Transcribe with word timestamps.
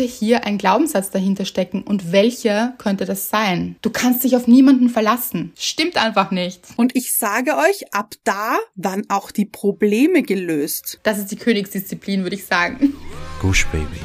könnte 0.00 0.14
hier 0.14 0.46
ein 0.46 0.56
Glaubenssatz 0.56 1.10
dahinter 1.10 1.44
stecken 1.44 1.82
und 1.82 2.10
welcher 2.10 2.72
könnte 2.78 3.04
das 3.04 3.28
sein? 3.28 3.76
Du 3.82 3.90
kannst 3.90 4.24
dich 4.24 4.34
auf 4.34 4.46
niemanden 4.46 4.88
verlassen. 4.88 5.52
Stimmt 5.58 5.98
einfach 5.98 6.30
nicht. 6.30 6.62
Und 6.78 6.96
ich 6.96 7.14
sage 7.14 7.50
euch, 7.58 7.92
ab 7.92 8.14
da 8.24 8.56
waren 8.76 9.02
auch 9.10 9.30
die 9.30 9.44
Probleme 9.44 10.22
gelöst. 10.22 11.00
Das 11.02 11.18
ist 11.18 11.30
die 11.30 11.36
Königsdisziplin, 11.36 12.22
würde 12.22 12.36
ich 12.36 12.46
sagen. 12.46 12.94
Gush 13.42 13.66
Baby. 13.66 14.00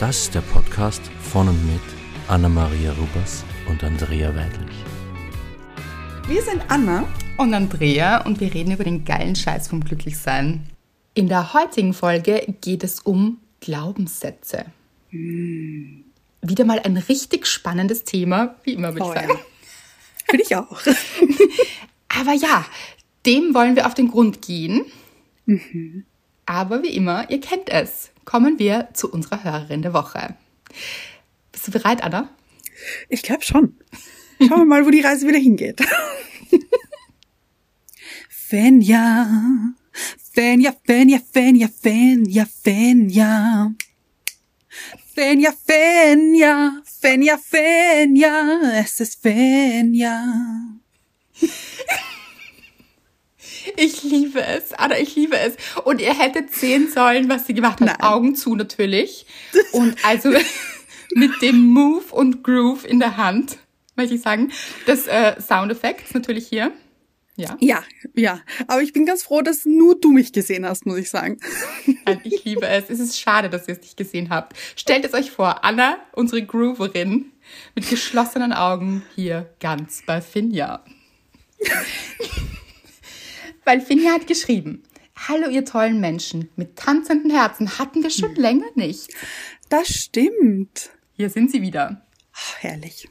Das 0.00 0.22
ist 0.22 0.34
der 0.34 0.40
Podcast 0.40 1.02
von 1.20 1.48
und 1.48 1.66
mit 1.66 1.82
Anna-Maria 2.28 2.92
Rubers 2.92 3.44
und 3.68 3.84
Andrea 3.84 4.34
Weidlich. 4.34 4.76
Wir 6.26 6.40
sind 6.40 6.62
Anna 6.68 7.06
und 7.36 7.52
Andrea 7.52 8.24
und 8.24 8.40
wir 8.40 8.54
reden 8.54 8.72
über 8.72 8.84
den 8.84 9.04
geilen 9.04 9.36
Scheiß 9.36 9.68
vom 9.68 9.84
Glücklichsein. 9.84 10.62
In 11.12 11.28
der 11.28 11.52
heutigen 11.52 11.92
Folge 11.92 12.46
geht 12.62 12.82
es 12.82 13.00
um 13.00 13.40
Glaubenssätze. 13.60 14.64
Hm. 15.14 16.04
Wieder 16.42 16.64
mal 16.64 16.80
ein 16.80 16.96
richtig 16.96 17.46
spannendes 17.46 18.02
Thema, 18.04 18.56
wie 18.64 18.72
immer 18.74 18.94
würde 18.94 19.06
ich 19.06 19.14
sagen. 19.14 19.28
Ja. 19.28 19.38
Finde 20.28 20.44
ich 20.44 20.56
auch. 20.56 20.82
Aber 22.08 22.32
ja, 22.32 22.66
dem 23.24 23.54
wollen 23.54 23.76
wir 23.76 23.86
auf 23.86 23.94
den 23.94 24.10
Grund 24.10 24.42
gehen. 24.42 24.84
Mhm. 25.46 26.04
Aber 26.46 26.82
wie 26.82 26.94
immer, 26.94 27.30
ihr 27.30 27.40
kennt 27.40 27.70
es. 27.70 28.10
Kommen 28.24 28.58
wir 28.58 28.88
zu 28.92 29.08
unserer 29.10 29.44
Hörerin 29.44 29.82
der 29.82 29.94
Woche. 29.94 30.34
Bist 31.52 31.68
du 31.68 31.72
bereit, 31.72 32.02
Anna? 32.02 32.28
Ich 33.08 33.22
glaube 33.22 33.42
schon. 33.42 33.78
Schauen 34.38 34.60
wir 34.60 34.64
mal, 34.64 34.84
wo 34.84 34.90
die 34.90 35.00
Reise 35.00 35.28
wieder 35.28 35.38
hingeht. 35.38 35.80
Fenja, 38.28 39.74
Fenja, 40.32 40.74
Fenja, 40.84 41.20
Fenja, 41.32 41.68
Fenja, 41.68 42.46
Fenja. 42.46 43.72
Fenja, 45.14 45.52
Fenja, 45.52 46.82
Fenja, 46.84 47.38
Fenja, 47.38 48.80
es 48.80 48.98
ist 48.98 49.22
Fenja. 49.22 50.24
Ich 53.76 54.02
liebe 54.02 54.42
es, 54.42 54.72
Anna, 54.72 54.98
ich 54.98 55.14
liebe 55.14 55.38
es. 55.38 55.54
Und 55.84 56.00
ihr 56.00 56.18
hättet 56.18 56.52
sehen 56.52 56.90
sollen, 56.90 57.28
was 57.28 57.46
sie 57.46 57.54
gemacht 57.54 57.80
hat. 57.80 57.86
Nein. 57.86 58.00
Augen 58.00 58.34
zu 58.34 58.56
natürlich. 58.56 59.26
Und 59.72 60.04
also 60.04 60.30
mit 61.14 61.30
dem 61.42 61.64
Move 61.68 62.04
und 62.10 62.42
Groove 62.42 62.84
in 62.84 62.98
der 62.98 63.16
Hand, 63.16 63.58
möchte 63.94 64.16
ich 64.16 64.22
sagen. 64.22 64.50
Das 64.86 65.06
äh, 65.06 65.40
Soundeffekt 65.40 66.12
natürlich 66.12 66.48
hier. 66.48 66.72
Ja. 67.36 67.56
Ja, 67.60 67.82
ja. 68.14 68.40
Aber 68.68 68.82
ich 68.82 68.92
bin 68.92 69.06
ganz 69.06 69.24
froh, 69.24 69.42
dass 69.42 69.64
nur 69.66 69.98
du 69.98 70.12
mich 70.12 70.32
gesehen 70.32 70.64
hast, 70.64 70.86
muss 70.86 70.98
ich 70.98 71.10
sagen. 71.10 71.38
Ich 72.22 72.44
liebe 72.44 72.66
es. 72.66 72.90
Es 72.90 73.00
ist 73.00 73.18
schade, 73.18 73.48
dass 73.48 73.66
ihr 73.66 73.74
es 73.74 73.80
nicht 73.80 73.96
gesehen 73.96 74.28
habt. 74.28 74.54
Stellt 74.76 75.06
es 75.06 75.14
euch 75.14 75.30
vor, 75.30 75.64
Anna, 75.64 75.96
unsere 76.12 76.44
Grooverin, 76.44 77.32
mit 77.74 77.88
geschlossenen 77.88 78.52
Augen 78.52 79.02
hier 79.14 79.50
ganz 79.58 80.02
bei 80.04 80.20
Finja. 80.20 80.84
Weil 83.64 83.80
Finja 83.80 84.12
hat 84.12 84.26
geschrieben, 84.26 84.82
Hallo 85.16 85.48
ihr 85.48 85.64
tollen 85.64 86.00
Menschen, 86.00 86.50
mit 86.56 86.76
tanzenden 86.76 87.30
Herzen 87.30 87.78
hatten 87.78 88.02
wir 88.02 88.10
schon 88.10 88.34
länger 88.34 88.66
nicht. 88.74 89.08
Das 89.70 89.88
stimmt. 89.88 90.90
Hier 91.14 91.30
sind 91.30 91.50
sie 91.50 91.62
wieder. 91.62 92.04
Ach, 92.34 92.56
herrlich. 92.58 93.08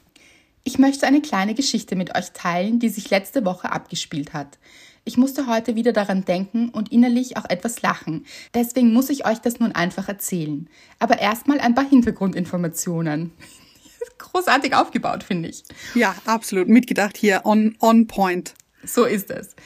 Ich 0.66 0.80
möchte 0.80 1.06
eine 1.06 1.22
kleine 1.22 1.56
Geschichte 1.56 1.98
mit 1.98 2.16
euch 2.16 2.32
teilen, 2.32 2.80
die 2.80 2.88
sich 2.88 3.10
letzte 3.10 3.44
Woche 3.44 3.72
abgespielt 3.72 4.34
hat. 4.34 4.60
Ich 5.04 5.18
musste 5.18 5.48
heute 5.48 5.76
wieder 5.76 5.92
daran 5.92 6.24
denken 6.24 6.70
und 6.70 6.90
innerlich 6.90 7.36
auch 7.36 7.44
etwas 7.50 7.82
lachen. 7.82 8.26
Deswegen 8.54 8.94
muss 8.94 9.10
ich 9.10 9.26
euch 9.26 9.40
das 9.40 9.60
nun 9.60 9.74
einfach 9.74 10.08
erzählen. 10.08 10.70
Aber 11.00 11.20
erstmal 11.20 11.60
ein 11.60 11.76
paar 11.76 11.88
Hintergrundinformationen. 11.88 13.34
Großartig 14.18 14.74
aufgebaut, 14.74 15.24
finde 15.24 15.50
ich. 15.50 15.66
Ja, 15.96 16.16
absolut. 16.26 16.70
Mitgedacht 16.70 17.18
hier 17.18 17.42
on, 17.44 17.76
on 17.82 18.08
point. 18.08 18.54
So 18.86 19.04
ist 19.04 19.32
es. 19.32 19.58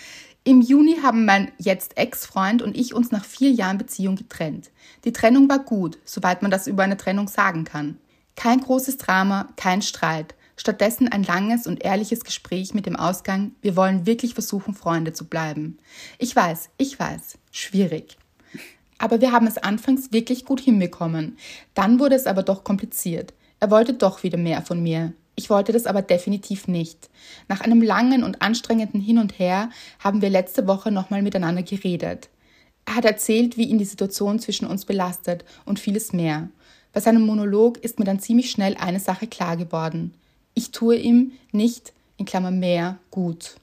Im 0.43 0.61
Juni 0.61 0.97
haben 1.03 1.25
mein 1.25 1.51
jetzt 1.59 1.95
Ex-Freund 1.97 2.63
und 2.63 2.75
ich 2.75 2.95
uns 2.95 3.11
nach 3.11 3.25
vier 3.25 3.51
Jahren 3.51 3.77
Beziehung 3.77 4.15
getrennt. 4.15 4.71
Die 5.03 5.13
Trennung 5.13 5.47
war 5.47 5.59
gut, 5.59 5.99
soweit 6.05 6.41
man 6.41 6.49
das 6.49 6.65
über 6.65 6.81
eine 6.81 6.97
Trennung 6.97 7.27
sagen 7.27 7.65
kann. 7.65 7.99
Kein 8.35 8.61
großes 8.61 8.97
Drama, 8.97 9.49
kein 9.57 9.83
Streit. 9.83 10.33
Stattdessen 10.59 11.07
ein 11.07 11.23
langes 11.23 11.67
und 11.67 11.85
ehrliches 11.85 12.23
Gespräch 12.23 12.73
mit 12.73 12.87
dem 12.87 12.95
Ausgang, 12.95 13.51
wir 13.61 13.75
wollen 13.75 14.07
wirklich 14.07 14.33
versuchen, 14.33 14.73
Freunde 14.73 15.13
zu 15.13 15.25
bleiben. 15.25 15.77
Ich 16.17 16.35
weiß, 16.35 16.71
ich 16.77 16.99
weiß, 16.99 17.37
schwierig. 17.51 18.17
Aber 18.97 19.21
wir 19.21 19.31
haben 19.31 19.45
es 19.45 19.59
anfangs 19.59 20.11
wirklich 20.11 20.45
gut 20.45 20.59
hinbekommen. 20.59 21.37
Dann 21.75 21.99
wurde 21.99 22.15
es 22.15 22.25
aber 22.25 22.41
doch 22.41 22.63
kompliziert. 22.63 23.35
Er 23.59 23.69
wollte 23.69 23.93
doch 23.93 24.23
wieder 24.23 24.39
mehr 24.39 24.63
von 24.63 24.81
mir. 24.81 25.13
Ich 25.35 25.51
wollte 25.51 25.71
das 25.71 25.85
aber 25.85 26.01
definitiv 26.01 26.67
nicht. 26.67 27.11
Nach 27.47 27.61
einem 27.61 27.83
langen 27.83 28.23
und 28.23 28.41
anstrengenden 28.41 28.99
Hin 28.99 29.19
und 29.19 29.37
Her 29.37 29.69
haben 29.99 30.23
wir 30.23 30.31
letzte 30.31 30.65
Woche 30.65 30.89
nochmal 30.89 31.21
miteinander 31.21 31.61
geredet. 31.61 32.29
Er 32.85 32.95
hat 32.95 33.05
erzählt, 33.05 33.57
wie 33.57 33.65
ihn 33.65 33.77
die 33.77 33.85
Situation 33.85 34.39
zwischen 34.39 34.65
uns 34.65 34.85
belastet 34.85 35.45
und 35.65 35.79
vieles 35.79 36.13
mehr. 36.13 36.49
Bei 36.93 36.99
seinem 36.99 37.21
Monolog 37.27 37.77
ist 37.77 37.99
mir 37.99 38.05
dann 38.05 38.19
ziemlich 38.19 38.49
schnell 38.49 38.75
eine 38.77 38.99
Sache 38.99 39.27
klar 39.27 39.55
geworden 39.55 40.15
ich 40.57 40.71
tue 40.71 40.95
ihm 40.95 41.33
nicht, 41.51 41.93
in 42.17 42.25
Klammer 42.25 42.49
mehr, 42.49 42.97
gut. 43.11 43.57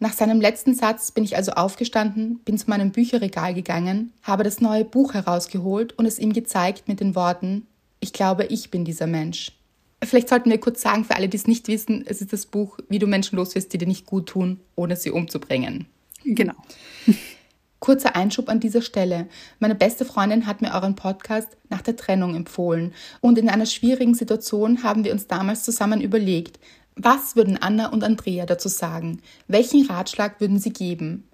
Nach 0.00 0.12
seinem 0.12 0.40
letzten 0.40 0.74
Satz 0.74 1.12
bin 1.12 1.22
ich 1.22 1.36
also 1.36 1.52
aufgestanden, 1.52 2.40
bin 2.44 2.58
zu 2.58 2.68
meinem 2.68 2.90
Bücherregal 2.90 3.54
gegangen, 3.54 4.12
habe 4.22 4.42
das 4.42 4.60
neue 4.60 4.84
Buch 4.84 5.14
herausgeholt 5.14 5.96
und 5.96 6.06
es 6.06 6.18
ihm 6.18 6.32
gezeigt 6.32 6.88
mit 6.88 6.98
den 6.98 7.14
Worten, 7.14 7.66
ich 8.00 8.12
glaube, 8.12 8.46
ich 8.46 8.70
bin 8.70 8.84
dieser 8.84 9.06
Mensch. 9.06 9.52
Vielleicht 10.02 10.28
sollten 10.28 10.50
wir 10.50 10.58
kurz 10.58 10.80
sagen, 10.80 11.04
für 11.04 11.14
alle, 11.14 11.28
die 11.28 11.36
es 11.36 11.46
nicht 11.46 11.68
wissen, 11.68 12.04
es 12.06 12.20
ist 12.20 12.32
das 12.32 12.46
Buch, 12.46 12.78
wie 12.88 12.98
du 12.98 13.06
Menschen 13.06 13.36
loswirst, 13.36 13.72
die 13.72 13.78
dir 13.78 13.86
nicht 13.86 14.06
gut 14.06 14.26
tun, 14.26 14.58
ohne 14.74 14.96
sie 14.96 15.10
umzubringen. 15.10 15.86
Genau. 16.24 16.54
Kurzer 17.80 18.14
Einschub 18.14 18.50
an 18.50 18.60
dieser 18.60 18.82
Stelle. 18.82 19.26
Meine 19.58 19.74
beste 19.74 20.04
Freundin 20.04 20.46
hat 20.46 20.60
mir 20.60 20.74
euren 20.74 20.96
Podcast 20.96 21.56
nach 21.70 21.80
der 21.80 21.96
Trennung 21.96 22.36
empfohlen 22.36 22.92
und 23.22 23.38
in 23.38 23.48
einer 23.48 23.64
schwierigen 23.64 24.14
Situation 24.14 24.82
haben 24.82 25.02
wir 25.02 25.12
uns 25.12 25.26
damals 25.26 25.64
zusammen 25.64 26.02
überlegt, 26.02 26.60
was 26.94 27.36
würden 27.36 27.56
Anna 27.56 27.88
und 27.88 28.04
Andrea 28.04 28.44
dazu 28.44 28.68
sagen? 28.68 29.22
Welchen 29.48 29.86
Ratschlag 29.86 30.40
würden 30.40 30.58
sie 30.58 30.74
geben? 30.74 31.26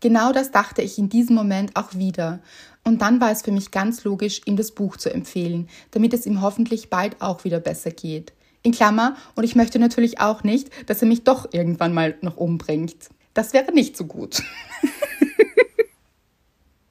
Genau 0.00 0.32
das 0.32 0.50
dachte 0.50 0.82
ich 0.82 0.98
in 0.98 1.08
diesem 1.08 1.34
Moment 1.34 1.74
auch 1.74 1.94
wieder. 1.94 2.40
Und 2.84 3.00
dann 3.00 3.18
war 3.18 3.30
es 3.30 3.40
für 3.40 3.50
mich 3.50 3.70
ganz 3.70 4.04
logisch, 4.04 4.42
ihm 4.44 4.56
das 4.56 4.72
Buch 4.72 4.98
zu 4.98 5.10
empfehlen, 5.10 5.68
damit 5.92 6.12
es 6.12 6.26
ihm 6.26 6.42
hoffentlich 6.42 6.90
bald 6.90 7.22
auch 7.22 7.44
wieder 7.44 7.58
besser 7.58 7.90
geht. 7.90 8.34
In 8.62 8.72
Klammer, 8.72 9.16
und 9.34 9.44
ich 9.44 9.56
möchte 9.56 9.78
natürlich 9.78 10.20
auch 10.20 10.42
nicht, 10.42 10.68
dass 10.90 11.00
er 11.00 11.08
mich 11.08 11.24
doch 11.24 11.52
irgendwann 11.52 11.94
mal 11.94 12.16
noch 12.20 12.36
umbringt. 12.36 12.96
Das 13.32 13.54
wäre 13.54 13.72
nicht 13.72 13.96
so 13.96 14.04
gut. 14.04 14.42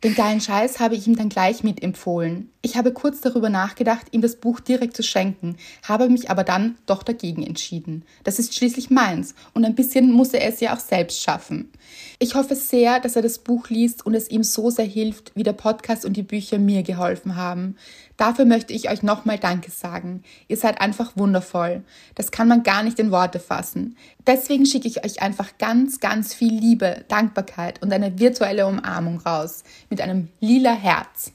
Den 0.03 0.13
geilen 0.13 0.41
Scheiß 0.41 0.79
habe 0.79 0.95
ich 0.95 1.07
ihm 1.07 1.15
dann 1.15 1.29
gleich 1.29 1.63
mitempfohlen. 1.63 2.51
Ich 2.61 2.75
habe 2.75 2.91
kurz 2.91 3.21
darüber 3.21 3.49
nachgedacht, 3.49 4.07
ihm 4.11 4.21
das 4.21 4.35
Buch 4.35 4.59
direkt 4.59 4.95
zu 4.95 5.03
schenken, 5.03 5.57
habe 5.83 6.09
mich 6.09 6.29
aber 6.29 6.43
dann 6.43 6.77
doch 6.85 7.01
dagegen 7.01 7.43
entschieden. 7.43 8.03
Das 8.23 8.37
ist 8.37 8.53
schließlich 8.53 8.89
meins 8.89 9.33
und 9.53 9.65
ein 9.65 9.73
bisschen 9.73 10.11
muss 10.11 10.33
er 10.33 10.47
es 10.47 10.59
ja 10.59 10.75
auch 10.75 10.79
selbst 10.79 11.23
schaffen. 11.23 11.71
Ich 12.19 12.35
hoffe 12.35 12.55
sehr, 12.55 12.99
dass 12.99 13.15
er 13.15 13.21
das 13.21 13.39
Buch 13.39 13.69
liest 13.69 14.05
und 14.05 14.13
es 14.13 14.29
ihm 14.29 14.43
so 14.43 14.69
sehr 14.69 14.85
hilft, 14.85 15.31
wie 15.35 15.43
der 15.43 15.53
Podcast 15.53 16.05
und 16.05 16.17
die 16.17 16.23
Bücher 16.23 16.59
mir 16.59 16.83
geholfen 16.83 17.35
haben. 17.35 17.75
Dafür 18.17 18.45
möchte 18.45 18.73
ich 18.73 18.89
euch 18.89 19.03
nochmal 19.03 19.37
Danke 19.37 19.71
sagen. 19.71 20.23
Ihr 20.47 20.57
seid 20.57 20.79
einfach 20.79 21.17
wundervoll. 21.17 21.83
Das 22.15 22.31
kann 22.31 22.47
man 22.47 22.63
gar 22.63 22.83
nicht 22.83 22.99
in 22.99 23.11
Worte 23.11 23.39
fassen. 23.39 23.97
Deswegen 24.25 24.65
schicke 24.65 24.87
ich 24.87 25.03
euch 25.03 25.21
einfach 25.21 25.57
ganz, 25.57 25.99
ganz 25.99 26.33
viel 26.33 26.53
Liebe, 26.53 27.03
Dankbarkeit 27.09 27.81
und 27.81 27.91
eine 27.91 28.17
virtuelle 28.17 28.67
Umarmung 28.67 29.19
raus 29.19 29.63
mit 29.89 29.99
einem 29.99 30.29
lila 30.39 30.73
Herz. 30.73 31.33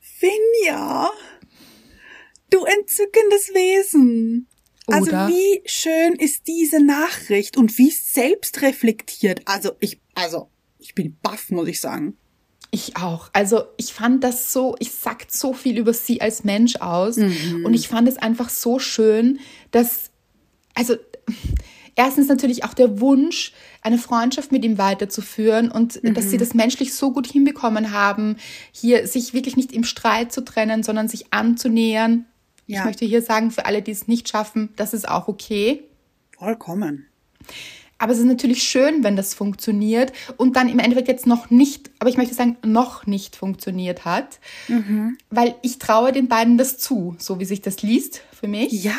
Finja, 0.00 1.10
du 2.50 2.64
entzückendes 2.64 3.54
Wesen. 3.54 4.48
Also 4.86 5.08
Oder? 5.08 5.20
Also 5.20 5.34
wie 5.34 5.62
schön 5.66 6.14
ist 6.14 6.46
diese 6.46 6.82
Nachricht 6.84 7.56
und 7.56 7.78
wie 7.78 7.90
selbstreflektiert. 7.90 9.42
Also 9.46 9.72
ich, 9.80 10.00
also 10.14 10.50
ich 10.78 10.94
bin 10.94 11.16
baff, 11.22 11.50
muss 11.50 11.68
ich 11.68 11.80
sagen. 11.80 12.16
Ich 12.74 12.96
auch. 12.96 13.30
Also 13.32 13.66
ich 13.76 13.94
fand 13.94 14.24
das 14.24 14.52
so, 14.52 14.74
ich 14.80 14.90
sagt 14.90 15.30
so 15.30 15.52
viel 15.52 15.78
über 15.78 15.92
sie 15.92 16.20
als 16.20 16.42
Mensch 16.42 16.74
aus. 16.80 17.18
Mhm. 17.18 17.64
Und 17.64 17.72
ich 17.72 17.86
fand 17.86 18.08
es 18.08 18.16
einfach 18.16 18.48
so 18.48 18.80
schön, 18.80 19.38
dass, 19.70 20.10
also 20.74 20.96
erstens 21.94 22.26
natürlich 22.26 22.64
auch 22.64 22.74
der 22.74 22.98
Wunsch, 22.98 23.52
eine 23.80 23.96
Freundschaft 23.96 24.50
mit 24.50 24.64
ihm 24.64 24.76
weiterzuführen 24.76 25.70
und 25.70 26.02
mhm. 26.02 26.14
dass 26.14 26.30
sie 26.30 26.36
das 26.36 26.52
menschlich 26.52 26.94
so 26.94 27.12
gut 27.12 27.28
hinbekommen 27.28 27.92
haben, 27.92 28.38
hier 28.72 29.06
sich 29.06 29.34
wirklich 29.34 29.56
nicht 29.56 29.70
im 29.70 29.84
Streit 29.84 30.32
zu 30.32 30.44
trennen, 30.44 30.82
sondern 30.82 31.06
sich 31.06 31.32
anzunähern. 31.32 32.26
Ja. 32.66 32.80
Ich 32.80 32.84
möchte 32.86 33.04
hier 33.04 33.22
sagen, 33.22 33.52
für 33.52 33.66
alle, 33.66 33.82
die 33.82 33.92
es 33.92 34.08
nicht 34.08 34.28
schaffen, 34.28 34.70
das 34.74 34.94
ist 34.94 35.08
auch 35.08 35.28
okay. 35.28 35.84
Vollkommen. 36.36 37.06
Aber 38.04 38.12
es 38.12 38.18
ist 38.18 38.26
natürlich 38.26 38.62
schön, 38.64 39.02
wenn 39.02 39.16
das 39.16 39.32
funktioniert 39.32 40.12
und 40.36 40.56
dann 40.56 40.68
im 40.68 40.78
Endeffekt 40.78 41.08
jetzt 41.08 41.26
noch 41.26 41.48
nicht, 41.48 41.90
aber 42.00 42.10
ich 42.10 42.18
möchte 42.18 42.34
sagen, 42.34 42.58
noch 42.62 43.06
nicht 43.06 43.34
funktioniert 43.34 44.04
hat, 44.04 44.40
mhm. 44.68 45.16
weil 45.30 45.54
ich 45.62 45.78
traue 45.78 46.12
den 46.12 46.28
beiden 46.28 46.58
das 46.58 46.76
zu, 46.76 47.16
so 47.18 47.40
wie 47.40 47.46
sich 47.46 47.62
das 47.62 47.80
liest 47.80 48.20
für 48.38 48.46
mich. 48.46 48.84
Ja, 48.84 48.92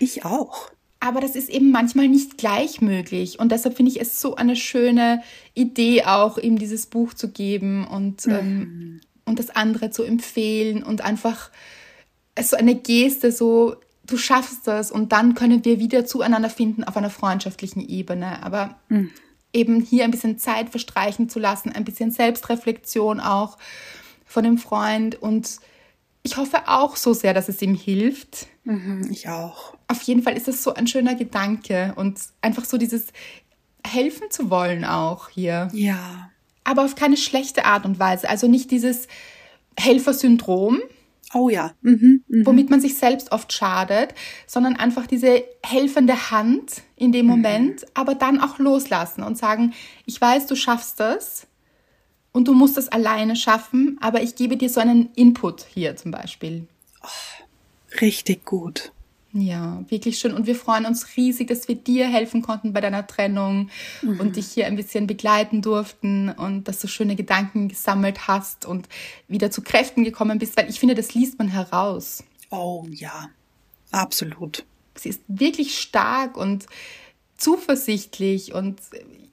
ich 0.00 0.24
auch. 0.24 0.72
Aber 0.98 1.20
das 1.20 1.36
ist 1.36 1.50
eben 1.50 1.70
manchmal 1.70 2.08
nicht 2.08 2.36
gleich 2.36 2.80
möglich. 2.80 3.38
Und 3.38 3.52
deshalb 3.52 3.76
finde 3.76 3.92
ich 3.92 4.00
es 4.00 4.20
so 4.20 4.34
eine 4.34 4.56
schöne 4.56 5.22
Idee, 5.54 6.02
auch 6.02 6.36
ihm 6.36 6.58
dieses 6.58 6.86
Buch 6.86 7.14
zu 7.14 7.30
geben 7.30 7.86
und, 7.86 8.26
mhm. 8.26 8.32
ähm, 8.32 9.00
und 9.24 9.38
das 9.38 9.50
andere 9.50 9.92
zu 9.92 10.02
empfehlen 10.02 10.82
und 10.82 11.00
einfach 11.02 11.52
so 12.42 12.56
eine 12.56 12.74
Geste, 12.74 13.30
so 13.30 13.76
du 14.08 14.16
schaffst 14.16 14.66
das 14.66 14.90
und 14.90 15.12
dann 15.12 15.34
können 15.34 15.64
wir 15.64 15.78
wieder 15.78 16.04
zueinander 16.04 16.50
finden 16.50 16.82
auf 16.82 16.96
einer 16.96 17.10
freundschaftlichen 17.10 17.80
Ebene. 17.80 18.42
Aber 18.42 18.76
mhm. 18.88 19.10
eben 19.52 19.80
hier 19.80 20.04
ein 20.04 20.10
bisschen 20.10 20.38
Zeit 20.38 20.70
verstreichen 20.70 21.28
zu 21.28 21.38
lassen, 21.38 21.72
ein 21.72 21.84
bisschen 21.84 22.10
Selbstreflexion 22.10 23.20
auch 23.20 23.58
von 24.26 24.44
dem 24.44 24.58
Freund 24.58 25.20
und 25.22 25.60
ich 26.22 26.36
hoffe 26.36 26.62
auch 26.66 26.96
so 26.96 27.14
sehr, 27.14 27.32
dass 27.32 27.48
es 27.48 27.62
ihm 27.62 27.74
hilft. 27.74 28.48
Mhm, 28.64 29.08
ich 29.10 29.28
auch. 29.28 29.74
Auf 29.86 30.02
jeden 30.02 30.22
Fall 30.22 30.36
ist 30.36 30.48
es 30.48 30.62
so 30.62 30.74
ein 30.74 30.86
schöner 30.86 31.14
Gedanke 31.14 31.94
und 31.96 32.18
einfach 32.42 32.64
so 32.64 32.76
dieses 32.76 33.06
helfen 33.86 34.30
zu 34.30 34.50
wollen 34.50 34.84
auch 34.84 35.30
hier. 35.30 35.68
Ja. 35.72 36.30
Aber 36.64 36.84
auf 36.84 36.96
keine 36.96 37.16
schlechte 37.16 37.64
Art 37.64 37.86
und 37.86 37.98
Weise. 37.98 38.28
Also 38.28 38.46
nicht 38.46 38.70
dieses 38.70 39.08
Helfersyndrom. 39.78 40.80
Oh 41.34 41.48
ja. 41.48 41.72
Mhm, 41.82 42.24
mh. 42.28 42.46
Womit 42.46 42.70
man 42.70 42.80
sich 42.80 42.96
selbst 42.96 43.32
oft 43.32 43.52
schadet, 43.52 44.14
sondern 44.46 44.76
einfach 44.76 45.06
diese 45.06 45.44
helfende 45.62 46.30
Hand 46.30 46.82
in 46.96 47.12
dem 47.12 47.26
mhm. 47.26 47.32
Moment, 47.32 47.86
aber 47.94 48.14
dann 48.14 48.40
auch 48.40 48.58
loslassen 48.58 49.22
und 49.22 49.36
sagen, 49.36 49.74
ich 50.06 50.20
weiß, 50.20 50.46
du 50.46 50.56
schaffst 50.56 51.00
das 51.00 51.46
und 52.32 52.48
du 52.48 52.54
musst 52.54 52.78
es 52.78 52.88
alleine 52.88 53.36
schaffen, 53.36 53.98
aber 54.00 54.22
ich 54.22 54.36
gebe 54.36 54.56
dir 54.56 54.70
so 54.70 54.80
einen 54.80 55.10
Input 55.14 55.66
hier 55.74 55.96
zum 55.96 56.10
Beispiel. 56.10 56.66
Oh, 57.02 57.98
richtig 58.00 58.44
gut. 58.44 58.92
Ja, 59.32 59.84
wirklich 59.88 60.18
schön. 60.18 60.32
Und 60.32 60.46
wir 60.46 60.54
freuen 60.54 60.86
uns 60.86 61.16
riesig, 61.16 61.48
dass 61.48 61.68
wir 61.68 61.74
dir 61.74 62.08
helfen 62.08 62.40
konnten 62.40 62.72
bei 62.72 62.80
deiner 62.80 63.06
Trennung 63.06 63.68
mhm. 64.00 64.20
und 64.20 64.36
dich 64.36 64.46
hier 64.46 64.66
ein 64.66 64.76
bisschen 64.76 65.06
begleiten 65.06 65.60
durften 65.60 66.30
und 66.30 66.66
dass 66.66 66.80
du 66.80 66.88
schöne 66.88 67.14
Gedanken 67.14 67.68
gesammelt 67.68 68.26
hast 68.26 68.64
und 68.64 68.88
wieder 69.28 69.50
zu 69.50 69.60
Kräften 69.60 70.02
gekommen 70.02 70.38
bist, 70.38 70.56
weil 70.56 70.70
ich 70.70 70.80
finde, 70.80 70.94
das 70.94 71.14
liest 71.14 71.38
man 71.38 71.48
heraus. 71.48 72.24
Oh 72.50 72.86
ja, 72.90 73.28
absolut. 73.90 74.64
Sie 74.94 75.10
ist 75.10 75.20
wirklich 75.28 75.78
stark 75.78 76.36
und 76.36 76.66
zuversichtlich 77.36 78.54
und 78.54 78.80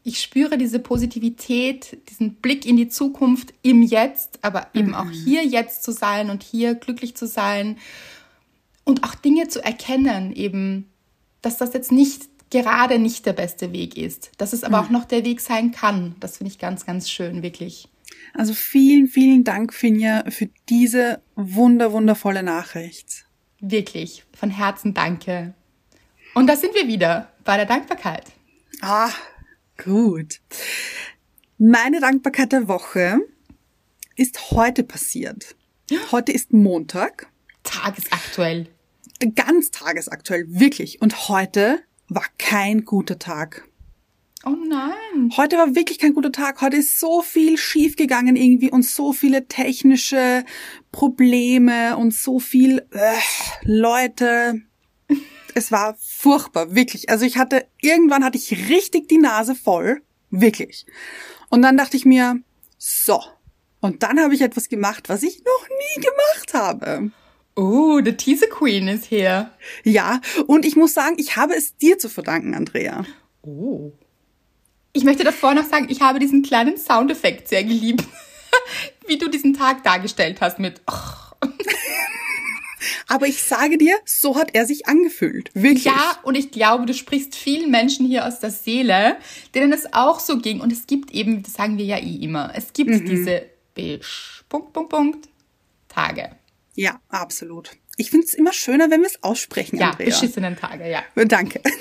ich 0.03 0.21
spüre 0.21 0.57
diese 0.57 0.79
Positivität, 0.79 1.97
diesen 2.09 2.35
Blick 2.35 2.65
in 2.65 2.75
die 2.77 2.89
Zukunft 2.89 3.53
im 3.63 3.81
Jetzt, 3.81 4.39
aber 4.43 4.67
eben 4.73 4.89
mhm. 4.89 4.95
auch 4.95 5.09
hier 5.09 5.43
jetzt 5.43 5.83
zu 5.83 5.91
sein 5.91 6.29
und 6.29 6.43
hier 6.43 6.75
glücklich 6.75 7.15
zu 7.15 7.25
sein 7.25 7.77
und 8.85 9.03
auch 9.03 9.15
Dinge 9.15 9.47
zu 9.49 9.63
erkennen, 9.63 10.33
eben, 10.33 10.89
dass 11.41 11.57
das 11.57 11.73
jetzt 11.73 11.91
nicht 11.91 12.29
gerade 12.49 12.99
nicht 12.99 13.25
der 13.25 13.33
beste 13.33 13.73
Weg 13.73 13.97
ist, 13.97 14.31
dass 14.37 14.53
es 14.53 14.63
aber 14.63 14.81
mhm. 14.81 14.85
auch 14.85 14.89
noch 14.91 15.05
der 15.05 15.25
Weg 15.25 15.41
sein 15.41 15.71
kann. 15.71 16.15
Das 16.21 16.37
finde 16.37 16.51
ich 16.51 16.59
ganz, 16.59 16.85
ganz 16.85 17.09
schön, 17.09 17.43
wirklich. 17.43 17.89
Also 18.33 18.53
vielen, 18.53 19.07
vielen 19.07 19.43
Dank, 19.43 19.73
Finja, 19.73 20.23
für 20.29 20.49
diese 20.69 21.21
wunder, 21.35 21.91
wundervolle 21.91 22.43
Nachricht. 22.43 23.25
Wirklich, 23.59 24.23
von 24.33 24.49
Herzen 24.49 24.93
danke. 24.93 25.53
Und 26.33 26.47
da 26.47 26.55
sind 26.55 26.73
wir 26.73 26.87
wieder 26.87 27.31
bei 27.43 27.57
der 27.57 27.65
Dankbarkeit. 27.65 28.25
Ah, 28.81 29.09
Gut. 29.83 30.39
Meine 31.57 31.99
Dankbarkeit 31.99 32.51
der 32.51 32.67
Woche 32.67 33.19
ist 34.15 34.51
heute 34.51 34.83
passiert. 34.83 35.55
Heute 36.11 36.31
ist 36.31 36.53
Montag. 36.53 37.27
Tagesaktuell. 37.63 38.67
Ganz 39.35 39.71
tagesaktuell, 39.71 40.45
wirklich. 40.47 41.01
Und 41.01 41.29
heute 41.29 41.79
war 42.09 42.25
kein 42.37 42.85
guter 42.85 43.17
Tag. 43.17 43.67
Oh 44.45 44.55
nein. 44.67 45.31
Heute 45.37 45.57
war 45.57 45.73
wirklich 45.73 45.97
kein 45.97 46.13
guter 46.13 46.31
Tag. 46.31 46.61
Heute 46.61 46.77
ist 46.77 46.99
so 46.99 47.21
viel 47.21 47.57
schiefgegangen 47.57 48.35
irgendwie 48.35 48.69
und 48.69 48.83
so 48.83 49.11
viele 49.11 49.47
technische 49.47 50.43
Probleme 50.91 51.97
und 51.97 52.13
so 52.13 52.39
viel 52.39 52.85
äh, 52.91 53.15
Leute, 53.63 54.61
es 55.55 55.71
war 55.71 55.97
furchtbar, 55.99 56.75
wirklich. 56.75 57.09
Also 57.09 57.25
ich 57.25 57.37
hatte, 57.37 57.65
irgendwann 57.81 58.23
hatte 58.23 58.37
ich 58.37 58.69
richtig 58.69 59.07
die 59.07 59.17
Nase 59.17 59.55
voll, 59.55 60.03
wirklich. 60.29 60.85
Und 61.49 61.61
dann 61.61 61.77
dachte 61.77 61.97
ich 61.97 62.05
mir, 62.05 62.41
so. 62.77 63.23
Und 63.79 64.03
dann 64.03 64.19
habe 64.19 64.35
ich 64.35 64.41
etwas 64.41 64.67
gemacht, 64.67 65.07
was 65.07 65.23
ich 65.23 65.43
noch 65.43 65.67
nie 65.69 66.01
gemacht 66.01 66.53
habe. 66.53 67.11
Oh, 67.55 68.01
the 68.03 68.11
Teaser 68.13 68.47
Queen 68.47 68.87
ist 68.89 69.05
hier. 69.05 69.49
Ja, 69.83 70.19
und 70.47 70.65
ich 70.65 70.75
muss 70.75 70.93
sagen, 70.93 71.15
ich 71.17 71.37
habe 71.37 71.53
es 71.55 71.77
dir 71.77 71.97
zu 71.97 72.09
verdanken, 72.09 72.53
Andrea. 72.53 73.05
Oh. 73.43 73.93
Ich 74.91 75.03
möchte 75.03 75.23
davor 75.23 75.53
noch 75.53 75.65
sagen, 75.65 75.87
ich 75.89 76.01
habe 76.01 76.19
diesen 76.19 76.43
kleinen 76.43 76.77
Soundeffekt 76.77 77.47
sehr 77.47 77.63
geliebt, 77.63 78.03
wie 79.07 79.17
du 79.17 79.29
diesen 79.29 79.53
Tag 79.53 79.83
dargestellt 79.83 80.41
hast 80.41 80.59
mit. 80.59 80.81
Oh. 80.89 81.47
Aber 83.07 83.27
ich 83.27 83.41
sage 83.41 83.77
dir, 83.77 83.95
so 84.05 84.35
hat 84.35 84.49
er 84.53 84.65
sich 84.65 84.87
angefühlt. 84.87 85.51
Wirklich. 85.53 85.85
Ja, 85.85 86.17
und 86.23 86.35
ich 86.35 86.51
glaube, 86.51 86.85
du 86.85 86.93
sprichst 86.93 87.35
vielen 87.35 87.71
Menschen 87.71 88.05
hier 88.05 88.27
aus 88.27 88.39
der 88.39 88.51
Seele, 88.51 89.17
denen 89.53 89.71
es 89.73 89.93
auch 89.93 90.19
so 90.19 90.39
ging. 90.39 90.59
Und 90.59 90.71
es 90.71 90.87
gibt 90.87 91.11
eben, 91.11 91.43
das 91.43 91.53
sagen 91.53 91.77
wir 91.77 91.85
ja 91.85 91.97
eh 91.97 92.15
immer, 92.15 92.51
es 92.55 92.73
gibt 92.73 92.89
mhm. 92.89 93.05
diese 93.05 93.43
Bisch, 93.73 94.43
Punkt, 94.49 94.73
Punkt, 94.73 94.89
Punkt, 94.89 95.29
Tage. 95.87 96.24
Ja, 96.75 96.99
absolut. 97.09 97.71
Ich 97.97 98.11
finde 98.11 98.25
es 98.25 98.33
immer 98.33 98.51
schöner, 98.51 98.91
wenn 98.91 99.01
wir 99.01 99.07
es 99.07 99.23
aussprechen, 99.23 99.77
ja, 99.77 99.91
Andrea. 99.91 100.07
beschissenen 100.07 100.57
Tage, 100.57 100.89
ja. 100.89 101.03
Danke. 101.25 101.61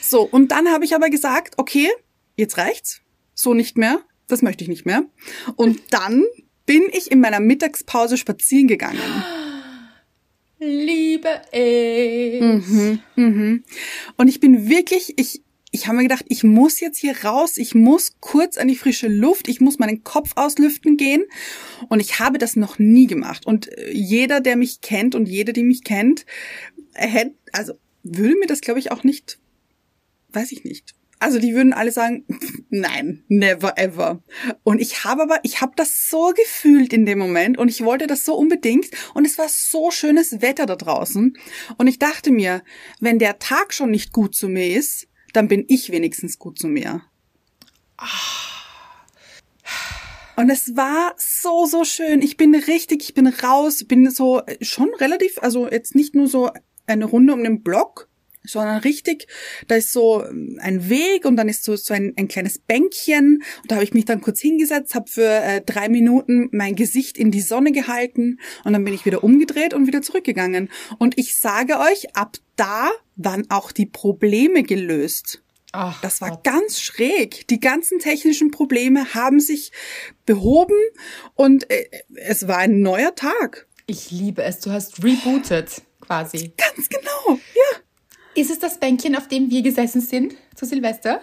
so, 0.00 0.22
und 0.22 0.52
dann 0.52 0.68
habe 0.68 0.84
ich 0.84 0.94
aber 0.94 1.08
gesagt, 1.08 1.54
okay, 1.56 1.88
jetzt 2.36 2.58
reicht's. 2.58 3.00
So 3.34 3.54
nicht 3.54 3.76
mehr. 3.76 4.00
Das 4.28 4.42
möchte 4.42 4.64
ich 4.64 4.68
nicht 4.68 4.86
mehr. 4.86 5.04
Und 5.56 5.80
dann 5.90 6.24
bin 6.66 6.82
ich 6.92 7.10
in 7.10 7.20
meiner 7.20 7.40
Mittagspause 7.40 8.16
spazieren 8.16 8.68
gegangen. 8.68 9.00
Liebe 10.58 11.42
ich. 11.52 12.40
Mhm, 12.40 13.00
mhm. 13.16 13.64
Und 14.16 14.28
ich 14.28 14.40
bin 14.40 14.68
wirklich, 14.68 15.18
ich, 15.18 15.42
ich 15.74 15.88
habe 15.88 15.96
mir 15.96 16.04
gedacht, 16.04 16.24
ich 16.28 16.44
muss 16.44 16.78
jetzt 16.78 16.98
hier 16.98 17.24
raus, 17.24 17.58
ich 17.58 17.74
muss 17.74 18.14
kurz 18.20 18.58
an 18.58 18.68
die 18.68 18.76
frische 18.76 19.08
Luft, 19.08 19.48
ich 19.48 19.60
muss 19.60 19.80
meinen 19.80 20.04
Kopf 20.04 20.30
auslüften 20.36 20.96
gehen. 20.96 21.24
Und 21.88 21.98
ich 21.98 22.20
habe 22.20 22.38
das 22.38 22.54
noch 22.54 22.78
nie 22.78 23.08
gemacht. 23.08 23.44
Und 23.44 23.66
äh, 23.76 23.90
jeder, 23.90 24.40
der 24.40 24.54
mich 24.54 24.82
kennt 24.82 25.16
und 25.16 25.26
jede, 25.26 25.52
die 25.52 25.64
mich 25.64 25.82
kennt, 25.82 26.26
hätte, 26.94 27.34
also 27.50 27.74
würde 28.04 28.36
mir 28.36 28.46
das, 28.46 28.60
glaube 28.60 28.78
ich, 28.78 28.92
auch 28.92 29.02
nicht, 29.02 29.40
weiß 30.28 30.52
ich 30.52 30.62
nicht, 30.62 30.94
also 31.18 31.40
die 31.40 31.56
würden 31.56 31.72
alle 31.72 31.90
sagen, 31.90 32.24
nein, 32.70 33.24
never 33.26 33.76
ever. 33.76 34.22
Und 34.62 34.80
ich 34.80 35.02
habe 35.02 35.22
aber, 35.22 35.40
ich 35.42 35.60
habe 35.60 35.72
das 35.74 36.08
so 36.08 36.32
gefühlt 36.36 36.92
in 36.92 37.04
dem 37.04 37.18
Moment 37.18 37.58
und 37.58 37.68
ich 37.68 37.82
wollte 37.82 38.06
das 38.06 38.24
so 38.24 38.36
unbedingt 38.36 38.86
und 39.14 39.26
es 39.26 39.38
war 39.38 39.48
so 39.48 39.90
schönes 39.90 40.40
Wetter 40.40 40.66
da 40.66 40.76
draußen 40.76 41.36
und 41.78 41.86
ich 41.88 41.98
dachte 41.98 42.30
mir, 42.30 42.62
wenn 43.00 43.18
der 43.18 43.40
Tag 43.40 43.74
schon 43.74 43.90
nicht 43.90 44.12
gut 44.12 44.36
zu 44.36 44.48
mir 44.48 44.76
ist, 44.76 45.08
dann 45.34 45.48
bin 45.48 45.64
ich 45.68 45.90
wenigstens 45.90 46.38
gut 46.38 46.58
zu 46.58 46.68
mir. 46.68 47.02
Und 50.36 50.50
es 50.50 50.76
war 50.76 51.14
so, 51.16 51.66
so 51.66 51.84
schön. 51.84 52.22
Ich 52.22 52.36
bin 52.36 52.54
richtig, 52.54 53.02
ich 53.02 53.14
bin 53.14 53.26
raus, 53.26 53.84
bin 53.84 54.10
so 54.10 54.42
schon 54.60 54.92
relativ, 54.94 55.38
also 55.42 55.68
jetzt 55.68 55.94
nicht 55.94 56.14
nur 56.14 56.26
so 56.26 56.50
eine 56.86 57.04
Runde 57.04 57.32
um 57.32 57.42
den 57.44 57.62
Block, 57.62 58.08
sondern 58.46 58.78
richtig, 58.78 59.26
da 59.68 59.76
ist 59.76 59.92
so 59.92 60.24
ähm, 60.24 60.58
ein 60.60 60.88
Weg 60.88 61.24
und 61.24 61.36
dann 61.36 61.48
ist 61.48 61.64
so, 61.64 61.76
so 61.76 61.94
ein, 61.94 62.12
ein 62.16 62.28
kleines 62.28 62.58
Bänkchen 62.58 63.42
und 63.62 63.70
da 63.70 63.76
habe 63.76 63.84
ich 63.84 63.94
mich 63.94 64.04
dann 64.04 64.20
kurz 64.20 64.40
hingesetzt, 64.40 64.94
habe 64.94 65.10
für 65.10 65.28
äh, 65.28 65.60
drei 65.62 65.88
Minuten 65.88 66.48
mein 66.52 66.76
Gesicht 66.76 67.16
in 67.16 67.30
die 67.30 67.40
Sonne 67.40 67.72
gehalten 67.72 68.38
und 68.64 68.72
dann 68.72 68.84
bin 68.84 68.94
ich 68.94 69.06
wieder 69.06 69.24
umgedreht 69.24 69.74
und 69.74 69.86
wieder 69.86 70.02
zurückgegangen. 70.02 70.70
Und 70.98 71.18
ich 71.18 71.36
sage 71.36 71.78
euch, 71.78 72.14
ab 72.16 72.36
da 72.56 72.90
waren 73.16 73.50
auch 73.50 73.72
die 73.72 73.86
Probleme 73.86 74.62
gelöst. 74.62 75.42
Ach, 75.72 76.00
das 76.02 76.20
war 76.20 76.30
Gott. 76.30 76.44
ganz 76.44 76.80
schräg. 76.80 77.48
Die 77.48 77.58
ganzen 77.58 77.98
technischen 77.98 78.52
Probleme 78.52 79.12
haben 79.14 79.40
sich 79.40 79.72
behoben 80.24 80.76
und 81.34 81.68
äh, 81.68 81.88
es 82.14 82.46
war 82.46 82.58
ein 82.58 82.80
neuer 82.80 83.14
Tag. 83.16 83.66
Ich 83.86 84.12
liebe 84.12 84.42
es. 84.42 84.60
Du 84.60 84.70
hast 84.70 85.02
rebooted 85.02 85.82
quasi. 86.00 86.52
Ganz 86.56 86.88
genau. 86.88 87.38
Ja. 87.54 87.63
Ist 88.34 88.50
es 88.50 88.58
das 88.58 88.78
Bänkchen, 88.78 89.14
auf 89.16 89.28
dem 89.28 89.50
wir 89.50 89.62
gesessen 89.62 90.00
sind 90.00 90.34
zu 90.54 90.66
Silvester? 90.66 91.20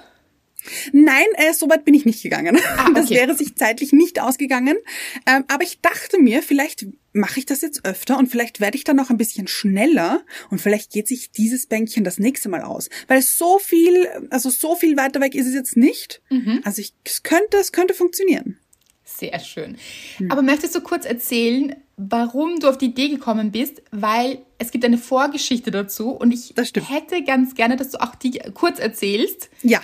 Nein, 0.91 1.25
äh, 1.35 1.53
so 1.53 1.69
weit 1.69 1.85
bin 1.85 1.93
ich 1.93 2.05
nicht 2.05 2.21
gegangen. 2.21 2.57
Ah, 2.77 2.83
okay. 2.89 2.93
Das 2.93 3.09
wäre 3.09 3.35
sich 3.35 3.55
zeitlich 3.55 3.93
nicht 3.93 4.21
ausgegangen. 4.21 4.77
Ähm, 5.25 5.43
aber 5.47 5.63
ich 5.63 5.81
dachte 5.81 6.19
mir, 6.19 6.43
vielleicht 6.43 6.85
mache 7.13 7.39
ich 7.39 7.45
das 7.45 7.61
jetzt 7.61 7.83
öfter 7.83 8.17
und 8.17 8.27
vielleicht 8.27 8.59
werde 8.59 8.77
ich 8.77 8.83
dann 8.83 8.95
noch 8.95 9.09
ein 9.09 9.17
bisschen 9.17 9.47
schneller 9.47 10.23
und 10.49 10.61
vielleicht 10.61 10.91
geht 10.91 11.07
sich 11.07 11.31
dieses 11.31 11.65
Bänkchen 11.65 12.03
das 12.03 12.19
nächste 12.19 12.47
Mal 12.47 12.61
aus. 12.61 12.89
Weil 13.07 13.21
so 13.21 13.59
viel, 13.59 14.07
also 14.29 14.49
so 14.49 14.75
viel 14.75 14.95
weiter 14.97 15.19
weg 15.19 15.35
ist 15.35 15.47
es 15.47 15.53
jetzt 15.53 15.75
nicht. 15.75 16.21
Mhm. 16.29 16.61
Also 16.63 16.81
ich, 16.81 16.93
es 17.03 17.23
könnte, 17.23 17.57
es 17.57 17.71
könnte 17.71 17.93
funktionieren. 17.93 18.57
Sehr 19.03 19.39
schön. 19.39 19.77
Hm. 20.17 20.31
Aber 20.31 20.41
möchtest 20.41 20.73
du 20.75 20.81
kurz 20.81 21.05
erzählen, 21.05 21.75
warum 22.09 22.59
du 22.59 22.67
auf 22.67 22.77
die 22.77 22.87
Idee 22.87 23.09
gekommen 23.09 23.51
bist? 23.51 23.81
Weil 23.91 24.39
es 24.57 24.71
gibt 24.71 24.83
eine 24.85 24.97
Vorgeschichte 24.97 25.71
dazu 25.71 26.11
und 26.11 26.31
ich 26.31 26.53
hätte 26.55 27.23
ganz 27.23 27.55
gerne, 27.55 27.75
dass 27.75 27.91
du 27.91 28.01
auch 28.01 28.15
die 28.15 28.41
kurz 28.53 28.79
erzählst. 28.79 29.49
Ja. 29.61 29.81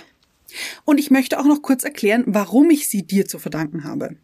Und 0.84 0.98
ich 0.98 1.10
möchte 1.10 1.38
auch 1.38 1.44
noch 1.44 1.62
kurz 1.62 1.84
erklären, 1.84 2.24
warum 2.26 2.70
ich 2.70 2.88
sie 2.88 3.06
dir 3.06 3.26
zu 3.26 3.38
verdanken 3.38 3.84
habe. 3.84 4.16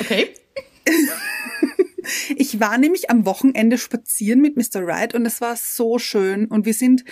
Okay. 0.00 0.30
Ich 2.36 2.58
war 2.58 2.78
nämlich 2.78 3.10
am 3.10 3.26
Wochenende 3.26 3.78
spazieren 3.78 4.40
mit 4.40 4.56
Mr. 4.56 4.84
Wright 4.84 5.14
und 5.14 5.24
es 5.24 5.40
war 5.40 5.54
so 5.54 6.00
schön 6.00 6.46
und 6.46 6.66
wir 6.66 6.74
sind 6.74 7.04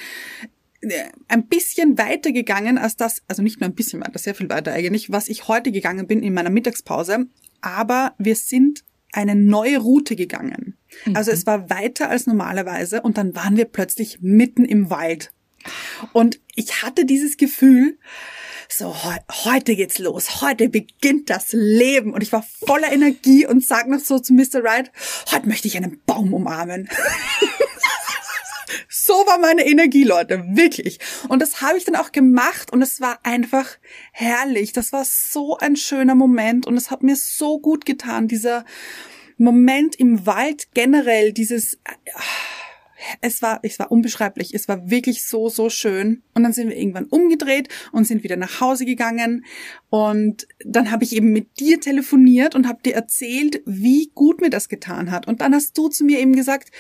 äh, 0.81 1.05
ein 1.29 1.47
bisschen 1.47 1.97
weiter 1.97 2.33
gegangen 2.33 2.77
als 2.77 2.97
das, 2.97 3.23
also 3.29 3.41
nicht 3.41 3.61
nur 3.61 3.71
ein 3.71 3.77
bisschen 3.77 4.01
weiter, 4.01 4.19
sehr 4.19 4.35
viel 4.35 4.51
weiter 4.51 4.73
eigentlich, 4.73 5.13
was 5.13 5.29
ich 5.29 5.47
heute 5.47 5.71
gegangen 5.71 6.09
bin 6.09 6.25
in 6.25 6.35
meiner 6.35 6.51
Mittagspause, 6.51 7.27
aber 7.61 8.15
wir 8.19 8.35
sind 8.35 8.83
eine 9.13 9.35
neue 9.35 9.79
Route 9.79 10.17
gegangen. 10.17 10.77
Mhm. 11.05 11.17
Also 11.17 11.31
es 11.31 11.47
war 11.47 11.71
weiter 11.71 12.11
als 12.11 12.27
normalerweise 12.27 13.03
und 13.03 13.19
dann 13.19 13.35
waren 13.35 13.57
wir 13.57 13.65
plötzlich 13.67 14.19
mitten 14.21 14.65
im 14.65 14.91
Wald. 14.91 15.33
Und 16.13 16.41
ich 16.55 16.83
hatte 16.83 17.05
dieses 17.05 17.37
Gefühl, 17.37 17.99
so, 18.69 18.95
heute 19.45 19.75
geht's 19.75 19.99
los, 19.99 20.43
heute 20.43 20.69
beginnt 20.69 21.29
das 21.29 21.49
Leben. 21.51 22.15
Und 22.15 22.23
ich 22.23 22.33
war 22.33 22.47
voller 22.65 22.93
Energie 22.93 23.47
und 23.47 23.65
sag 23.65 23.89
noch 23.89 23.99
so 23.99 24.19
zu 24.19 24.33
Mr. 24.33 24.63
Wright, 24.63 24.93
heute 25.33 25.49
möchte 25.49 25.69
ich 25.69 25.77
einen 25.77 26.01
Baum 26.07 26.33
umarmen. 26.33 26.89
so 28.89 29.13
war 29.13 29.39
meine 29.39 29.67
Energie, 29.67 30.05
Leute, 30.05 30.45
wirklich. 30.49 30.99
Und 31.29 31.41
das 31.41 31.61
habe 31.63 31.79
ich 31.79 31.85
dann 31.85 31.97
auch 31.97 32.13
gemacht 32.13 32.73
und 32.73 32.83
es 32.83 33.01
war 33.01 33.19
einfach 33.23 33.67
herrlich. 34.13 34.73
Das 34.73 34.93
war 34.93 35.05
so 35.05 35.57
ein 35.59 35.77
schöner 35.77 36.15
Moment 36.15 36.67
und 36.67 36.77
es 36.77 36.91
hat 36.91 37.03
mir 37.03 37.17
so 37.17 37.59
gut 37.59 37.85
getan, 37.87 38.29
dieser 38.29 38.65
Moment 39.39 39.97
im 39.97 40.27
Wald 40.27 40.69
generell, 40.75 41.33
dieses 41.33 41.79
es 43.21 43.43
war, 43.43 43.61
es 43.63 43.79
war 43.79 43.91
unbeschreiblich. 43.91 44.55
Es 44.55 44.69
war 44.69 44.91
wirklich 44.91 45.25
so, 45.25 45.49
so 45.49 45.71
schön. 45.71 46.23
Und 46.35 46.43
dann 46.43 46.53
sind 46.53 46.69
wir 46.69 46.77
irgendwann 46.77 47.07
umgedreht 47.07 47.69
und 47.93 48.07
sind 48.07 48.23
wieder 48.23 48.37
nach 48.37 48.61
Hause 48.61 48.85
gegangen. 48.85 49.45
Und 49.89 50.47
dann 50.65 50.91
habe 50.91 51.05
ich 51.05 51.15
eben 51.15 51.33
mit 51.33 51.59
dir 51.59 51.81
telefoniert 51.81 52.55
und 52.55 52.69
habe 52.69 52.83
dir 52.83 52.95
erzählt, 52.95 53.63
wie 53.65 54.11
gut 54.15 54.41
mir 54.41 54.51
das 54.51 54.69
getan 54.69 55.11
hat. 55.11 55.27
Und 55.27 55.41
dann 55.41 55.55
hast 55.55 55.77
du 55.77 55.89
zu 55.89 56.05
mir 56.05 56.19
eben 56.19 56.37
gesagt, 56.37 56.71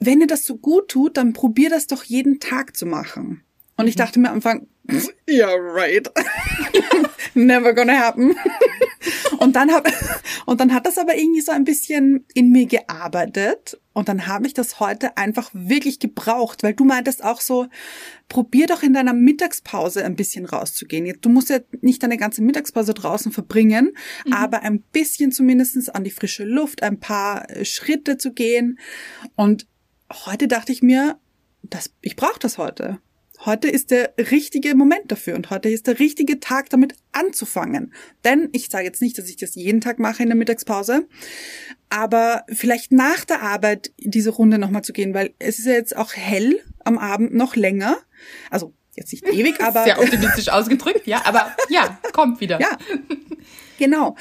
wenn 0.00 0.20
dir 0.20 0.26
das 0.26 0.44
so 0.44 0.56
gut 0.56 0.88
tut, 0.88 1.16
dann 1.16 1.32
probier 1.32 1.70
das 1.70 1.86
doch 1.86 2.02
jeden 2.04 2.40
Tag 2.40 2.76
zu 2.76 2.86
machen. 2.86 3.44
Und 3.76 3.86
ich 3.86 3.94
mhm. 3.96 3.98
dachte 3.98 4.20
mir 4.20 4.28
am 4.28 4.36
Anfang, 4.36 4.66
ja, 5.28 5.48
yeah, 5.48 5.54
right. 5.54 6.10
Never 7.34 7.72
gonna 7.74 7.98
happen. 7.98 8.34
und 9.38 9.54
dann 9.56 9.72
hab, 9.72 9.88
und 10.46 10.60
dann 10.60 10.74
hat 10.74 10.86
das 10.86 10.98
aber 10.98 11.16
irgendwie 11.16 11.40
so 11.40 11.52
ein 11.52 11.64
bisschen 11.64 12.24
in 12.34 12.50
mir 12.50 12.66
gearbeitet. 12.66 13.78
Und 13.92 14.08
dann 14.08 14.26
habe 14.26 14.46
ich 14.46 14.54
das 14.54 14.80
heute 14.80 15.16
einfach 15.16 15.50
wirklich 15.52 15.98
gebraucht, 15.98 16.62
weil 16.62 16.74
du 16.74 16.84
meintest 16.84 17.24
auch 17.24 17.40
so, 17.40 17.66
probier 18.28 18.66
doch 18.66 18.82
in 18.82 18.94
deiner 18.94 19.12
Mittagspause 19.12 20.04
ein 20.04 20.16
bisschen 20.16 20.44
rauszugehen. 20.44 21.18
Du 21.20 21.28
musst 21.28 21.50
ja 21.50 21.58
nicht 21.80 22.02
deine 22.02 22.16
ganze 22.16 22.42
Mittagspause 22.42 22.94
draußen 22.94 23.32
verbringen, 23.32 23.92
mhm. 24.24 24.32
aber 24.32 24.62
ein 24.62 24.80
bisschen 24.80 25.32
zumindestens 25.32 25.88
an 25.88 26.04
die 26.04 26.10
frische 26.10 26.44
Luft, 26.44 26.82
ein 26.82 27.00
paar 27.00 27.46
Schritte 27.62 28.16
zu 28.16 28.32
gehen. 28.32 28.78
Und 29.36 29.66
heute 30.26 30.48
dachte 30.48 30.72
ich 30.72 30.82
mir, 30.82 31.18
das, 31.62 31.90
ich 32.00 32.16
brauche 32.16 32.38
das 32.38 32.58
heute. 32.58 32.98
Heute 33.46 33.68
ist 33.68 33.90
der 33.90 34.12
richtige 34.18 34.74
Moment 34.74 35.10
dafür 35.10 35.34
und 35.34 35.48
heute 35.48 35.70
ist 35.70 35.86
der 35.86 35.98
richtige 35.98 36.40
Tag, 36.40 36.68
damit 36.68 36.94
anzufangen. 37.12 37.94
Denn 38.22 38.50
ich 38.52 38.68
sage 38.68 38.84
jetzt 38.84 39.00
nicht, 39.00 39.16
dass 39.16 39.30
ich 39.30 39.36
das 39.36 39.54
jeden 39.54 39.80
Tag 39.80 39.98
mache 39.98 40.22
in 40.22 40.28
der 40.28 40.36
Mittagspause, 40.36 41.08
aber 41.88 42.44
vielleicht 42.52 42.92
nach 42.92 43.24
der 43.24 43.40
Arbeit 43.40 43.92
diese 43.96 44.30
Runde 44.30 44.58
nochmal 44.58 44.82
zu 44.82 44.92
gehen, 44.92 45.14
weil 45.14 45.32
es 45.38 45.58
ist 45.58 45.64
ja 45.64 45.72
jetzt 45.72 45.96
auch 45.96 46.12
hell 46.12 46.60
am 46.84 46.98
Abend 46.98 47.32
noch 47.32 47.56
länger. 47.56 47.96
Also 48.50 48.74
jetzt 48.94 49.12
nicht 49.12 49.26
ewig, 49.26 49.58
aber. 49.62 49.84
Sehr 49.84 49.98
optimistisch 49.98 50.50
ausgedrückt, 50.50 51.06
ja, 51.06 51.24
aber 51.24 51.56
ja, 51.70 51.98
kommt 52.12 52.40
wieder. 52.40 52.60
Ja, 52.60 52.76
genau. 53.78 54.16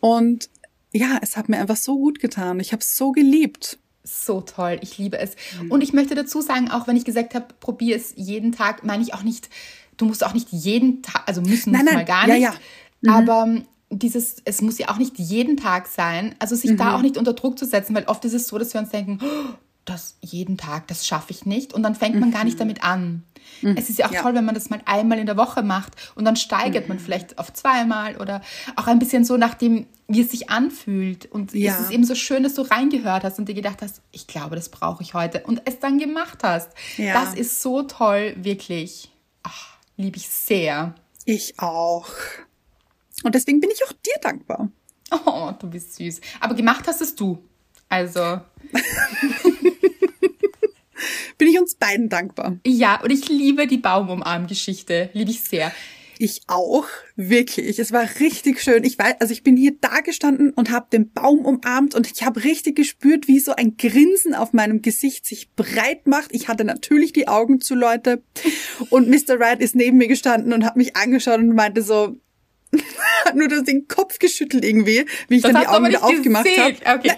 Und 0.00 0.50
ja, 0.92 1.20
es 1.22 1.36
hat 1.36 1.48
mir 1.48 1.58
einfach 1.58 1.76
so 1.76 1.96
gut 1.96 2.18
getan. 2.18 2.58
Ich 2.58 2.72
habe 2.72 2.80
es 2.80 2.96
so 2.96 3.12
geliebt 3.12 3.78
so 4.06 4.40
toll. 4.40 4.78
Ich 4.82 4.98
liebe 4.98 5.18
es. 5.18 5.36
Mhm. 5.60 5.70
Und 5.70 5.82
ich 5.82 5.92
möchte 5.92 6.14
dazu 6.14 6.40
sagen, 6.40 6.70
auch 6.70 6.86
wenn 6.86 6.96
ich 6.96 7.04
gesagt 7.04 7.34
habe, 7.34 7.46
probier 7.60 7.96
es 7.96 8.12
jeden 8.16 8.52
Tag, 8.52 8.84
meine 8.84 9.02
ich 9.02 9.14
auch 9.14 9.22
nicht, 9.22 9.48
du 9.96 10.04
musst 10.04 10.24
auch 10.24 10.34
nicht 10.34 10.48
jeden 10.50 11.02
Tag, 11.02 11.22
also 11.26 11.40
müssen 11.40 11.72
nein, 11.72 11.84
nein. 11.84 11.94
mal 11.94 12.04
gar 12.04 12.26
nicht. 12.26 12.40
Ja, 12.40 12.52
ja. 12.52 12.54
Mhm. 13.00 13.10
Aber 13.10 13.62
dieses, 13.90 14.36
es 14.44 14.62
muss 14.62 14.78
ja 14.78 14.88
auch 14.88 14.98
nicht 14.98 15.18
jeden 15.18 15.56
Tag 15.56 15.86
sein, 15.86 16.34
also 16.38 16.54
sich 16.54 16.72
mhm. 16.72 16.76
da 16.76 16.96
auch 16.96 17.02
nicht 17.02 17.16
unter 17.16 17.32
Druck 17.32 17.58
zu 17.58 17.64
setzen, 17.64 17.94
weil 17.94 18.04
oft 18.04 18.24
ist 18.24 18.34
es 18.34 18.48
so, 18.48 18.58
dass 18.58 18.74
wir 18.74 18.80
uns 18.80 18.90
denken, 18.90 19.18
oh, 19.22 19.54
das 19.84 20.16
jeden 20.20 20.56
Tag, 20.56 20.88
das 20.88 21.06
schaffe 21.06 21.30
ich 21.30 21.46
nicht. 21.46 21.72
Und 21.72 21.82
dann 21.82 21.94
fängt 21.94 22.18
man 22.18 22.30
gar 22.30 22.44
nicht 22.44 22.54
mhm. 22.54 22.60
damit 22.60 22.84
an. 22.84 23.22
Mhm. 23.62 23.76
Es 23.76 23.90
ist 23.90 23.98
ja 23.98 24.06
auch 24.06 24.12
ja. 24.12 24.22
toll, 24.22 24.34
wenn 24.34 24.44
man 24.44 24.54
das 24.54 24.70
mal 24.70 24.80
einmal 24.84 25.18
in 25.18 25.26
der 25.26 25.36
Woche 25.36 25.62
macht 25.62 25.92
und 26.14 26.24
dann 26.24 26.36
steigert 26.36 26.84
mhm. 26.84 26.94
man 26.94 26.98
vielleicht 26.98 27.38
auf 27.38 27.52
zweimal 27.52 28.16
oder 28.16 28.42
auch 28.76 28.86
ein 28.86 28.98
bisschen 28.98 29.24
so 29.24 29.36
nach 29.36 29.54
dem, 29.54 29.86
wie 30.08 30.20
es 30.20 30.30
sich 30.30 30.50
anfühlt. 30.50 31.26
Und 31.26 31.52
ja. 31.54 31.74
es 31.74 31.80
ist 31.80 31.90
eben 31.90 32.04
so 32.04 32.14
schön, 32.14 32.42
dass 32.42 32.54
du 32.54 32.62
reingehört 32.62 33.24
hast 33.24 33.38
und 33.38 33.48
dir 33.48 33.54
gedacht 33.54 33.82
hast, 33.82 34.02
ich 34.12 34.26
glaube, 34.26 34.56
das 34.56 34.68
brauche 34.68 35.02
ich 35.02 35.14
heute 35.14 35.42
und 35.44 35.62
es 35.64 35.78
dann 35.78 35.98
gemacht 35.98 36.42
hast. 36.42 36.70
Ja. 36.96 37.14
Das 37.14 37.34
ist 37.34 37.62
so 37.62 37.82
toll, 37.82 38.34
wirklich. 38.36 39.10
Ach, 39.42 39.76
liebe 39.96 40.16
ich 40.16 40.28
sehr. 40.28 40.94
Ich 41.24 41.58
auch. 41.58 42.08
Und 43.24 43.34
deswegen 43.34 43.60
bin 43.60 43.70
ich 43.70 43.84
auch 43.84 43.92
dir 43.92 44.20
dankbar. 44.20 44.70
Oh, 45.10 45.52
du 45.58 45.68
bist 45.68 45.94
süß. 45.94 46.20
Aber 46.40 46.54
gemacht 46.54 46.86
hast 46.86 47.00
es 47.00 47.14
du. 47.14 47.42
Also. 47.88 48.20
bin 51.38 51.48
ich 51.48 51.58
uns 51.58 51.74
beiden 51.74 52.08
dankbar. 52.08 52.58
Ja, 52.66 53.00
und 53.02 53.10
ich 53.10 53.28
liebe 53.28 53.66
die 53.66 53.78
Baumumarm-Geschichte. 53.78 55.10
Liebe 55.12 55.30
ich 55.30 55.42
sehr. 55.42 55.72
Ich 56.18 56.42
auch, 56.46 56.86
wirklich. 57.16 57.78
Es 57.78 57.92
war 57.92 58.08
richtig 58.20 58.62
schön. 58.62 58.84
Ich 58.84 58.98
weiß, 58.98 59.16
also 59.20 59.32
ich 59.32 59.42
bin 59.42 59.56
hier 59.56 59.74
da 59.80 60.00
gestanden 60.00 60.50
und 60.50 60.70
habe 60.70 60.86
den 60.90 61.10
Baum 61.12 61.44
umarmt 61.44 61.94
und 61.94 62.10
ich 62.10 62.22
habe 62.22 62.42
richtig 62.42 62.76
gespürt, 62.76 63.28
wie 63.28 63.38
so 63.38 63.54
ein 63.54 63.76
Grinsen 63.76 64.34
auf 64.34 64.52
meinem 64.52 64.80
Gesicht 64.80 65.26
sich 65.26 65.52
breit 65.54 66.06
macht. 66.06 66.32
Ich 66.32 66.48
hatte 66.48 66.64
natürlich 66.64 67.12
die 67.12 67.28
Augen 67.28 67.60
zu, 67.60 67.74
Leute. 67.74 68.22
Und 68.88 69.08
Mr. 69.08 69.38
Wright 69.38 69.60
ist 69.60 69.74
neben 69.74 69.98
mir 69.98 70.08
gestanden 70.08 70.52
und 70.52 70.64
hat 70.64 70.76
mich 70.76 70.96
angeschaut 70.96 71.38
und 71.38 71.54
meinte 71.54 71.82
so, 71.82 72.16
hat 73.24 73.36
nur 73.36 73.48
den 73.48 73.86
Kopf 73.86 74.18
geschüttelt 74.18 74.64
irgendwie, 74.64 75.04
wie 75.28 75.36
ich 75.36 75.42
das 75.42 75.52
dann 75.52 75.62
die 75.62 75.68
Augen 75.68 75.88
wieder 75.88 76.04
aufgemacht 76.04 76.48
habe. 76.58 76.98
Okay. 76.98 77.12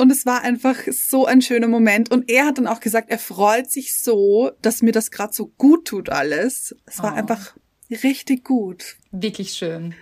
Und 0.00 0.10
es 0.10 0.24
war 0.24 0.40
einfach 0.40 0.76
so 0.90 1.26
ein 1.26 1.42
schöner 1.42 1.68
Moment. 1.68 2.10
Und 2.10 2.30
er 2.30 2.46
hat 2.46 2.56
dann 2.56 2.66
auch 2.66 2.80
gesagt, 2.80 3.10
er 3.10 3.18
freut 3.18 3.70
sich 3.70 4.00
so, 4.00 4.50
dass 4.62 4.80
mir 4.80 4.92
das 4.92 5.10
gerade 5.10 5.34
so 5.34 5.52
gut 5.58 5.84
tut 5.84 6.08
alles. 6.08 6.74
Es 6.86 7.02
war 7.02 7.12
oh. 7.12 7.16
einfach 7.16 7.54
richtig 7.90 8.42
gut. 8.42 8.96
Wirklich 9.10 9.52
schön. 9.52 9.94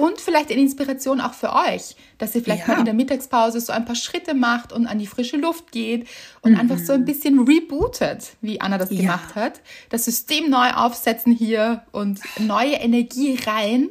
Und 0.00 0.20
vielleicht 0.20 0.50
eine 0.50 0.60
Inspiration 0.60 1.20
auch 1.20 1.32
für 1.32 1.52
euch, 1.52 1.94
dass 2.18 2.34
ihr 2.34 2.42
vielleicht 2.42 2.66
ja. 2.66 2.74
mal 2.74 2.80
in 2.80 2.86
der 2.86 2.94
Mittagspause 2.94 3.60
so 3.60 3.72
ein 3.72 3.84
paar 3.84 3.94
Schritte 3.94 4.34
macht 4.34 4.72
und 4.72 4.88
an 4.88 4.98
die 4.98 5.06
frische 5.06 5.36
Luft 5.36 5.70
geht 5.70 6.08
und 6.40 6.54
mhm. 6.54 6.58
einfach 6.58 6.78
so 6.78 6.94
ein 6.94 7.04
bisschen 7.04 7.38
rebootet, 7.38 8.32
wie 8.40 8.60
Anna 8.60 8.78
das 8.78 8.90
ja. 8.90 9.02
gemacht 9.02 9.36
hat. 9.36 9.60
Das 9.90 10.06
System 10.06 10.50
neu 10.50 10.72
aufsetzen 10.72 11.32
hier 11.32 11.84
und 11.92 12.18
neue 12.40 12.74
Energie 12.74 13.38
rein. 13.46 13.90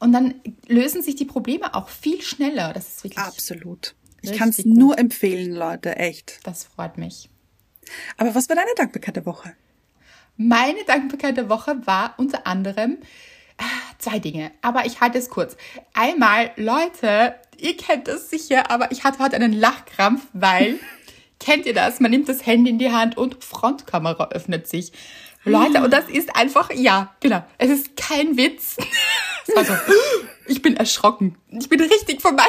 Und 0.00 0.12
dann 0.12 0.36
lösen 0.68 1.02
sich 1.02 1.16
die 1.16 1.26
Probleme 1.26 1.74
auch 1.74 1.90
viel 1.90 2.22
schneller. 2.22 2.72
Das 2.72 2.88
ist 2.88 3.04
wirklich. 3.04 3.22
Absolut. 3.22 3.94
Ich 4.30 4.38
kann 4.38 4.48
es 4.48 4.64
nur 4.64 4.98
empfehlen, 4.98 5.52
Leute, 5.52 5.96
echt. 5.96 6.40
Das 6.44 6.64
freut 6.64 6.98
mich. 6.98 7.28
Aber 8.16 8.34
was 8.34 8.48
war 8.48 8.56
deine 8.56 8.74
Dankbarkeit 8.76 9.16
der 9.16 9.26
Woche? 9.26 9.54
Meine 10.36 10.84
Dankbarkeit 10.84 11.36
der 11.36 11.48
Woche 11.48 11.86
war 11.86 12.14
unter 12.18 12.46
anderem 12.46 12.98
äh, 13.58 13.62
zwei 13.98 14.18
Dinge, 14.18 14.50
aber 14.60 14.84
ich 14.84 15.00
halte 15.00 15.18
es 15.18 15.30
kurz. 15.30 15.56
Einmal, 15.94 16.50
Leute, 16.56 17.36
ihr 17.56 17.76
kennt 17.76 18.08
das 18.08 18.28
sicher, 18.28 18.70
aber 18.70 18.92
ich 18.92 19.04
hatte 19.04 19.18
heute 19.20 19.36
einen 19.36 19.52
Lachkrampf, 19.52 20.26
weil, 20.32 20.78
kennt 21.40 21.64
ihr 21.64 21.74
das? 21.74 22.00
Man 22.00 22.10
nimmt 22.10 22.28
das 22.28 22.44
Handy 22.44 22.70
in 22.70 22.78
die 22.78 22.90
Hand 22.90 23.16
und 23.16 23.42
Frontkamera 23.42 24.28
öffnet 24.30 24.66
sich. 24.68 24.92
Leute, 25.44 25.80
und 25.82 25.92
das 25.92 26.08
ist 26.08 26.34
einfach, 26.34 26.70
ja, 26.74 27.14
genau, 27.20 27.44
es 27.56 27.70
ist 27.70 27.96
kein 27.96 28.36
Witz. 28.36 28.76
Es 29.48 29.54
war 29.54 29.64
so, 29.64 29.74
ich 30.48 30.60
bin 30.60 30.76
erschrocken. 30.76 31.38
Ich 31.50 31.68
bin 31.68 31.80
richtig 31.80 32.20
vorbei. 32.20 32.48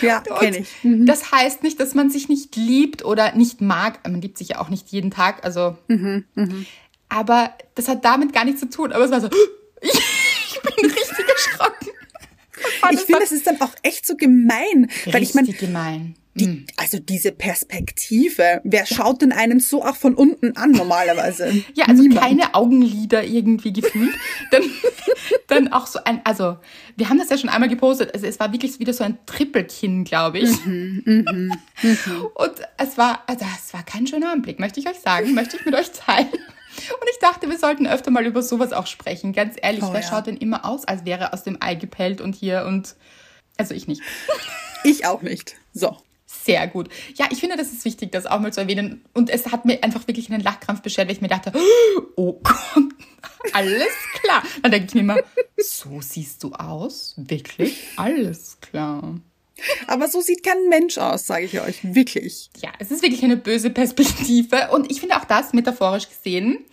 Ja, 0.00 0.20
kenne 0.20 0.58
ich. 0.58 0.68
Mhm. 0.82 1.06
Das 1.06 1.32
heißt 1.32 1.62
nicht, 1.62 1.80
dass 1.80 1.94
man 1.94 2.10
sich 2.10 2.28
nicht 2.28 2.56
liebt 2.56 3.04
oder 3.04 3.34
nicht 3.34 3.60
mag. 3.60 4.00
Man 4.08 4.20
liebt 4.20 4.38
sich 4.38 4.50
ja 4.50 4.60
auch 4.60 4.68
nicht 4.68 4.88
jeden 4.90 5.10
Tag, 5.10 5.44
also. 5.44 5.76
Mhm, 5.88 6.24
mh. 6.34 6.54
Aber 7.08 7.54
das 7.74 7.88
hat 7.88 8.04
damit 8.04 8.32
gar 8.32 8.44
nichts 8.44 8.60
zu 8.60 8.70
tun. 8.70 8.92
Aber 8.92 9.04
es 9.04 9.10
war 9.10 9.20
so, 9.20 9.28
ich 9.80 10.60
bin 10.62 10.90
richtig 10.90 11.28
erschrocken. 11.28 11.88
Ich 12.92 13.00
finde, 13.00 13.22
es 13.22 13.32
ist 13.32 13.46
dann 13.46 13.60
auch 13.60 13.74
echt 13.82 14.06
so 14.06 14.16
gemein. 14.16 14.88
Richtig 14.88 15.14
weil 15.14 15.22
ich 15.22 15.34
mein, 15.34 15.46
gemein. 15.46 16.14
Die, 16.34 16.44
hm. 16.44 16.66
also 16.76 17.00
diese 17.00 17.32
Perspektive, 17.32 18.60
wer 18.62 18.86
schaut 18.86 19.20
denn 19.20 19.32
einen 19.32 19.58
so 19.58 19.84
auch 19.84 19.96
von 19.96 20.14
unten 20.14 20.56
an 20.56 20.70
normalerweise? 20.70 21.50
ja, 21.74 21.86
also 21.86 22.02
Niemand. 22.02 22.20
keine 22.20 22.54
Augenlider 22.54 23.24
irgendwie 23.24 23.72
gefühlt. 23.72 24.14
dann, 24.52 24.62
dann 25.48 25.72
auch 25.72 25.88
so 25.88 25.98
ein, 26.04 26.20
also 26.24 26.56
wir 26.96 27.08
haben 27.08 27.18
das 27.18 27.30
ja 27.30 27.38
schon 27.38 27.50
einmal 27.50 27.68
gepostet, 27.68 28.14
also 28.14 28.26
es 28.26 28.38
war 28.38 28.52
wirklich 28.52 28.78
wieder 28.78 28.92
so 28.92 29.02
ein 29.02 29.18
Trippelkinn, 29.26 30.04
glaube 30.04 30.38
ich. 30.38 30.64
Mhm, 30.64 31.02
mhm, 31.04 31.24
mhm. 31.82 32.26
Und 32.34 32.52
es 32.76 32.96
war, 32.96 33.24
also 33.26 33.44
es 33.58 33.74
war 33.74 33.82
kein 33.82 34.06
schöner 34.06 34.30
Anblick, 34.30 34.60
möchte 34.60 34.78
ich 34.78 34.88
euch 34.88 35.00
sagen, 35.00 35.34
möchte 35.34 35.56
ich 35.56 35.64
mit 35.64 35.74
euch 35.74 35.90
teilen. 35.90 36.28
Und 36.30 37.08
ich 37.10 37.18
dachte, 37.20 37.50
wir 37.50 37.58
sollten 37.58 37.88
öfter 37.88 38.12
mal 38.12 38.24
über 38.24 38.42
sowas 38.42 38.72
auch 38.72 38.86
sprechen. 38.86 39.32
Ganz 39.32 39.56
ehrlich, 39.60 39.82
oh, 39.82 39.92
wer 39.92 40.00
ja. 40.00 40.06
schaut 40.06 40.28
denn 40.28 40.36
immer 40.36 40.64
aus, 40.64 40.84
als 40.84 41.04
wäre 41.04 41.24
er 41.24 41.34
aus 41.34 41.42
dem 41.42 41.58
Ei 41.60 41.74
gepellt 41.74 42.20
und 42.20 42.36
hier 42.36 42.64
und 42.68 42.94
also 43.56 43.74
ich 43.74 43.88
nicht. 43.88 44.00
Ich 44.84 45.04
auch 45.04 45.22
nicht. 45.22 45.56
So. 45.74 45.98
Sehr 46.44 46.66
gut. 46.68 46.88
Ja, 47.16 47.26
ich 47.30 47.40
finde, 47.40 47.56
das 47.56 47.72
ist 47.72 47.84
wichtig, 47.84 48.12
das 48.12 48.26
auch 48.26 48.40
mal 48.40 48.52
zu 48.52 48.60
erwähnen. 48.60 49.04
Und 49.12 49.30
es 49.30 49.46
hat 49.52 49.64
mir 49.64 49.82
einfach 49.82 50.06
wirklich 50.06 50.30
einen 50.30 50.42
Lachkrampf 50.42 50.80
beschert, 50.82 51.08
weil 51.08 51.14
ich 51.14 51.20
mir 51.20 51.28
dachte, 51.28 51.52
oh 52.16 52.40
Gott, 52.42 52.84
alles 53.52 53.92
klar. 54.22 54.42
Dann 54.62 54.70
denke 54.70 54.86
ich 54.88 54.94
mir 54.94 55.00
immer, 55.00 55.18
so 55.58 56.00
siehst 56.00 56.42
du 56.42 56.52
aus? 56.52 57.14
Wirklich? 57.16 57.76
Alles 57.96 58.58
klar. 58.60 59.20
Aber 59.86 60.08
so 60.08 60.22
sieht 60.22 60.42
kein 60.42 60.68
Mensch 60.70 60.96
aus, 60.96 61.26
sage 61.26 61.44
ich 61.44 61.60
euch. 61.60 61.80
Wirklich. 61.82 62.48
Ja, 62.62 62.70
es 62.78 62.90
ist 62.90 63.02
wirklich 63.02 63.22
eine 63.22 63.36
böse 63.36 63.68
Perspektive. 63.68 64.70
Und 64.72 64.90
ich 64.90 65.00
finde 65.00 65.16
auch 65.16 65.26
das, 65.26 65.52
metaphorisch 65.52 66.08
gesehen, 66.08 66.64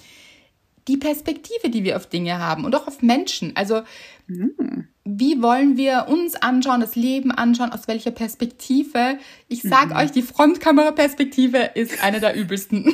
die 0.88 0.96
Perspektive, 0.96 1.70
die 1.70 1.84
wir 1.84 1.98
auf 1.98 2.08
Dinge 2.08 2.40
haben 2.40 2.64
und 2.64 2.74
auch 2.74 2.88
auf 2.88 3.02
Menschen. 3.02 3.54
Also, 3.58 3.82
mhm 4.28 4.88
wie 5.08 5.42
wollen 5.42 5.78
wir 5.78 6.08
uns 6.10 6.36
anschauen, 6.36 6.82
das 6.82 6.96
Leben 6.96 7.32
anschauen, 7.32 7.72
aus 7.72 7.88
welcher 7.88 8.12
Perspektive. 8.12 9.18
Ich 9.48 9.62
sag 9.62 9.92
mhm. 9.92 9.96
euch, 9.96 10.12
die 10.12 10.22
Frontkameraperspektive 10.22 11.72
ist 11.76 12.04
eine 12.04 12.20
der 12.20 12.36
übelsten. 12.36 12.94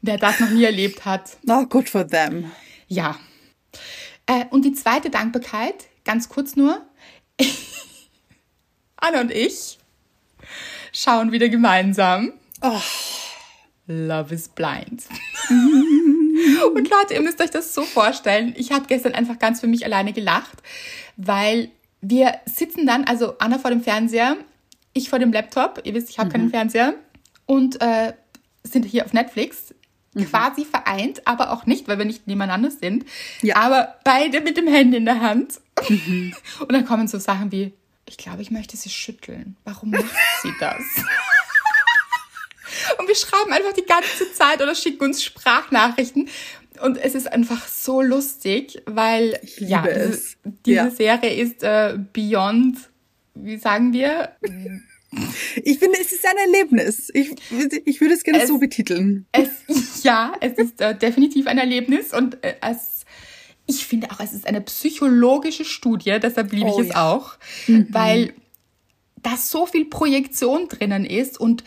Wer 0.00 0.16
das 0.16 0.40
noch 0.40 0.48
nie 0.50 0.64
erlebt 0.64 1.04
hat. 1.04 1.36
Oh, 1.46 1.66
good 1.66 1.88
for 1.88 2.06
them. 2.06 2.50
Ja. 2.88 3.18
Äh, 4.26 4.46
und 4.50 4.64
die 4.64 4.72
zweite 4.72 5.10
Dankbarkeit, 5.10 5.86
ganz 6.04 6.30
kurz 6.30 6.56
nur. 6.56 6.80
Anna 8.96 9.20
und 9.20 9.30
ich 9.30 9.78
schauen 10.92 11.30
wieder 11.30 11.48
gemeinsam. 11.48 12.32
Oh. 12.62 12.80
Love 13.86 14.34
is 14.34 14.48
blind. 14.48 15.04
Und 16.74 16.90
Leute, 16.90 17.14
ihr 17.14 17.20
müsst 17.20 17.40
euch 17.40 17.50
das 17.50 17.74
so 17.74 17.82
vorstellen. 17.82 18.54
Ich 18.56 18.72
habe 18.72 18.86
gestern 18.86 19.14
einfach 19.14 19.38
ganz 19.38 19.60
für 19.60 19.66
mich 19.66 19.84
alleine 19.84 20.12
gelacht, 20.12 20.62
weil 21.16 21.70
wir 22.00 22.34
sitzen 22.46 22.86
dann, 22.86 23.04
also 23.04 23.38
Anna 23.38 23.58
vor 23.58 23.70
dem 23.70 23.82
Fernseher, 23.82 24.36
ich 24.92 25.08
vor 25.08 25.18
dem 25.18 25.32
Laptop. 25.32 25.80
Ihr 25.84 25.94
wisst, 25.94 26.10
ich 26.10 26.18
habe 26.18 26.28
mhm. 26.28 26.32
keinen 26.32 26.50
Fernseher. 26.50 26.94
Und 27.46 27.80
äh, 27.80 28.12
sind 28.64 28.84
hier 28.84 29.04
auf 29.04 29.12
Netflix. 29.12 29.74
Mhm. 30.14 30.26
Quasi 30.26 30.64
vereint, 30.64 31.26
aber 31.26 31.52
auch 31.52 31.64
nicht, 31.64 31.88
weil 31.88 31.98
wir 31.98 32.04
nicht 32.04 32.26
nebeneinander 32.26 32.70
sind. 32.70 33.06
Ja. 33.40 33.56
Aber 33.56 33.96
beide 34.04 34.40
mit 34.42 34.56
dem 34.56 34.66
Handy 34.66 34.98
in 34.98 35.06
der 35.06 35.20
Hand. 35.20 35.60
Mhm. 35.88 36.34
Und 36.60 36.72
dann 36.72 36.84
kommen 36.84 37.08
so 37.08 37.18
Sachen 37.18 37.50
wie, 37.50 37.72
ich 38.06 38.18
glaube, 38.18 38.42
ich 38.42 38.50
möchte 38.50 38.76
sie 38.76 38.90
schütteln. 38.90 39.56
Warum 39.64 39.90
macht 39.90 40.14
sie 40.42 40.52
das? 40.60 40.82
Und 42.98 43.08
wir 43.08 43.14
schreiben 43.14 43.52
einfach 43.52 43.72
die 43.72 43.84
ganze 43.84 44.32
Zeit 44.32 44.62
oder 44.62 44.74
schicken 44.74 45.04
uns 45.04 45.22
Sprachnachrichten. 45.22 46.28
Und 46.80 46.96
es 46.96 47.14
ist 47.14 47.30
einfach 47.30 47.68
so 47.68 48.00
lustig, 48.00 48.82
weil 48.86 49.38
ja, 49.58 49.86
es. 49.86 50.36
diese 50.66 50.76
ja. 50.76 50.90
Serie 50.90 51.34
ist 51.34 51.62
äh, 51.62 51.98
beyond, 52.12 52.78
wie 53.34 53.58
sagen 53.58 53.92
wir? 53.92 54.36
Ich 55.62 55.78
finde, 55.78 55.98
es 56.00 56.10
ist 56.10 56.26
ein 56.26 56.36
Erlebnis. 56.38 57.10
Ich, 57.12 57.30
ich 57.84 58.00
würde 58.00 58.14
es 58.14 58.24
gerne 58.24 58.42
es, 58.42 58.48
so 58.48 58.58
betiteln. 58.58 59.26
Es, 59.32 59.50
ja, 60.02 60.32
es 60.40 60.54
ist 60.54 60.80
äh, 60.80 60.96
definitiv 60.96 61.46
ein 61.46 61.58
Erlebnis 61.58 62.14
und 62.14 62.42
äh, 62.42 62.54
es, 62.62 63.04
ich 63.66 63.86
finde 63.86 64.10
auch, 64.10 64.20
es 64.20 64.32
ist 64.32 64.46
eine 64.46 64.62
psychologische 64.62 65.66
Studie, 65.66 66.18
deshalb 66.20 66.52
liebe 66.52 66.70
oh, 66.70 66.80
ich 66.80 66.88
es 66.88 66.94
ja. 66.94 67.12
auch, 67.12 67.36
mhm. 67.66 67.88
weil 67.90 68.32
da 69.22 69.36
so 69.36 69.66
viel 69.66 69.84
Projektion 69.84 70.68
drinnen 70.68 71.04
ist 71.04 71.38
und 71.38 71.62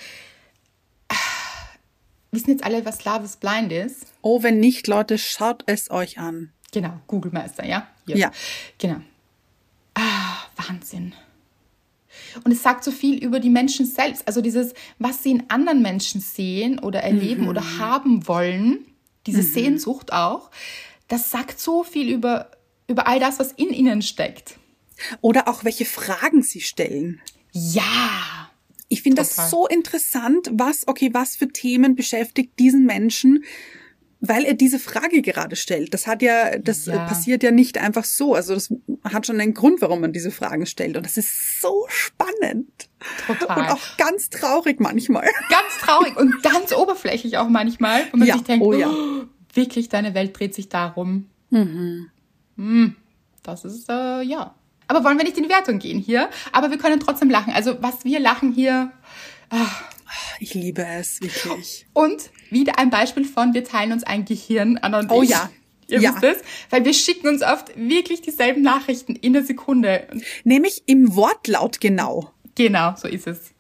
Wissen 2.36 2.52
jetzt 2.52 2.63
alle, 2.63 2.86
was 2.86 3.06
Love 3.06 3.24
is 3.24 3.38
Blind 3.38 3.71
ist? 3.71 4.06
Oh, 4.21 4.43
wenn 4.43 4.60
nicht, 4.60 4.88
Leute, 4.88 5.17
schaut 5.17 5.63
es 5.65 5.89
euch 5.89 6.19
an. 6.19 6.52
Genau, 6.71 7.00
Google 7.08 7.32
Meister, 7.32 7.65
ja? 7.65 7.88
Hier. 8.06 8.17
Ja. 8.17 8.32
Genau. 8.78 8.98
Ah, 9.93 10.38
Wahnsinn. 10.58 11.13
Und 12.43 12.52
es 12.52 12.63
sagt 12.63 12.84
so 12.84 12.91
viel 12.91 13.24
über 13.24 13.39
die 13.39 13.50
Menschen 13.50 13.86
selbst. 13.86 14.28
Also 14.28 14.41
dieses, 14.41 14.74
was 15.00 15.24
sie 15.24 15.32
in 15.32 15.50
anderen 15.50 15.82
Menschen 15.82 16.21
sehen 16.21 16.80
oder 16.80 17.02
erleben 17.02 17.43
mhm. 17.43 17.48
oder 17.50 17.80
haben 17.80 18.28
wollen, 18.28 18.86
diese 19.26 19.41
mhm. 19.41 19.54
Sehnsucht 19.54 20.13
auch, 20.13 20.52
das 21.08 21.32
sagt 21.32 21.60
so 21.60 21.84
viel 21.84 22.12
über, 22.12 22.52
über 22.88 23.08
all 23.08 23.19
das, 23.19 23.39
was 23.39 23.52
in 23.54 23.69
ihnen 23.69 24.02
steckt. 24.02 24.58
Oder 25.21 25.48
auch 25.48 25.63
welche 25.63 25.86
Fragen 25.86 26.41
sie 26.41 26.62
stellen. 26.62 27.21
Ja. 27.52 28.50
Ich 28.88 29.02
finde 29.02 29.17
das 29.17 29.50
so 29.50 29.67
interessant, 29.67 30.50
was, 30.54 30.88
okay, 30.88 31.10
was 31.12 31.36
für 31.36 31.48
Themen 31.48 31.95
beschäftigt 31.95 32.60
diesen 32.60 32.86
Menschen, 32.86 33.43
weil 34.19 34.45
er 34.45 34.54
diese 34.54 34.80
Frage 34.80 35.21
gerade 35.21 35.56
stellt. 35.56 35.93
Das 35.93 36.08
hat 36.08 36.21
ja, 36.21 36.58
das 36.58 36.86
ja. 36.86 37.06
passiert 37.06 37.43
ja 37.43 37.52
nicht 37.52 37.78
einfach 37.78 38.04
so. 38.04 38.34
Also 38.36 38.54
das 38.54 38.74
hat 39.04 39.26
schon 39.26 39.39
einen 39.39 39.54
Grund, 39.54 39.82
warum 39.82 40.02
man 40.02 40.13
diese 40.13 40.32
Fragen 40.32 40.65
stellt. 40.65 40.98
Und 40.98 41.06
das 41.06 41.17
ist 41.17 41.62
so 41.62 41.86
spannend. 41.89 42.89
Total. 43.28 43.58
Und 43.58 43.69
auch 43.71 43.98
ganz 43.98 44.30
traurig 44.30 44.80
manchmal. 44.80 45.30
Ganz 45.50 45.78
traurig 45.80 46.17
und 46.17 46.41
ganz 46.43 46.74
oberflächlich 46.74 47.38
auch 47.38 47.50
manchmal, 47.50 48.04
wo 48.12 48.17
man 48.17 48.28
ja. 48.28 48.36
sich 48.36 48.43
denkt, 48.43 48.65
oh, 48.65 48.74
ja. 48.74 48.89
Oh, 48.89 49.26
wirklich, 49.54 49.89
deine 49.89 50.13
Welt 50.13 50.38
dreht 50.38 50.54
sich 50.54 50.69
darum. 50.69 51.30
Mhm. 51.50 52.10
Hm, 52.58 52.95
das 53.43 53.65
ist, 53.65 53.89
äh, 53.89 54.21
ja, 54.21 54.56
aber 54.88 55.04
wollen 55.04 55.17
wir 55.17 55.26
nicht 55.26 55.38
in 55.38 55.43
die 55.43 55.50
Wertung 55.50 55.80
gehen 55.80 56.00
hier? 56.00 56.30
Aber 56.52 56.71
wir 56.71 56.78
können 56.78 57.00
trotzdem 57.00 57.30
lachen. 57.30 57.54
Also 57.54 57.82
was 57.82 58.04
wir 58.06 58.19
lachen 58.19 58.52
hier. 58.52 58.91
Ach. 59.50 59.84
Ich 60.39 60.54
liebe 60.54 60.86
es, 60.86 61.21
wirklich. 61.21 61.88
Und 61.93 62.30
wieder 62.50 62.78
ein 62.78 62.89
Beispiel 62.89 63.26
von, 63.26 63.54
wir 63.54 63.63
teilen 63.63 63.91
uns 63.91 64.04
ein 64.04 64.26
Gehirn, 64.26 64.78
Anna 64.78 65.00
und 65.00 65.12
oh, 65.12 65.24
ich. 65.24 65.30
Ja. 65.30 65.50
Ihr 65.88 66.02
ja. 66.02 66.13
wisst 66.13 66.24
es, 66.24 66.38
weil 66.71 66.84
wir 66.84 66.93
schicken 66.93 67.28
uns 67.28 67.43
oft 67.43 67.71
wirklich 67.76 68.21
dieselben 68.21 68.62
Nachrichten 68.62 69.15
in 69.15 69.34
der 69.34 69.43
Sekunde. 69.43 70.08
Nämlich 70.43 70.84
im 70.88 71.15
Wortlaut 71.15 71.80
genau. 71.80 72.32
Genau, 72.56 72.95
so 72.95 73.08
ist 73.08 73.28
es. 73.28 73.52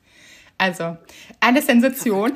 Also, 0.57 0.97
eine 1.39 1.61
Sensation 1.61 2.33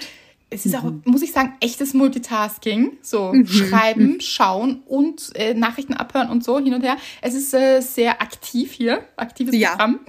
es 0.49 0.65
ist 0.65 0.75
auch, 0.75 0.83
mhm. 0.83 1.03
muss 1.05 1.21
ich 1.21 1.31
sagen, 1.31 1.53
echtes 1.59 1.93
Multitasking. 1.93 2.97
So 3.01 3.33
mhm. 3.33 3.47
schreiben, 3.47 4.13
mhm. 4.13 4.19
schauen 4.21 4.81
und 4.85 5.35
äh, 5.35 5.53
Nachrichten 5.53 5.93
abhören 5.93 6.29
und 6.29 6.43
so 6.43 6.59
hin 6.59 6.73
und 6.73 6.83
her. 6.83 6.97
Es 7.21 7.33
ist 7.33 7.53
äh, 7.53 7.81
sehr 7.81 8.21
aktiv 8.21 8.71
hier, 8.71 9.03
aktives 9.15 9.55
ja. 9.55 9.71
Programm. 9.71 9.99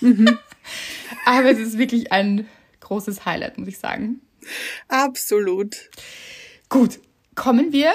Mhm. 0.00 0.38
Aber 1.26 1.50
es 1.50 1.58
ist 1.58 1.78
wirklich 1.78 2.12
ein 2.12 2.46
großes 2.80 3.24
Highlight, 3.24 3.58
muss 3.58 3.68
ich 3.68 3.78
sagen. 3.78 4.20
Absolut. 4.88 5.76
Gut, 6.68 6.98
kommen 7.34 7.72
wir 7.72 7.92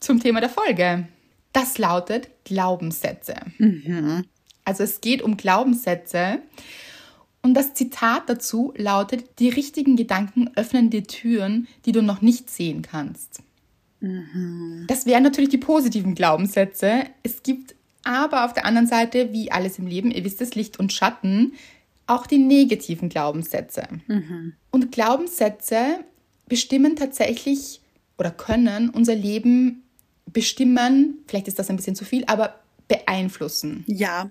zum 0.00 0.20
Thema 0.20 0.40
der 0.40 0.50
Folge. 0.50 1.08
Das 1.52 1.78
lautet 1.78 2.28
Glaubenssätze. 2.44 3.36
Mhm. 3.58 4.24
Also 4.64 4.84
es 4.84 5.00
geht 5.00 5.22
um 5.22 5.38
Glaubenssätze 5.38 6.40
und 7.42 7.54
das 7.54 7.74
Zitat 7.74 8.28
dazu 8.28 8.72
lautet, 8.76 9.38
die 9.38 9.48
richtigen 9.48 9.96
Gedanken 9.96 10.50
öffnen 10.56 10.90
dir 10.90 11.04
Türen, 11.04 11.68
die 11.86 11.92
du 11.92 12.02
noch 12.02 12.20
nicht 12.20 12.50
sehen 12.50 12.82
kannst. 12.82 13.42
Mhm. 14.00 14.84
Das 14.88 15.06
wären 15.06 15.22
natürlich 15.22 15.50
die 15.50 15.58
positiven 15.58 16.14
Glaubenssätze. 16.14 17.04
Es 17.22 17.42
gibt 17.42 17.74
aber 18.04 18.44
auf 18.44 18.52
der 18.52 18.64
anderen 18.64 18.86
Seite, 18.86 19.32
wie 19.32 19.50
alles 19.50 19.78
im 19.78 19.86
Leben, 19.86 20.10
ihr 20.10 20.24
wisst 20.24 20.40
es, 20.40 20.54
Licht 20.54 20.78
und 20.78 20.92
Schatten, 20.92 21.52
auch 22.06 22.26
die 22.26 22.38
negativen 22.38 23.08
Glaubenssätze. 23.08 23.86
Mhm. 24.06 24.54
Und 24.70 24.92
Glaubenssätze 24.92 26.04
bestimmen 26.46 26.96
tatsächlich 26.96 27.80
oder 28.16 28.30
können 28.30 28.88
unser 28.88 29.14
Leben 29.14 29.82
bestimmen, 30.26 31.18
vielleicht 31.26 31.48
ist 31.48 31.58
das 31.58 31.70
ein 31.70 31.76
bisschen 31.76 31.94
zu 31.94 32.04
viel, 32.04 32.24
aber 32.26 32.58
beeinflussen. 32.88 33.84
Ja. 33.86 34.30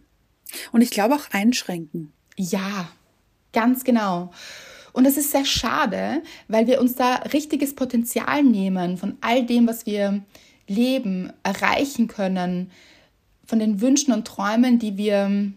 Und 0.71 0.81
ich 0.81 0.89
glaube 0.89 1.15
auch 1.15 1.29
einschränken. 1.31 2.13
Ja, 2.37 2.89
ganz 3.51 3.83
genau. 3.83 4.31
Und 4.93 5.03
das 5.03 5.17
ist 5.17 5.31
sehr 5.31 5.45
schade, 5.45 6.23
weil 6.47 6.65
wir 6.67 6.81
uns 6.81 6.95
da 6.95 7.15
richtiges 7.33 7.75
Potenzial 7.75 8.43
nehmen 8.43 8.97
von 8.97 9.17
all 9.21 9.45
dem, 9.45 9.67
was 9.67 9.85
wir 9.85 10.23
leben, 10.67 11.31
erreichen 11.43 12.07
können, 12.07 12.71
von 13.45 13.59
den 13.59 13.79
Wünschen 13.79 14.11
und 14.13 14.25
Träumen, 14.25 14.79
die 14.79 14.97
wir 14.97 15.51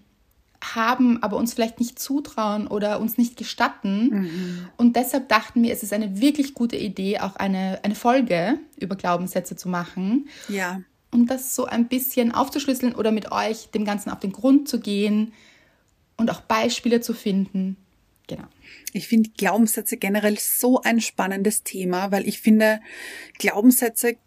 haben, 0.62 1.22
aber 1.22 1.36
uns 1.36 1.54
vielleicht 1.54 1.80
nicht 1.80 1.98
zutrauen 1.98 2.66
oder 2.66 3.00
uns 3.00 3.16
nicht 3.16 3.36
gestatten. 3.36 4.10
Mhm. 4.10 4.68
Und 4.76 4.96
deshalb 4.96 5.28
dachten 5.28 5.62
wir, 5.62 5.72
es 5.72 5.82
ist 5.82 5.92
eine 5.92 6.20
wirklich 6.20 6.54
gute 6.54 6.76
Idee, 6.76 7.18
auch 7.20 7.36
eine, 7.36 7.80
eine 7.82 7.94
Folge 7.94 8.58
über 8.78 8.94
Glaubenssätze 8.94 9.56
zu 9.56 9.68
machen. 9.68 10.28
Ja. 10.48 10.82
Um 11.10 11.26
das 11.26 11.54
so 11.56 11.64
ein 11.64 11.88
bisschen 11.88 12.32
aufzuschlüsseln 12.32 12.94
oder 12.94 13.10
mit 13.10 13.32
euch 13.32 13.70
dem 13.70 13.84
Ganzen 13.84 14.10
auf 14.10 14.20
den 14.20 14.32
Grund 14.32 14.68
zu 14.68 14.80
gehen 14.80 15.32
und 16.20 16.30
auch 16.30 16.42
Beispiele 16.42 17.00
zu 17.00 17.14
finden. 17.14 17.76
Genau. 18.28 18.46
Ich 18.92 19.08
finde 19.08 19.30
Glaubenssätze 19.36 19.96
generell 19.96 20.38
so 20.38 20.80
ein 20.82 21.00
spannendes 21.00 21.64
Thema, 21.64 22.12
weil 22.12 22.28
ich 22.28 22.40
finde, 22.40 22.80
Glaubenssätze 23.38 24.18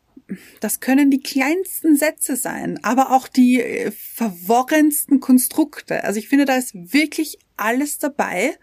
das 0.61 0.79
können 0.79 1.11
die 1.11 1.19
kleinsten 1.19 1.95
Sätze 1.95 2.35
sein, 2.35 2.79
aber 2.83 3.11
auch 3.11 3.27
die 3.27 3.61
äh, 3.61 3.91
verworrensten 3.91 5.19
Konstrukte. 5.19 6.03
Also 6.03 6.17
ich 6.17 6.29
finde, 6.29 6.45
da 6.45 6.55
ist 6.55 6.73
wirklich 6.73 7.37
alles 7.57 7.97
dabei. 7.97 8.57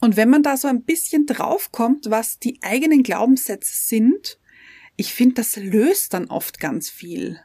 Und 0.00 0.16
wenn 0.16 0.30
man 0.30 0.42
da 0.42 0.56
so 0.56 0.68
ein 0.68 0.82
bisschen 0.84 1.26
draufkommt, 1.26 2.10
was 2.10 2.38
die 2.38 2.58
eigenen 2.62 3.02
Glaubenssätze 3.02 3.72
sind, 3.74 4.38
ich 4.96 5.12
finde, 5.12 5.36
das 5.36 5.56
löst 5.56 6.14
dann 6.14 6.26
oft 6.26 6.60
ganz 6.60 6.88
viel. 6.88 7.40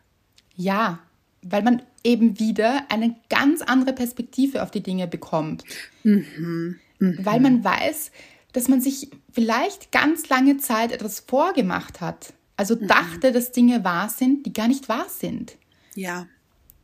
Ja, 0.56 1.00
weil 1.48 1.62
man 1.62 1.84
eben 2.04 2.40
wieder 2.40 2.90
eine 2.90 3.16
ganz 3.30 3.62
andere 3.62 3.94
Perspektive 3.94 4.64
auf 4.64 4.72
die 4.72 4.82
Dinge 4.82 5.08
bekommt. 5.08 5.64
Mhm. 6.04 6.80
Mhm. 7.00 7.20
Weil 7.22 7.40
man 7.40 7.64
weiß, 7.64 8.12
dass 8.52 8.68
man 8.68 8.82
sich 8.82 9.12
vielleicht 9.32 9.92
ganz 9.92 10.28
lange 10.30 10.58
Zeit 10.58 10.92
etwas 10.92 11.20
vorgemacht 11.20 12.02
hat. 12.02 12.34
Also 12.58 12.76
mhm. 12.76 12.88
dachte, 12.88 13.32
dass 13.32 13.52
Dinge 13.52 13.84
wahr 13.84 14.10
sind, 14.10 14.46
die 14.46 14.54
gar 14.54 14.68
nicht 14.68 14.90
wahr 14.90 15.06
sind. 15.08 15.56
Ja. 15.94 16.26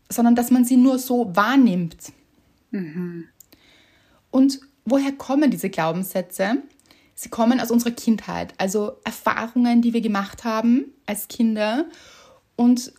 Sondern 0.10 0.36
dass 0.36 0.52
man 0.52 0.64
sie 0.64 0.78
nur 0.78 1.00
so 1.00 1.36
wahrnimmt. 1.36 2.12
Mhm. 2.70 3.26
Und 4.30 4.60
woher 4.86 5.12
kommen 5.12 5.50
diese 5.50 5.72
Glaubenssätze? 5.72 6.58
Sie 7.16 7.30
kommen 7.30 7.60
aus 7.60 7.72
unserer 7.72 7.92
Kindheit, 7.92 8.54
also 8.58 8.98
Erfahrungen, 9.04 9.82
die 9.82 9.94
wir 9.94 10.02
gemacht 10.02 10.44
haben 10.44 10.86
als 11.06 11.28
Kinder 11.28 11.86
und 12.56 12.94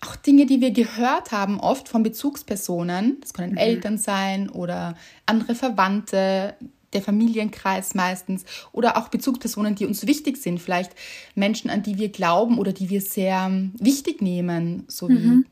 auch 0.00 0.16
Dinge, 0.16 0.46
die 0.46 0.60
wir 0.60 0.70
gehört 0.70 1.32
haben, 1.32 1.58
oft 1.58 1.88
von 1.88 2.02
Bezugspersonen. 2.02 3.18
Das 3.20 3.32
können 3.32 3.52
mhm. 3.52 3.58
Eltern 3.58 3.98
sein 3.98 4.48
oder 4.50 4.96
andere 5.24 5.54
Verwandte, 5.54 6.54
der 6.92 7.02
Familienkreis 7.02 7.94
meistens 7.94 8.44
oder 8.72 8.96
auch 8.96 9.08
Bezugspersonen, 9.08 9.74
die 9.74 9.86
uns 9.86 10.06
wichtig 10.06 10.36
sind, 10.38 10.60
vielleicht 10.60 10.92
Menschen, 11.34 11.70
an 11.70 11.82
die 11.82 11.98
wir 11.98 12.08
glauben 12.08 12.58
oder 12.58 12.72
die 12.72 12.88
wir 12.90 13.00
sehr 13.00 13.50
wichtig 13.78 14.22
nehmen, 14.22 14.84
so 14.88 15.08
wie 15.08 15.14
mhm. 15.14 15.46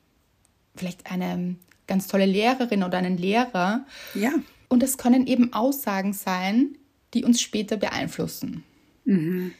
vielleicht 0.75 1.11
eine 1.11 1.57
ganz 1.87 2.07
tolle 2.07 2.27
Lehrerin 2.27 2.83
oder 2.83 2.99
einen 2.99 3.19
Lehrer. 3.19 3.85
Ja. 4.15 4.33
Und 4.69 4.83
es 4.83 4.97
können 4.97 5.27
eben 5.27 5.53
Aussagen 5.53 6.13
sein, 6.13 6.79
die 7.13 7.25
uns 7.25 7.41
später 7.41 7.77
beeinflussen. 7.77 8.65
Mhm. 9.05 9.53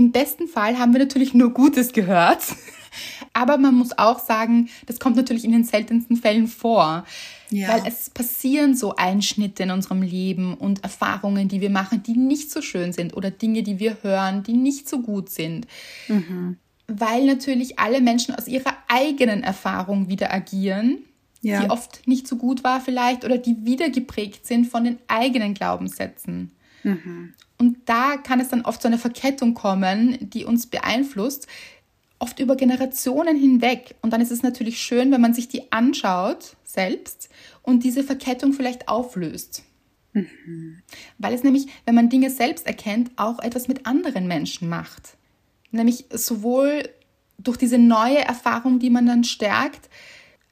Im 0.00 0.12
besten 0.12 0.48
Fall 0.48 0.78
haben 0.78 0.94
wir 0.94 0.98
natürlich 0.98 1.34
nur 1.34 1.52
Gutes 1.52 1.92
gehört, 1.92 2.40
aber 3.34 3.58
man 3.58 3.74
muss 3.74 3.98
auch 3.98 4.18
sagen, 4.18 4.70
das 4.86 4.98
kommt 4.98 5.16
natürlich 5.16 5.44
in 5.44 5.52
den 5.52 5.64
seltensten 5.64 6.16
Fällen 6.16 6.46
vor. 6.46 7.04
Ja. 7.50 7.68
Weil 7.68 7.82
es 7.84 8.08
passieren 8.08 8.74
so 8.74 8.96
Einschnitte 8.96 9.64
in 9.64 9.70
unserem 9.70 10.00
Leben 10.00 10.54
und 10.54 10.84
Erfahrungen, 10.84 11.48
die 11.48 11.60
wir 11.60 11.68
machen, 11.68 12.02
die 12.02 12.16
nicht 12.16 12.50
so 12.50 12.62
schön 12.62 12.94
sind 12.94 13.14
oder 13.14 13.30
Dinge, 13.30 13.62
die 13.62 13.78
wir 13.78 13.98
hören, 14.00 14.42
die 14.42 14.54
nicht 14.54 14.88
so 14.88 15.02
gut 15.02 15.28
sind. 15.28 15.66
Mhm. 16.08 16.56
Weil 16.86 17.26
natürlich 17.26 17.78
alle 17.78 18.00
Menschen 18.00 18.34
aus 18.34 18.48
ihrer 18.48 18.72
eigenen 18.88 19.42
Erfahrung 19.42 20.08
wieder 20.08 20.32
agieren, 20.32 21.00
ja. 21.42 21.60
die 21.60 21.68
oft 21.68 22.08
nicht 22.08 22.26
so 22.26 22.36
gut 22.36 22.64
war 22.64 22.80
vielleicht 22.80 23.26
oder 23.26 23.36
die 23.36 23.66
wieder 23.66 23.90
geprägt 23.90 24.46
sind 24.46 24.66
von 24.66 24.84
den 24.84 24.98
eigenen 25.08 25.52
Glaubenssätzen. 25.52 26.52
Mhm. 26.84 27.34
Und 27.60 27.76
da 27.84 28.16
kann 28.16 28.40
es 28.40 28.48
dann 28.48 28.62
oft 28.62 28.80
zu 28.80 28.88
einer 28.88 28.96
Verkettung 28.96 29.52
kommen, 29.52 30.16
die 30.30 30.46
uns 30.46 30.66
beeinflusst, 30.66 31.46
oft 32.18 32.40
über 32.40 32.56
Generationen 32.56 33.36
hinweg. 33.36 33.96
Und 34.00 34.14
dann 34.14 34.22
ist 34.22 34.30
es 34.30 34.42
natürlich 34.42 34.80
schön, 34.80 35.12
wenn 35.12 35.20
man 35.20 35.34
sich 35.34 35.48
die 35.48 35.70
anschaut 35.70 36.56
selbst 36.64 37.28
und 37.60 37.84
diese 37.84 38.02
Verkettung 38.02 38.54
vielleicht 38.54 38.88
auflöst. 38.88 39.62
Mhm. 40.14 40.80
Weil 41.18 41.34
es 41.34 41.42
nämlich, 41.44 41.66
wenn 41.84 41.94
man 41.94 42.08
Dinge 42.08 42.30
selbst 42.30 42.66
erkennt, 42.66 43.10
auch 43.16 43.40
etwas 43.40 43.68
mit 43.68 43.84
anderen 43.84 44.26
Menschen 44.26 44.70
macht. 44.70 45.18
Nämlich 45.70 46.06
sowohl 46.10 46.88
durch 47.36 47.58
diese 47.58 47.76
neue 47.76 48.20
Erfahrung, 48.20 48.78
die 48.78 48.90
man 48.90 49.04
dann 49.04 49.22
stärkt, 49.22 49.90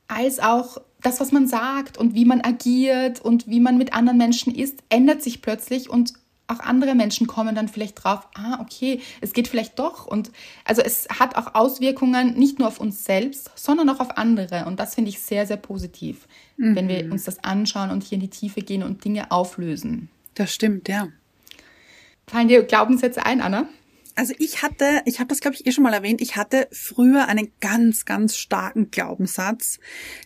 als 0.08 0.40
auch 0.40 0.76
das, 1.00 1.20
was 1.20 1.32
man 1.32 1.46
sagt 1.46 1.96
und 1.96 2.14
wie 2.14 2.26
man 2.26 2.42
agiert 2.42 3.22
und 3.22 3.46
wie 3.46 3.60
man 3.60 3.78
mit 3.78 3.94
anderen 3.94 4.18
Menschen 4.18 4.54
ist, 4.54 4.82
ändert 4.90 5.22
sich 5.22 5.40
plötzlich 5.40 5.88
und 5.88 6.12
auch 6.48 6.60
andere 6.60 6.94
Menschen 6.94 7.26
kommen 7.26 7.54
dann 7.54 7.68
vielleicht 7.68 8.02
drauf, 8.02 8.26
ah, 8.34 8.58
okay, 8.60 9.00
es 9.20 9.32
geht 9.32 9.48
vielleicht 9.48 9.78
doch. 9.78 10.06
Und 10.06 10.32
also 10.64 10.82
es 10.82 11.06
hat 11.08 11.36
auch 11.36 11.54
Auswirkungen 11.54 12.34
nicht 12.38 12.58
nur 12.58 12.68
auf 12.68 12.80
uns 12.80 13.04
selbst, 13.04 13.50
sondern 13.54 13.88
auch 13.90 14.00
auf 14.00 14.16
andere. 14.16 14.64
Und 14.64 14.80
das 14.80 14.94
finde 14.94 15.10
ich 15.10 15.20
sehr, 15.20 15.46
sehr 15.46 15.58
positiv, 15.58 16.26
mhm. 16.56 16.74
wenn 16.74 16.88
wir 16.88 17.04
mhm. 17.04 17.12
uns 17.12 17.24
das 17.24 17.44
anschauen 17.44 17.90
und 17.90 18.02
hier 18.02 18.16
in 18.16 18.22
die 18.22 18.30
Tiefe 18.30 18.62
gehen 18.62 18.82
und 18.82 19.04
Dinge 19.04 19.30
auflösen. 19.30 20.08
Das 20.34 20.52
stimmt, 20.52 20.88
ja. 20.88 21.08
Fallen 22.26 22.48
dir 22.48 22.62
Glaubenssätze 22.62 23.24
ein, 23.24 23.40
Anna? 23.40 23.68
Also 24.14 24.34
ich 24.38 24.62
hatte, 24.62 25.02
ich 25.04 25.20
habe 25.20 25.28
das 25.28 25.40
glaube 25.40 25.54
ich 25.54 25.66
eh 25.66 25.70
schon 25.70 25.84
mal 25.84 25.92
erwähnt, 25.92 26.20
ich 26.20 26.34
hatte 26.34 26.66
früher 26.72 27.28
einen 27.28 27.52
ganz, 27.60 28.04
ganz 28.04 28.36
starken 28.36 28.90
Glaubenssatz. 28.90 29.78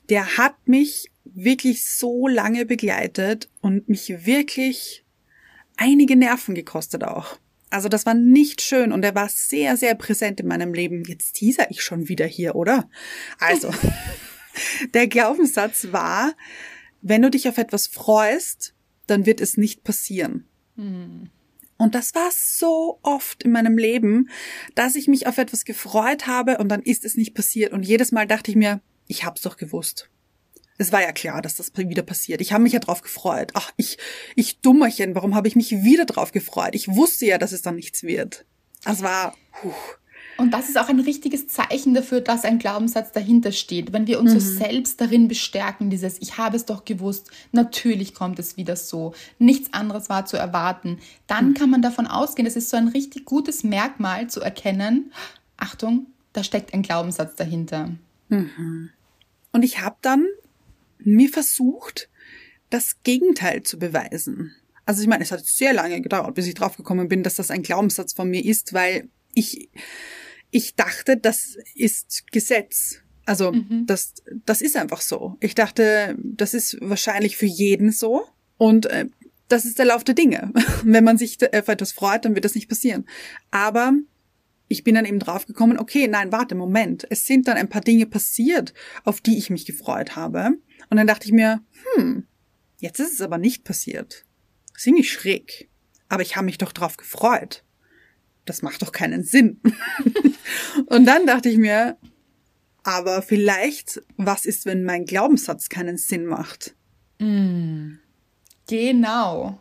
Der 0.09 0.39
hat 0.39 0.55
mich 0.67 1.11
wirklich 1.25 1.85
so 1.85 2.27
lange 2.27 2.65
begleitet 2.65 3.51
und 3.61 3.89
mich 3.89 4.25
wirklich 4.25 5.02
einige 5.77 6.17
Nerven 6.17 6.55
gekostet 6.55 7.05
auch. 7.05 7.39
Also 7.71 7.89
das 7.89 8.05
war 8.05 8.15
nicht 8.15 8.61
schön 8.61 8.93
und 8.93 9.03
er 9.03 9.15
war 9.15 9.29
sehr, 9.29 9.77
sehr 9.77 9.95
präsent 9.95 10.41
in 10.41 10.47
meinem 10.47 10.75
Leben. 10.75 11.05
Jetzt 11.05 11.33
teaser 11.33 11.71
ich 11.71 11.83
schon 11.83 12.09
wieder 12.09 12.27
hier, 12.27 12.55
oder? 12.55 12.89
Also, 13.39 13.73
der 14.95 15.07
Glaubenssatz 15.07 15.89
war, 15.91 16.35
wenn 17.01 17.23
du 17.23 17.31
dich 17.31 17.49
auf 17.49 17.57
etwas 17.57 17.87
freust, 17.87 18.75
dann 19.07 19.25
wird 19.25 19.41
es 19.41 19.57
nicht 19.57 19.85
passieren. 19.85 20.47
Hm. 20.77 21.31
Und 21.79 21.95
das 21.95 22.15
war 22.15 22.31
so 22.31 23.01
oft 23.03 23.43
in 23.43 23.53
meinem 23.53 23.77
Leben, 23.77 24.29
dass 24.75 24.95
ich 24.95 25.09
mich 25.09 25.27
auf 25.27 25.39
etwas 25.39 25.65
gefreut 25.65 26.27
habe 26.27 26.59
und 26.59 26.69
dann 26.69 26.83
ist 26.83 27.05
es 27.05 27.17
nicht 27.17 27.35
passiert. 27.35 27.73
Und 27.73 27.83
jedes 27.83 28.13
Mal 28.13 28.27
dachte 28.27 28.51
ich 28.51 28.57
mir, 28.57 28.81
ich 29.09 29.25
hab's 29.25 29.43
doch 29.43 29.57
gewusst. 29.57 30.09
Es 30.79 30.93
war 30.93 31.03
ja 31.03 31.13
klar, 31.13 31.43
dass 31.43 31.57
das 31.57 31.73
wieder 31.77 32.03
passiert. 32.03 32.41
Ich 32.41 32.53
habe 32.53 32.63
mich 32.63 32.73
ja 32.73 32.79
drauf 32.79 33.03
gefreut. 33.03 33.53
Ach, 33.55 33.71
ich, 33.77 33.99
ich 34.37 34.61
Dummerchen, 34.61 35.15
warum 35.15 35.35
habe 35.35 35.49
ich 35.49 35.57
mich 35.57 35.71
wieder 35.83 36.07
drauf 36.07 36.33
gefreut? 36.33 36.75
Ich 36.75 36.89
wusste 36.89 37.27
ja, 37.27 37.39
dass 37.39 37.53
es 37.53 37.63
dann 37.63 37.77
nichts 37.77 38.03
wird. 38.03 38.45
Das 38.85 39.03
war, 39.03 39.35
puh. 39.61 39.73
Und 40.39 40.53
das 40.53 40.69
ist 40.69 40.79
auch 40.79 40.89
ein 40.89 41.01
richtiges 41.01 41.47
Zeichen 41.47 41.95
dafür, 41.95 42.21
dass 42.21 42.45
ein 42.45 42.59
Glaubenssatz 42.59 43.13
dahinter 43.13 43.53
steht. 43.53 43.93
Wenn 43.93 44.07
wir 44.07 44.19
uns 44.19 44.33
mhm. 44.33 44.41
so 44.41 44.57
selbst 44.59 45.01
darin 45.01 45.29
bestärken, 45.29 45.91
dieses 45.91 46.21
Ich 46.21 46.39
habe 46.39 46.57
es 46.57 46.65
doch 46.65 46.85
gewusst, 46.85 47.31
natürlich 47.53 48.15
kommt 48.15 48.39
es 48.39 48.57
wieder 48.57 48.77
so, 48.77 49.15
nichts 49.39 49.73
anderes 49.73 50.09
war 50.09 50.25
zu 50.25 50.37
erwarten, 50.37 50.99
dann 51.27 51.51
mhm. 51.51 51.55
kann 51.55 51.71
man 51.71 51.83
davon 51.83 52.07
ausgehen, 52.07 52.47
das 52.47 52.57
ist 52.57 52.71
so 52.71 52.77
ein 52.77 52.89
richtig 52.89 53.25
gutes 53.27 53.63
Merkmal 53.63 54.29
zu 54.29 54.41
erkennen, 54.41 55.13
Achtung, 55.59 56.07
da 56.33 56.43
steckt 56.43 56.73
ein 56.73 56.83
Glaubenssatz 56.83 57.37
dahinter. 57.37 57.91
Mhm. 58.29 58.91
Und 59.53 59.63
ich 59.63 59.81
habe 59.81 59.97
dann 60.01 60.25
mir 61.05 61.29
versucht, 61.29 62.09
das 62.71 63.03
Gegenteil 63.03 63.63
zu 63.63 63.79
beweisen. 63.79 64.55
Also 64.85 65.03
ich 65.03 65.09
meine, 65.09 65.23
es 65.23 65.31
hat 65.31 65.45
sehr 65.45 65.73
lange 65.73 66.01
gedauert, 66.01 66.35
bis 66.35 66.47
ich 66.47 66.55
draufgekommen 66.55 67.09
bin, 67.09 67.23
dass 67.23 67.37
das 67.37 67.51
ein 67.51 67.63
Glaubenssatz 67.63 68.13
von 68.13 68.29
mir 68.29 68.45
ist, 68.45 68.73
weil 68.73 69.09
ich, 69.35 69.71
ich 70.51 70.75
dachte, 70.75 71.17
das 71.17 71.57
ist 71.75 72.31
Gesetz. 72.33 73.03
Also 73.25 73.53
mhm. 73.53 73.85
das, 73.87 74.15
das 74.45 74.61
ist 74.61 74.77
einfach 74.77 75.01
so. 75.01 75.37
Ich 75.41 75.55
dachte, 75.55 76.17
das 76.19 76.55
ist 76.55 76.79
wahrscheinlich 76.81 77.37
für 77.37 77.47
jeden 77.47 77.93
so. 77.93 78.27
Und 78.59 78.87
äh, 78.87 79.07
das 79.49 79.65
ist 79.65 79.79
der 79.79 79.87
Lauf 79.87 80.03
der 80.03 80.15
Dinge. 80.15 80.53
Wenn 80.83 81.05
man 81.05 81.19
sich 81.19 81.39
auf 81.55 81.69
etwas 81.69 81.93
freut, 81.93 82.25
dann 82.25 82.35
wird 82.35 82.45
das 82.45 82.55
nicht 82.55 82.69
passieren. 82.69 83.07
Aber 83.51 83.93
ich 84.69 84.83
bin 84.83 84.95
dann 84.95 85.05
eben 85.05 85.19
draufgekommen, 85.19 85.79
okay, 85.79 86.09
nein, 86.09 86.33
warte, 86.33 86.55
Moment. 86.55 87.07
Es 87.11 87.27
sind 87.27 87.47
dann 87.47 87.59
ein 87.59 87.69
paar 87.69 87.83
Dinge 87.83 88.07
passiert, 88.07 88.73
auf 89.05 89.21
die 89.21 89.39
ich 89.39 89.51
mich 89.51 89.67
gefreut 89.67 90.17
habe. 90.17 90.57
Und 90.93 90.99
dann 90.99 91.07
dachte 91.07 91.25
ich 91.25 91.33
mir, 91.33 91.63
hm, 91.97 92.27
jetzt 92.77 93.01
ist 93.01 93.15
es 93.15 93.23
aber 93.23 93.39
nicht 93.39 93.65
passiert. 93.65 94.27
Ziemlich 94.77 95.11
schräg. 95.11 95.71
Aber 96.11 96.21
ich 96.21 96.37
habe 96.37 96.45
mich 96.45 96.59
doch 96.59 96.71
drauf 96.71 96.99
gefreut. 96.99 97.65
Das 98.45 98.61
macht 98.61 98.83
doch 98.83 98.93
keinen 98.93 99.25
Sinn. 99.25 99.59
und 100.89 101.07
dann 101.07 101.25
dachte 101.27 101.49
ich 101.49 101.57
mir, 101.57 101.97
aber 102.83 103.23
vielleicht, 103.23 104.03
was 104.19 104.45
ist, 104.45 104.67
wenn 104.67 104.85
mein 104.85 105.07
Glaubenssatz 105.07 105.71
keinen 105.71 105.97
Sinn 105.97 106.27
macht? 106.27 106.75
Mm, 107.19 107.95
genau. 108.69 109.59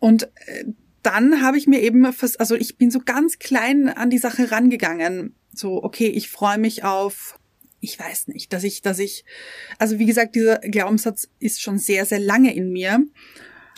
Und 0.00 0.24
äh, 0.44 0.66
dann 1.02 1.40
habe 1.40 1.56
ich 1.56 1.66
mir 1.66 1.80
eben, 1.80 2.04
also 2.04 2.56
ich 2.56 2.76
bin 2.76 2.90
so 2.90 3.00
ganz 3.00 3.38
klein 3.38 3.88
an 3.88 4.10
die 4.10 4.18
Sache 4.18 4.50
rangegangen. 4.50 5.34
So, 5.50 5.82
okay, 5.82 6.08
ich 6.08 6.28
freue 6.28 6.58
mich 6.58 6.84
auf 6.84 7.40
ich 7.84 7.98
weiß 7.98 8.28
nicht, 8.28 8.52
dass 8.52 8.64
ich, 8.64 8.82
dass 8.82 8.98
ich, 8.98 9.24
also 9.78 9.98
wie 9.98 10.06
gesagt, 10.06 10.34
dieser 10.34 10.58
Glaubenssatz 10.58 11.28
ist 11.38 11.60
schon 11.60 11.78
sehr, 11.78 12.06
sehr 12.06 12.18
lange 12.18 12.54
in 12.54 12.72
mir. 12.72 13.04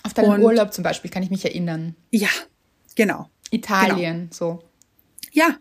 Auf 0.04 0.14
deinen 0.14 0.30
Und, 0.30 0.42
Urlaub 0.42 0.72
zum 0.72 0.84
Beispiel 0.84 1.10
kann 1.10 1.24
ich 1.24 1.30
mich 1.30 1.44
erinnern. 1.44 1.96
Ja, 2.10 2.28
genau. 2.94 3.28
Italien, 3.50 4.16
genau. 4.16 4.32
so. 4.32 4.62
Ja, 5.32 5.58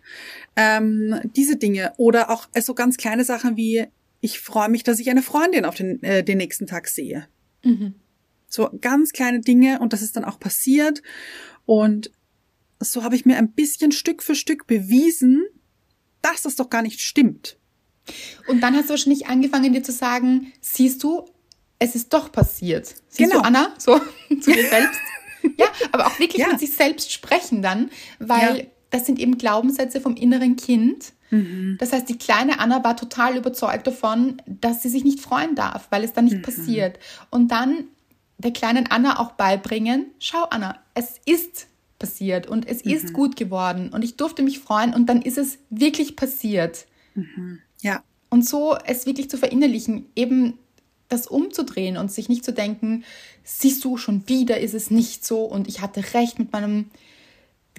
ähm, 0.56 1.20
diese 1.36 1.58
Dinge 1.58 1.94
oder 1.98 2.30
auch 2.30 2.48
so 2.62 2.76
ganz 2.76 2.98
kleine 2.98 3.26
Sachen 3.26 3.58
wie 3.58 3.88
ich 4.22 4.40
freue 4.40 4.70
mich, 4.70 4.84
dass 4.84 5.00
ich 5.00 5.10
eine 5.10 5.22
Freundin 5.22 5.66
auf 5.66 5.76
den, 5.76 6.02
äh, 6.02 6.24
den 6.24 6.38
nächsten 6.38 6.66
Tag 6.66 6.88
sehe. 6.88 7.28
Mhm. 7.64 7.96
So 8.48 8.70
ganz 8.80 9.12
kleine 9.12 9.42
Dinge 9.42 9.80
und 9.80 9.92
das 9.92 10.02
ist 10.02 10.16
dann 10.16 10.24
auch 10.24 10.40
passiert 10.40 11.02
und 11.66 12.12
so 12.80 13.04
habe 13.04 13.16
ich 13.16 13.26
mir 13.26 13.38
ein 13.38 13.54
bisschen 13.54 13.92
Stück 13.92 14.24
für 14.24 14.36
Stück 14.36 14.68
bewiesen, 14.68 15.44
dass 16.22 16.44
das 16.44 16.56
doch 16.56 16.70
gar 16.70 16.82
nicht 16.82 17.02
stimmt. 17.02 17.58
Und 18.48 18.62
dann 18.62 18.76
hast 18.76 18.86
du 18.86 18.90
wahrscheinlich 18.92 19.28
angefangen, 19.28 19.74
dir 19.74 19.84
zu 19.84 19.92
sagen, 19.92 20.52
siehst 20.62 21.04
du, 21.04 21.26
es 21.80 21.96
ist 21.96 22.14
doch 22.14 22.32
passiert. 22.32 22.88
Siehst 23.10 23.32
genau. 23.32 23.42
du, 23.42 23.48
Anna, 23.48 23.74
so 23.78 24.00
zu 24.30 24.52
dir 24.52 24.68
selbst. 24.70 25.00
ja, 25.58 25.68
aber 25.92 26.08
auch 26.08 26.20
wirklich 26.20 26.42
ja. 26.42 26.50
mit 26.50 26.60
sich 26.60 26.74
selbst 26.74 27.12
sprechen 27.12 27.62
dann, 27.62 27.90
weil 28.20 28.58
ja. 28.58 28.64
das 28.90 29.06
sind 29.06 29.20
eben 29.20 29.38
Glaubenssätze 29.38 30.02
vom 30.02 30.16
inneren 30.16 30.56
Kind. 30.56 31.14
Mhm. 31.32 31.78
Das 31.80 31.92
heißt, 31.92 32.08
die 32.08 32.18
kleine 32.18 32.60
Anna 32.60 32.84
war 32.84 32.96
total 32.96 33.38
überzeugt 33.38 33.88
davon, 33.88 34.42
dass 34.46 34.84
sie 34.84 34.90
sich 34.90 35.04
nicht 35.04 35.20
freuen 35.20 35.56
darf, 35.56 35.88
weil 35.90 36.04
es 36.04 36.14
dann 36.14 36.26
nicht 36.26 36.38
mhm. 36.38 36.44
passiert. 36.44 37.00
Und 37.30 37.52
dann 37.52 37.86
der 38.38 38.52
kleinen 38.52 38.88
Anna 38.88 39.20
auch 39.20 39.32
beibringen, 39.32 40.08
schau 40.20 40.44
Anna, 40.50 40.80
es 40.94 41.20
ist 41.26 41.68
passiert 42.00 42.48
und 42.48 42.68
es 42.68 42.84
mhm. 42.84 42.92
ist 42.92 43.14
gut 43.14 43.36
geworden 43.36 43.90
und 43.94 44.04
ich 44.04 44.18
durfte 44.18 44.44
mich 44.44 44.60
freuen 44.60 44.94
und 44.94 45.08
dann 45.08 45.22
ist 45.22 45.38
es 45.38 45.60
wirklich 45.70 46.16
passiert. 46.16 46.86
Mhm. 47.16 47.60
Ja. 47.86 48.04
Und 48.30 48.44
so 48.44 48.76
es 48.84 49.06
wirklich 49.06 49.30
zu 49.30 49.38
verinnerlichen, 49.38 50.08
eben 50.16 50.58
das 51.08 51.28
umzudrehen 51.28 51.98
und 51.98 52.12
sich 52.12 52.30
nicht 52.30 52.44
zu 52.44 52.52
denken, 52.52 53.04
siehst 53.44 53.86
du, 53.86 53.96
schon 53.96 54.28
wieder 54.28 54.60
ist 54.60 54.74
es 54.74 54.90
nicht 54.90 55.24
so 55.24 55.44
und 55.44 55.68
ich 55.68 55.82
hatte 55.82 56.04
recht 56.16 56.40
mit 56.40 56.52
meinem 56.52 56.90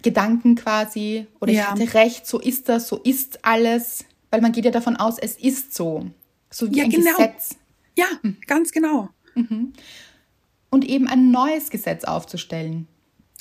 Gedanken 0.03 0.55
quasi 0.55 1.27
oder 1.41 1.53
ja. 1.53 1.63
ich 1.63 1.67
hatte 1.67 1.95
recht, 1.95 2.27
so 2.27 2.39
ist 2.39 2.69
das, 2.69 2.87
so 2.87 2.99
ist 2.99 3.45
alles, 3.45 4.05
weil 4.31 4.41
man 4.41 4.53
geht 4.53 4.65
ja 4.65 4.71
davon 4.71 4.95
aus, 4.97 5.19
es 5.19 5.37
ist 5.37 5.75
so. 5.75 6.07
So 6.51 6.71
wie 6.71 6.79
ja, 6.79 6.85
ein 6.85 6.91
genau. 6.91 7.11
Gesetz. 7.17 7.57
Ja, 7.97 8.07
mhm. 8.23 8.37
ganz 8.47 8.71
genau. 8.71 9.09
Mhm. 9.35 9.73
Und 10.71 10.85
eben 10.85 11.09
ein 11.09 11.33
neues 11.33 11.71
Gesetz 11.71 12.05
aufzustellen. 12.05 12.87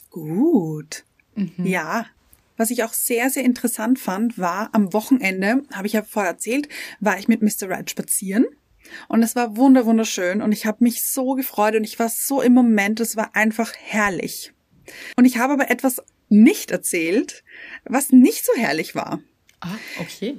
Gut. 0.10 1.04
Mhm. 1.36 1.64
Ja. 1.64 2.08
Was 2.58 2.72
ich 2.72 2.84
auch 2.84 2.94
sehr, 2.94 3.30
sehr 3.30 3.44
interessant 3.44 4.00
fand, 4.00 4.38
war 4.38 4.70
am 4.74 4.94
Wochenende, 4.94 5.64
habe 5.74 5.88
ich 5.88 5.94
ja 5.94 6.04
vorher 6.04 6.32
erzählt, 6.32 6.70
war 7.00 7.18
ich 7.20 7.28
mit 7.28 7.42
Mr. 7.42 7.70
Wright 7.70 7.90
spazieren. 7.90 8.46
Und 9.08 9.24
es 9.24 9.36
war 9.36 9.58
wunder, 9.58 9.86
wunderschön 9.86 10.42
und 10.42 10.52
ich 10.52 10.66
habe 10.66 10.84
mich 10.84 11.04
so 11.04 11.34
gefreut 11.34 11.76
und 11.76 11.84
ich 11.84 11.98
war 11.98 12.08
so 12.08 12.42
im 12.42 12.54
Moment, 12.54 13.00
es 13.00 13.16
war 13.16 13.36
einfach 13.36 13.74
herrlich. 13.76 14.54
Und 15.16 15.26
ich 15.26 15.40
habe 15.40 15.54
aber 15.54 15.72
etwas 15.72 16.04
nicht 16.30 16.70
erzählt, 16.70 17.44
was 17.84 18.12
nicht 18.12 18.46
so 18.46 18.52
herrlich 18.56 18.94
war. 18.94 19.22
Ah, 19.62 19.76
okay. 20.00 20.36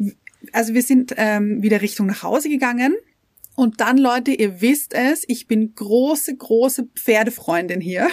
Also 0.53 0.75
wir 0.75 0.83
sind 0.83 1.13
ähm, 1.17 1.61
wieder 1.61 1.83
Richtung 1.83 2.07
nach 2.07 2.23
Hause 2.23 2.49
gegangen 2.49 2.95
und 3.57 3.81
dann, 3.81 3.97
Leute, 3.97 4.33
ihr 4.33 4.61
wisst 4.61 4.93
es, 4.93 5.25
ich 5.27 5.47
bin 5.47 5.75
große, 5.75 6.37
große 6.37 6.89
Pferdefreundin 6.95 7.81
hier. 7.81 8.09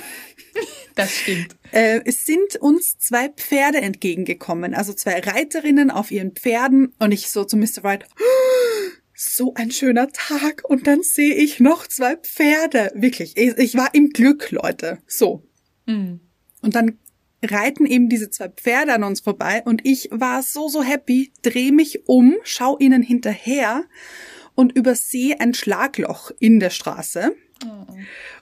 Das 0.96 1.12
stimmt. 1.12 1.56
Äh, 1.72 2.02
es 2.06 2.26
sind 2.26 2.58
uns 2.58 3.00
zwei 3.00 3.30
Pferde 3.30 3.82
entgegengekommen, 3.82 4.76
also 4.76 4.94
zwei 4.94 5.20
Reiterinnen 5.20 5.90
auf 5.90 6.12
ihren 6.12 6.34
Pferden 6.34 6.94
und 7.00 7.12
ich 7.12 7.30
so 7.30 7.46
zu 7.46 7.58
Mr. 7.58 7.84
Wright, 7.84 8.06
so 9.16 9.54
ein 9.56 9.72
schöner 9.72 10.10
Tag 10.10 10.64
und 10.66 10.86
dann 10.86 11.02
sehe 11.02 11.34
ich 11.34 11.60
noch 11.60 11.88
zwei 11.88 12.16
Pferde. 12.18 12.92
Wirklich, 12.94 13.38
ich, 13.38 13.76
war 13.76 13.94
im 13.96 14.10
Glück, 14.10 14.52
Leute. 14.52 15.00
So. 15.08 15.44
Mhm. 15.88 16.20
Und 16.62 16.76
dann 16.76 17.00
reiten 17.44 17.86
eben 17.86 18.10
diese 18.10 18.30
zwei 18.30 18.50
Pferde 18.50 18.94
an 18.94 19.04
uns 19.04 19.22
vorbei 19.22 19.64
und 19.66 19.86
ich 19.86 20.10
war 20.12 20.44
so, 20.44 20.70
so 20.70 20.84
happy, 20.84 21.32
dreh 21.42 21.72
mich 21.72 22.08
um, 22.08 22.36
schau 22.44 22.78
ihnen 22.78 23.02
hinterher 23.02 23.84
und 24.56 24.76
übersehe 24.76 25.40
ein 25.40 25.54
Schlagloch 25.54 26.32
in 26.40 26.60
der 26.60 26.70
Straße 26.70 27.36
oh. 27.66 27.94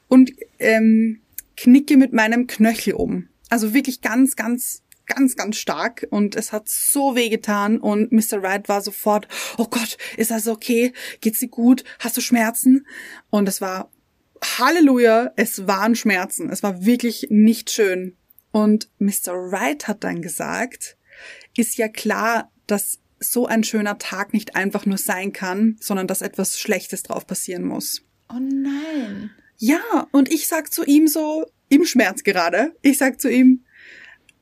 und 0.07 0.31
ähm, 0.59 1.21
knicke 1.63 1.97
mit 1.97 2.13
meinem 2.13 2.47
Knöchel 2.47 2.93
um. 2.93 3.27
Also 3.49 3.73
wirklich 3.73 4.01
ganz, 4.01 4.35
ganz, 4.35 4.83
ganz, 5.05 5.35
ganz 5.35 5.57
stark 5.57 6.07
und 6.09 6.35
es 6.35 6.51
hat 6.51 6.69
so 6.69 7.15
weh 7.15 7.29
getan 7.29 7.79
und 7.79 8.11
Mr. 8.11 8.41
Wright 8.41 8.69
war 8.69 8.81
sofort, 8.81 9.27
oh 9.57 9.65
Gott, 9.65 9.97
ist 10.17 10.31
das 10.31 10.47
okay? 10.47 10.93
Geht's 11.19 11.39
dir 11.39 11.49
gut? 11.49 11.83
Hast 11.99 12.17
du 12.17 12.21
Schmerzen? 12.21 12.85
Und 13.29 13.49
es 13.49 13.61
war 13.61 13.91
Halleluja, 14.43 15.33
es 15.35 15.67
waren 15.67 15.95
Schmerzen. 15.95 16.49
Es 16.49 16.63
war 16.63 16.85
wirklich 16.85 17.27
nicht 17.29 17.71
schön. 17.71 18.17
Und 18.51 18.89
Mr. 18.99 19.33
Wright 19.33 19.87
hat 19.87 20.03
dann 20.03 20.21
gesagt, 20.21 20.97
ist 21.55 21.77
ja 21.77 21.87
klar, 21.87 22.51
dass 22.67 22.99
so 23.19 23.45
ein 23.45 23.63
schöner 23.63 23.97
Tag 23.97 24.33
nicht 24.33 24.55
einfach 24.55 24.85
nur 24.85 24.97
sein 24.97 25.31
kann, 25.31 25.77
sondern 25.79 26.07
dass 26.07 26.21
etwas 26.21 26.59
Schlechtes 26.59 27.03
drauf 27.03 27.27
passieren 27.27 27.63
muss. 27.63 28.01
Oh 28.29 28.39
nein. 28.39 29.31
Ja, 29.63 30.07
und 30.11 30.33
ich 30.33 30.47
sag 30.47 30.73
zu 30.73 30.83
ihm 30.83 31.07
so, 31.07 31.45
im 31.69 31.85
Schmerz 31.85 32.23
gerade, 32.23 32.75
ich 32.81 32.97
sag 32.97 33.21
zu 33.21 33.29
ihm, 33.29 33.63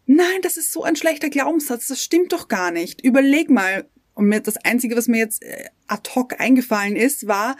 nein, 0.06 0.42
das 0.44 0.56
ist 0.56 0.72
so 0.72 0.84
ein 0.84 0.96
schlechter 0.96 1.30
Glaubenssatz, 1.30 1.88
das 1.88 2.02
stimmt 2.02 2.32
doch 2.32 2.48
gar 2.48 2.72
nicht. 2.72 3.02
Überleg 3.02 3.50
mal. 3.50 3.90
Und 4.14 4.28
mir 4.28 4.40
das 4.40 4.56
Einzige, 4.58 4.96
was 4.96 5.10
mir 5.10 5.18
jetzt 5.18 5.44
äh, 5.44 5.66
ad 5.88 6.10
hoc 6.16 6.40
eingefallen 6.40 6.96
ist, 6.96 7.28
war, 7.28 7.58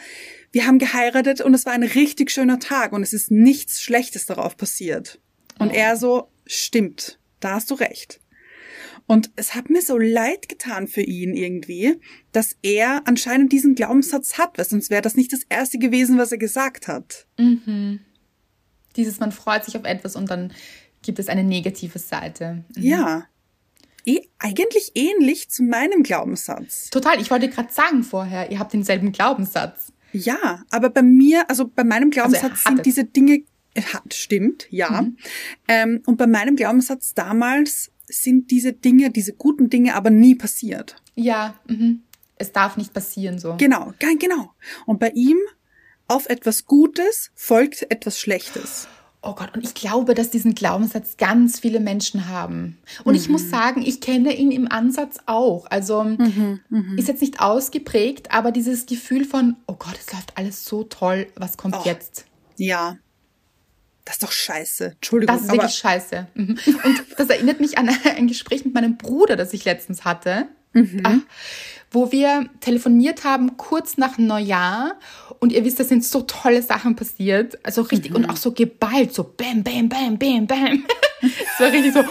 wir 0.54 0.68
haben 0.68 0.80
geheiratet 0.80 1.42
und 1.42 1.54
es 1.54 1.66
war 1.66 1.74
ein 1.74 1.84
richtig 1.84 2.32
schöner 2.32 2.60
Tag 2.60 2.94
und 2.94 3.04
es 3.04 3.12
ist 3.12 3.30
nichts 3.30 3.82
Schlechtes 3.82 4.26
darauf 4.26 4.56
passiert. 4.56 5.20
Und 5.58 5.72
oh. 5.72 5.76
er 5.76 5.98
so, 5.98 6.32
stimmt, 6.46 7.20
da 7.42 7.56
hast 7.56 7.72
du 7.72 7.76
recht. 7.76 8.22
Und 9.10 9.32
es 9.38 9.56
hat 9.56 9.72
mir 9.72 9.82
so 9.82 9.98
leid 9.98 10.50
getan 10.50 10.88
für 10.88 11.02
ihn 11.02 11.34
irgendwie, 11.34 12.00
dass 12.32 12.56
er 12.62 13.08
anscheinend 13.08 13.52
diesen 13.52 13.74
Glaubenssatz 13.74 14.38
hat, 14.38 14.60
weil 14.60 14.66
sonst 14.66 14.92
wäre 14.92 15.02
das 15.02 15.16
nicht 15.16 15.34
das 15.34 15.42
erste 15.50 15.80
gewesen, 15.80 16.20
was 16.20 16.32
er 16.32 16.38
gesagt 16.38 16.88
hat. 16.88 17.26
Mhm. 17.40 18.02
Dieses, 18.96 19.20
man 19.20 19.32
freut 19.32 19.66
sich 19.66 19.76
auf 19.76 19.84
etwas 19.84 20.16
und 20.16 20.30
dann 20.30 20.54
gibt 21.02 21.18
es 21.18 21.28
eine 21.28 21.44
negative 21.44 21.98
Seite. 21.98 22.64
Mhm. 22.76 22.84
Ja. 22.84 23.24
Eh, 24.06 24.20
eigentlich 24.38 24.92
ähnlich 24.94 25.50
zu 25.50 25.64
meinem 25.64 26.04
Glaubenssatz. 26.04 26.92
Total, 26.92 27.20
ich 27.20 27.32
wollte 27.32 27.50
gerade 27.50 27.74
sagen 27.74 28.04
vorher, 28.04 28.52
ihr 28.52 28.60
habt 28.60 28.74
denselben 28.74 29.12
Glaubenssatz. 29.12 29.92
Ja, 30.14 30.64
aber 30.70 30.92
bei 30.92 31.02
mir, 31.02 31.50
also 31.50 31.68
bei 31.68 31.84
meinem 31.84 32.10
also 32.10 32.12
Glaubenssatz 32.12 32.64
also 32.64 32.76
sind 32.76 32.86
diese 32.86 33.06
Dinge, 33.06 33.42
hat, 33.92 34.14
stimmt, 34.14 34.68
ja. 34.70 35.02
Mhm. 35.02 35.18
Ähm, 35.68 36.04
und 36.06 36.18
bei 36.18 36.28
meinem 36.28 36.56
Glaubenssatz 36.56 37.16
damals 37.16 37.92
sind 38.10 38.52
diese 38.52 38.74
Dinge, 38.74 39.12
diese 39.12 39.34
guten 39.34 39.70
Dinge 39.70 39.96
aber 39.96 40.10
nie 40.10 40.36
passiert. 40.36 40.96
Ja, 41.16 41.56
mhm. 41.68 42.04
es 42.38 42.52
darf 42.52 42.78
nicht 42.78 42.94
passieren 42.94 43.40
so. 43.40 43.56
Genau, 43.58 43.94
genau. 44.20 44.52
Und 44.86 45.00
bei 45.00 45.12
ihm 45.12 45.38
auf 46.08 46.28
etwas 46.28 46.66
Gutes 46.66 47.32
folgt 47.36 47.86
etwas 47.90 48.20
Schlechtes. 48.20 48.88
Oh 49.22 49.36
Gott, 49.36 49.54
und 49.54 49.66
ich 49.66 49.74
glaube, 49.74 50.14
dass 50.14 50.30
diesen 50.30 50.56
Glaubenssatz 50.56 51.18
ganz 51.18 51.60
viele 51.60 51.82
Menschen 51.82 52.30
haben. 52.30 52.78
Und 53.04 53.14
mhm. 53.14 53.20
ich 53.20 53.28
muss 53.28 53.44
mhm. 53.44 53.50
sagen, 53.50 53.82
ich 53.82 54.00
kenne 54.00 54.34
ihn 54.34 54.52
im 54.52 54.72
Ansatz 54.72 55.18
auch. 55.26 55.66
Also 55.70 56.04
mhm, 56.06 56.62
mhm, 56.70 56.98
ist 56.98 57.10
jetzt 57.10 57.22
nicht 57.22 57.42
ausgeprägt, 57.42 58.32
aber 58.32 58.54
dieses 58.54 58.86
Gefühl 58.86 59.26
von, 59.26 59.58
oh 59.68 59.76
Gott, 59.78 60.00
es 60.00 60.14
läuft 60.14 60.38
alles 60.38 60.64
so 60.64 60.84
toll, 60.84 61.28
was 61.36 61.58
kommt 61.58 61.76
oh, 61.78 61.82
jetzt? 61.84 62.26
Ja, 62.56 62.98
das 64.10 64.16
ist 64.16 64.24
doch 64.24 64.32
scheiße. 64.32 64.94
Entschuldigung. 64.96 65.36
Das 65.36 65.46
ist 65.46 65.52
wirklich 65.52 65.76
scheiße. 65.76 66.26
Mhm. 66.34 66.58
Und 66.84 67.06
das 67.16 67.30
erinnert 67.30 67.60
mich 67.60 67.78
an 67.78 67.90
ein 68.18 68.28
Gespräch 68.28 68.66
mit 68.66 68.74
meinem 68.74 68.98
Bruder, 68.98 69.36
das 69.36 69.54
ich 69.54 69.66
letztens 69.66 70.04
hatte, 70.04 70.48
mhm. 70.74 71.02
Ach, 71.04 71.18
wo 71.92 72.12
wir 72.12 72.50
telefoniert 72.60 73.24
haben 73.24 73.56
kurz 73.58 73.98
nach 73.98 74.18
Neujahr. 74.18 74.96
Und 75.38 75.52
ihr 75.52 75.64
wisst, 75.64 75.80
da 75.80 75.84
sind 75.84 76.04
so 76.04 76.22
tolle 76.22 76.64
Sachen 76.64 76.96
passiert. 76.96 77.60
Also 77.64 77.84
richtig 77.84 78.10
mhm. 78.10 78.18
und 78.18 78.30
auch 78.32 78.38
so 78.38 78.52
geballt, 78.52 79.14
so 79.14 79.24
bam, 79.24 79.62
bam, 79.62 79.90
bam, 79.90 80.18
bam, 80.18 80.48
bam. 80.48 80.86
Es 81.22 81.60
war 81.60 81.72
richtig 81.72 81.94
so, 81.94 82.04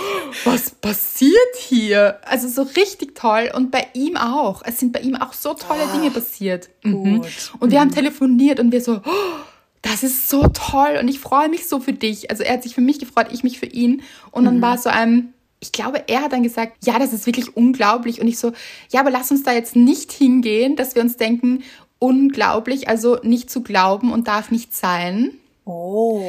was 0.45 0.71
passiert 0.71 1.57
hier? 1.57 2.21
Also 2.23 2.47
so 2.47 2.63
richtig 2.77 3.17
toll. 3.17 3.51
Und 3.55 3.73
bei 3.73 3.89
ihm 3.95 4.17
auch. 4.17 4.63
Es 4.65 4.79
sind 4.79 4.93
bei 4.93 5.01
ihm 5.01 5.17
auch 5.17 5.33
so 5.33 5.55
tolle 5.55 5.81
oh, 5.89 5.97
Dinge 5.97 6.11
passiert. 6.13 6.69
Mhm. 6.85 7.25
Und 7.59 7.71
wir 7.73 7.81
haben 7.81 7.89
mhm. 7.89 7.95
telefoniert 7.95 8.61
und 8.61 8.71
wir 8.71 8.83
so, 8.83 9.01
oh, 9.05 9.41
das 9.83 10.03
ist 10.03 10.29
so 10.29 10.49
toll 10.49 10.99
und 11.01 11.09
ich 11.09 11.21
freue 11.21 11.49
mich 11.49 11.69
so 11.69 11.81
für 11.81 11.93
dich. 11.93 12.31
Also 12.31 12.43
er 12.43 12.55
hat 12.55 12.63
sich 12.63 12.75
für 12.75 12.81
mich 12.81 12.99
gefreut, 12.99 13.29
ich 13.31 13.45
mich 13.45 13.59
für 13.59 13.67
ihn. 13.67 14.03
Und 14.31 14.45
dann 14.45 14.59
mhm. 14.59 14.63
war 14.63 14.79
so 14.79 14.89
ein, 14.89 15.33
ich 15.61 15.73
glaube, 15.73 16.05
er 16.09 16.23
hat 16.23 16.33
dann 16.33 16.43
gesagt, 16.43 16.85
ja, 16.85 16.99
das 16.99 17.13
ist 17.13 17.27
wirklich 17.27 17.57
unglaublich. 17.57 18.21
Und 18.21 18.29
ich 18.29 18.39
so, 18.39 18.53
ja, 18.91 19.01
aber 19.01 19.11
lass 19.11 19.31
uns 19.31 19.43
da 19.43 19.53
jetzt 19.53 19.77
nicht 19.77 20.13
hingehen, 20.13 20.77
dass 20.77 20.95
wir 20.95 21.03
uns 21.03 21.17
denken, 21.17 21.63
unglaublich, 21.99 22.89
also 22.89 23.19
nicht 23.23 23.51
zu 23.51 23.63
glauben 23.63 24.13
und 24.13 24.29
darf 24.29 24.51
nicht 24.51 24.75
sein. 24.75 25.33
Oh. 25.65 26.23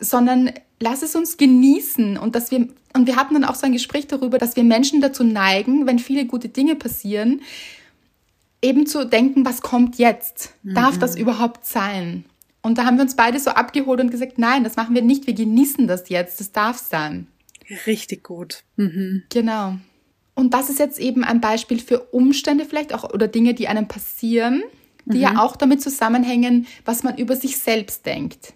Sondern 0.00 0.52
lass 0.78 1.02
es 1.02 1.14
uns 1.14 1.36
genießen 1.36 2.16
und 2.16 2.34
dass 2.34 2.50
wir, 2.50 2.68
und 2.94 3.06
wir 3.06 3.16
hatten 3.16 3.34
dann 3.34 3.44
auch 3.44 3.54
so 3.54 3.66
ein 3.66 3.72
Gespräch 3.72 4.06
darüber, 4.08 4.38
dass 4.38 4.56
wir 4.56 4.64
Menschen 4.64 5.00
dazu 5.00 5.24
neigen, 5.24 5.86
wenn 5.86 5.98
viele 5.98 6.26
gute 6.26 6.48
Dinge 6.48 6.74
passieren, 6.74 7.42
eben 8.62 8.86
zu 8.86 9.06
denken, 9.06 9.44
was 9.44 9.62
kommt 9.62 9.96
jetzt? 9.96 10.54
Mhm. 10.62 10.74
Darf 10.74 10.98
das 10.98 11.16
überhaupt 11.16 11.66
sein? 11.66 12.24
Und 12.62 12.78
da 12.78 12.84
haben 12.84 12.96
wir 12.96 13.02
uns 13.02 13.16
beide 13.16 13.40
so 13.40 13.50
abgeholt 13.50 14.00
und 14.00 14.10
gesagt, 14.10 14.38
nein, 14.38 14.64
das 14.64 14.76
machen 14.76 14.94
wir 14.94 15.02
nicht, 15.02 15.26
wir 15.26 15.34
genießen 15.34 15.86
das 15.86 16.08
jetzt, 16.08 16.40
das 16.40 16.52
darf 16.52 16.78
sein. 16.78 17.26
Richtig 17.86 18.24
gut. 18.24 18.64
Mhm. 18.76 19.22
Genau. 19.30 19.76
Und 20.34 20.54
das 20.54 20.70
ist 20.70 20.78
jetzt 20.78 20.98
eben 20.98 21.24
ein 21.24 21.40
Beispiel 21.40 21.80
für 21.80 22.00
Umstände 22.00 22.64
vielleicht 22.64 22.94
auch 22.94 23.04
oder 23.12 23.28
Dinge, 23.28 23.54
die 23.54 23.68
einem 23.68 23.88
passieren, 23.88 24.62
die 25.04 25.18
mhm. 25.18 25.22
ja 25.22 25.42
auch 25.42 25.56
damit 25.56 25.82
zusammenhängen, 25.82 26.66
was 26.84 27.02
man 27.02 27.16
über 27.16 27.36
sich 27.36 27.58
selbst 27.58 28.06
denkt. 28.06 28.54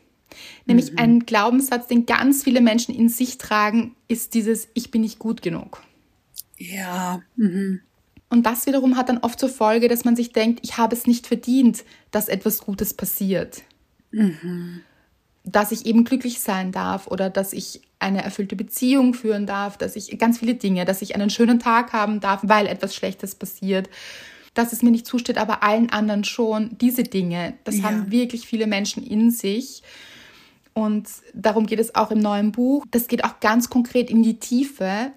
Nämlich 0.66 0.92
mhm. 0.92 0.98
ein 0.98 1.20
Glaubenssatz, 1.20 1.86
den 1.86 2.06
ganz 2.06 2.42
viele 2.42 2.60
Menschen 2.60 2.94
in 2.94 3.08
sich 3.08 3.38
tragen, 3.38 3.94
ist 4.08 4.34
dieses 4.34 4.68
Ich 4.74 4.90
bin 4.90 5.02
nicht 5.02 5.18
gut 5.18 5.42
genug. 5.42 5.82
Ja. 6.58 7.22
Mhm. 7.36 7.80
Und 8.30 8.46
das 8.46 8.66
wiederum 8.66 8.96
hat 8.96 9.08
dann 9.08 9.18
oft 9.18 9.38
zur 9.38 9.48
Folge, 9.48 9.88
dass 9.88 10.04
man 10.04 10.16
sich 10.16 10.32
denkt, 10.32 10.60
ich 10.62 10.76
habe 10.76 10.96
es 10.96 11.06
nicht 11.06 11.26
verdient, 11.26 11.84
dass 12.10 12.28
etwas 12.28 12.58
Gutes 12.58 12.94
passiert. 12.94 13.62
Mhm. 14.14 14.80
Dass 15.44 15.72
ich 15.72 15.84
eben 15.84 16.04
glücklich 16.04 16.40
sein 16.40 16.72
darf 16.72 17.06
oder 17.06 17.28
dass 17.28 17.52
ich 17.52 17.82
eine 17.98 18.22
erfüllte 18.22 18.56
Beziehung 18.56 19.14
führen 19.14 19.46
darf, 19.46 19.76
dass 19.76 19.96
ich 19.96 20.18
ganz 20.18 20.38
viele 20.38 20.54
Dinge, 20.54 20.84
dass 20.84 21.02
ich 21.02 21.14
einen 21.14 21.30
schönen 21.30 21.58
Tag 21.58 21.92
haben 21.92 22.20
darf, 22.20 22.40
weil 22.44 22.66
etwas 22.66 22.94
Schlechtes 22.94 23.34
passiert, 23.34 23.88
dass 24.54 24.72
es 24.72 24.82
mir 24.82 24.90
nicht 24.90 25.06
zusteht, 25.06 25.36
aber 25.36 25.62
allen 25.62 25.90
anderen 25.90 26.24
schon. 26.24 26.76
Diese 26.80 27.02
Dinge, 27.02 27.54
das 27.64 27.78
ja. 27.78 27.84
haben 27.84 28.10
wirklich 28.10 28.46
viele 28.46 28.66
Menschen 28.66 29.02
in 29.02 29.30
sich. 29.30 29.82
Und 30.74 31.08
darum 31.34 31.66
geht 31.66 31.78
es 31.78 31.94
auch 31.94 32.10
im 32.10 32.18
neuen 32.20 32.52
Buch. 32.52 32.84
Das 32.90 33.08
geht 33.08 33.24
auch 33.24 33.40
ganz 33.40 33.70
konkret 33.70 34.10
in 34.10 34.22
die 34.22 34.38
Tiefe, 34.38 35.12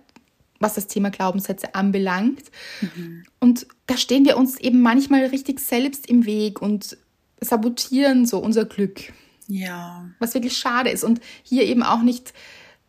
was 0.60 0.76
das 0.76 0.88
Thema 0.88 1.10
Glaubenssätze 1.10 1.76
anbelangt. 1.76 2.44
Mhm. 2.82 3.24
Und 3.40 3.68
da 3.86 3.98
stehen 3.98 4.26
wir 4.26 4.38
uns 4.38 4.60
eben 4.60 4.82
manchmal 4.82 5.26
richtig 5.26 5.60
selbst 5.60 6.08
im 6.08 6.26
Weg 6.26 6.62
und 6.62 6.98
sabotieren 7.42 8.26
so 8.26 8.40
unser 8.40 8.66
Glück. 8.66 9.14
Ja. 9.48 10.10
Was 10.20 10.34
wirklich 10.34 10.58
schade 10.58 10.90
ist. 10.90 11.04
Und 11.04 11.22
hier 11.44 11.64
eben 11.64 11.84
auch 11.84 12.02
nicht 12.02 12.34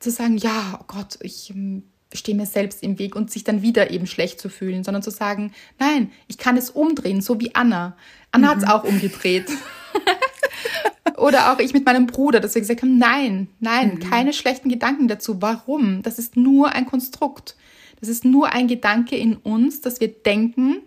zu 0.00 0.10
sagen, 0.10 0.36
ja, 0.36 0.78
oh 0.80 0.84
Gott, 0.86 1.18
ich 1.22 1.50
ähm, 1.50 1.84
stehe 2.12 2.36
mir 2.36 2.46
selbst 2.46 2.82
im 2.82 2.98
Weg 2.98 3.14
und 3.16 3.30
sich 3.30 3.44
dann 3.44 3.62
wieder 3.62 3.90
eben 3.90 4.06
schlecht 4.06 4.40
zu 4.40 4.48
fühlen, 4.48 4.84
sondern 4.84 5.02
zu 5.02 5.10
sagen, 5.10 5.52
nein, 5.78 6.10
ich 6.26 6.38
kann 6.38 6.56
es 6.56 6.70
umdrehen, 6.70 7.20
so 7.20 7.40
wie 7.40 7.54
Anna. 7.54 7.96
Anna 8.32 8.48
mhm. 8.48 8.50
hat 8.50 8.58
es 8.58 8.68
auch 8.68 8.84
umgedreht. 8.84 9.50
Oder 11.16 11.52
auch 11.52 11.58
ich 11.58 11.72
mit 11.72 11.84
meinem 11.84 12.06
Bruder, 12.06 12.38
dass 12.38 12.54
wir 12.54 12.62
gesagt 12.62 12.82
haben, 12.82 12.98
nein, 12.98 13.48
nein, 13.60 13.94
mhm. 13.94 14.00
keine 14.00 14.32
schlechten 14.32 14.68
Gedanken 14.68 15.08
dazu. 15.08 15.42
Warum? 15.42 16.02
Das 16.02 16.18
ist 16.18 16.36
nur 16.36 16.72
ein 16.72 16.86
Konstrukt. 16.86 17.56
Das 18.00 18.08
ist 18.08 18.24
nur 18.24 18.52
ein 18.52 18.68
Gedanke 18.68 19.16
in 19.16 19.36
uns, 19.36 19.80
dass 19.80 20.00
wir 20.00 20.08
denken, 20.08 20.82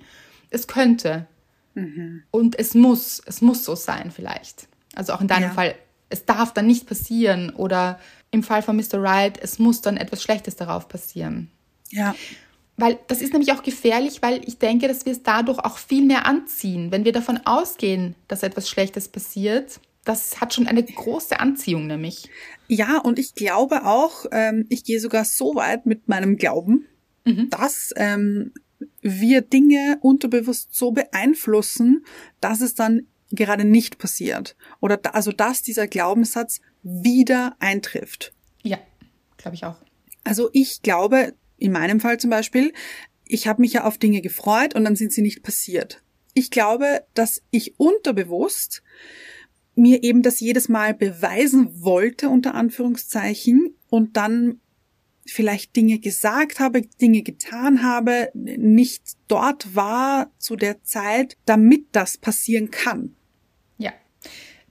es 0.49 0.67
könnte. 0.67 1.27
Mhm. 1.73 2.23
Und 2.31 2.57
es 2.59 2.73
muss, 2.73 3.21
es 3.25 3.41
muss 3.41 3.63
so 3.63 3.75
sein 3.75 4.11
vielleicht. 4.11 4.67
Also 4.95 5.13
auch 5.13 5.21
in 5.21 5.27
deinem 5.27 5.43
ja. 5.43 5.51
Fall, 5.51 5.75
es 6.09 6.25
darf 6.25 6.53
dann 6.53 6.67
nicht 6.67 6.87
passieren. 6.87 7.51
Oder 7.51 7.99
im 8.31 8.43
Fall 8.43 8.61
von 8.61 8.75
Mr. 8.75 9.01
Wright, 9.01 9.39
es 9.41 9.59
muss 9.59 9.81
dann 9.81 9.97
etwas 9.97 10.21
Schlechtes 10.21 10.55
darauf 10.55 10.87
passieren. 10.87 11.49
Ja. 11.89 12.15
Weil 12.77 12.99
das 13.07 13.21
ist 13.21 13.33
nämlich 13.33 13.51
auch 13.51 13.63
gefährlich, 13.63 14.21
weil 14.21 14.41
ich 14.45 14.57
denke, 14.57 14.87
dass 14.87 15.05
wir 15.05 15.11
es 15.11 15.23
dadurch 15.23 15.59
auch 15.59 15.77
viel 15.77 16.05
mehr 16.05 16.25
anziehen. 16.25 16.91
Wenn 16.91 17.05
wir 17.05 17.11
davon 17.11 17.39
ausgehen, 17.45 18.15
dass 18.27 18.43
etwas 18.43 18.69
Schlechtes 18.69 19.07
passiert, 19.07 19.79
das 20.03 20.41
hat 20.41 20.53
schon 20.53 20.67
eine 20.67 20.83
große 20.83 21.39
Anziehung 21.39 21.87
nämlich. 21.87 22.29
Ja, 22.67 22.97
und 22.97 23.19
ich 23.19 23.35
glaube 23.35 23.85
auch, 23.85 24.25
ähm, 24.31 24.65
ich 24.69 24.83
gehe 24.83 24.99
sogar 24.99 25.25
so 25.25 25.55
weit 25.55 25.85
mit 25.85 26.07
meinem 26.07 26.37
Glauben, 26.37 26.87
mhm. 27.25 27.49
dass 27.49 27.93
ähm, 27.97 28.53
wir 29.01 29.41
Dinge 29.41 29.97
unterbewusst 30.01 30.73
so 30.73 30.91
beeinflussen, 30.91 32.05
dass 32.39 32.61
es 32.61 32.75
dann 32.75 33.07
gerade 33.31 33.65
nicht 33.65 33.97
passiert. 33.97 34.55
Oder 34.79 34.97
da, 34.97 35.11
also 35.11 35.31
dass 35.31 35.63
dieser 35.63 35.87
Glaubenssatz 35.87 36.61
wieder 36.83 37.55
eintrifft. 37.59 38.33
Ja, 38.63 38.77
glaube 39.37 39.55
ich 39.55 39.65
auch. 39.65 39.77
Also 40.23 40.49
ich 40.53 40.81
glaube, 40.81 41.33
in 41.57 41.71
meinem 41.71 41.99
Fall 41.99 42.19
zum 42.19 42.29
Beispiel, 42.29 42.73
ich 43.25 43.47
habe 43.47 43.61
mich 43.61 43.73
ja 43.73 43.85
auf 43.85 43.97
Dinge 43.97 44.21
gefreut 44.21 44.75
und 44.75 44.83
dann 44.83 44.95
sind 44.95 45.13
sie 45.13 45.21
nicht 45.21 45.43
passiert. 45.43 46.03
Ich 46.33 46.51
glaube, 46.51 47.05
dass 47.13 47.41
ich 47.49 47.79
unterbewusst 47.79 48.83
mir 49.75 50.03
eben 50.03 50.21
das 50.21 50.39
jedes 50.39 50.69
Mal 50.69 50.93
beweisen 50.93 51.81
wollte, 51.81 52.29
unter 52.29 52.55
Anführungszeichen, 52.55 53.75
und 53.89 54.15
dann 54.17 54.59
vielleicht 55.25 55.75
Dinge 55.75 55.99
gesagt 55.99 56.59
habe, 56.59 56.81
Dinge 56.81 57.21
getan 57.21 57.83
habe, 57.83 58.29
nicht 58.33 59.03
dort 59.27 59.75
war 59.75 60.31
zu 60.37 60.55
der 60.55 60.83
Zeit, 60.83 61.37
damit 61.45 61.85
das 61.91 62.17
passieren 62.17 62.71
kann. 62.71 63.15
Ja. 63.77 63.93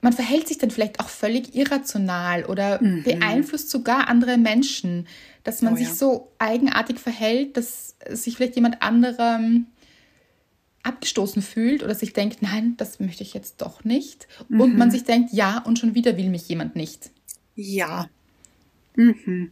Man 0.01 0.13
verhält 0.13 0.47
sich 0.47 0.57
dann 0.57 0.71
vielleicht 0.71 0.99
auch 0.99 1.09
völlig 1.09 1.55
irrational 1.55 2.45
oder 2.45 2.81
mhm. 2.81 3.03
beeinflusst 3.03 3.69
sogar 3.69 4.07
andere 4.07 4.37
Menschen, 4.37 5.07
dass 5.43 5.61
man 5.61 5.73
oh, 5.73 5.77
sich 5.77 5.87
ja. 5.87 5.93
so 5.93 6.31
eigenartig 6.39 6.99
verhält, 6.99 7.57
dass 7.57 7.95
sich 8.09 8.35
vielleicht 8.35 8.55
jemand 8.55 8.81
anderem 8.81 9.67
abgestoßen 10.83 11.41
fühlt 11.41 11.83
oder 11.83 11.93
sich 11.95 12.13
denkt, 12.13 12.41
nein, 12.41 12.75
das 12.77 12.99
möchte 12.99 13.23
ich 13.23 13.33
jetzt 13.33 13.61
doch 13.61 13.83
nicht. 13.83 14.27
Mhm. 14.49 14.61
Und 14.61 14.77
man 14.77 14.91
sich 14.91 15.03
denkt, 15.03 15.31
ja, 15.31 15.59
und 15.59 15.77
schon 15.77 15.95
wieder 15.95 16.17
will 16.17 16.29
mich 16.29 16.47
jemand 16.49 16.75
nicht. 16.75 17.11
Ja. 17.55 18.09
Mhm. 18.95 19.51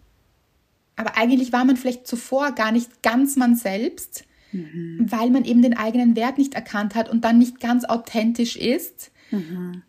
Aber 1.00 1.16
eigentlich 1.16 1.54
war 1.54 1.64
man 1.64 1.78
vielleicht 1.78 2.06
zuvor 2.06 2.52
gar 2.52 2.74
nicht 2.74 3.02
ganz 3.02 3.38
man 3.38 3.56
selbst, 3.56 4.26
mhm. 4.52 5.06
weil 5.10 5.30
man 5.30 5.46
eben 5.46 5.62
den 5.62 5.78
eigenen 5.78 6.18
Wert 6.18 6.38
nicht 6.38 6.56
erkannt 6.56 6.94
hat 6.94 7.08
und 7.08 7.24
dann 7.24 7.38
nicht 7.38 7.62
ganz 7.62 7.86
authentisch 7.86 8.58
ist. 8.58 9.10
Mhm. 9.32 9.82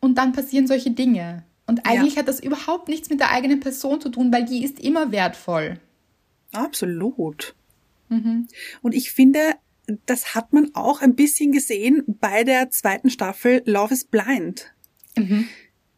Und 0.00 0.18
dann 0.18 0.32
passieren 0.32 0.66
solche 0.66 0.90
Dinge. 0.90 1.44
Und 1.68 1.86
eigentlich 1.86 2.14
ja. 2.14 2.20
hat 2.20 2.26
das 2.26 2.40
überhaupt 2.40 2.88
nichts 2.88 3.10
mit 3.10 3.20
der 3.20 3.30
eigenen 3.30 3.60
Person 3.60 4.00
zu 4.00 4.08
tun, 4.08 4.32
weil 4.32 4.44
die 4.44 4.64
ist 4.64 4.80
immer 4.80 5.12
wertvoll. 5.12 5.78
Absolut. 6.50 7.54
Mhm. 8.08 8.48
Und 8.82 8.92
ich 8.92 9.12
finde, 9.12 9.52
das 10.04 10.34
hat 10.34 10.52
man 10.52 10.74
auch 10.74 11.00
ein 11.00 11.14
bisschen 11.14 11.52
gesehen 11.52 12.02
bei 12.08 12.42
der 12.42 12.70
zweiten 12.70 13.08
Staffel 13.08 13.62
Love 13.66 13.94
is 13.94 14.04
Blind. 14.04 14.74
Mhm. 15.16 15.46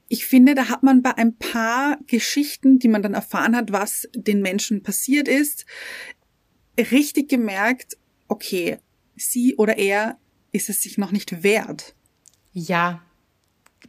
Ich 0.08 0.26
finde, 0.26 0.54
da 0.54 0.68
hat 0.68 0.82
man 0.82 1.02
bei 1.02 1.16
ein 1.16 1.36
paar 1.36 1.98
Geschichten, 2.06 2.78
die 2.78 2.88
man 2.88 3.02
dann 3.02 3.14
erfahren 3.14 3.54
hat, 3.54 3.72
was 3.72 4.08
den 4.14 4.40
Menschen 4.40 4.82
passiert 4.82 5.28
ist, 5.28 5.66
richtig 6.78 7.28
gemerkt, 7.28 7.98
okay, 8.28 8.78
sie 9.16 9.56
oder 9.56 9.76
er 9.78 10.18
ist 10.52 10.70
es 10.70 10.82
sich 10.82 10.96
noch 10.96 11.12
nicht 11.12 11.42
wert. 11.42 11.94
Ja, 12.52 13.02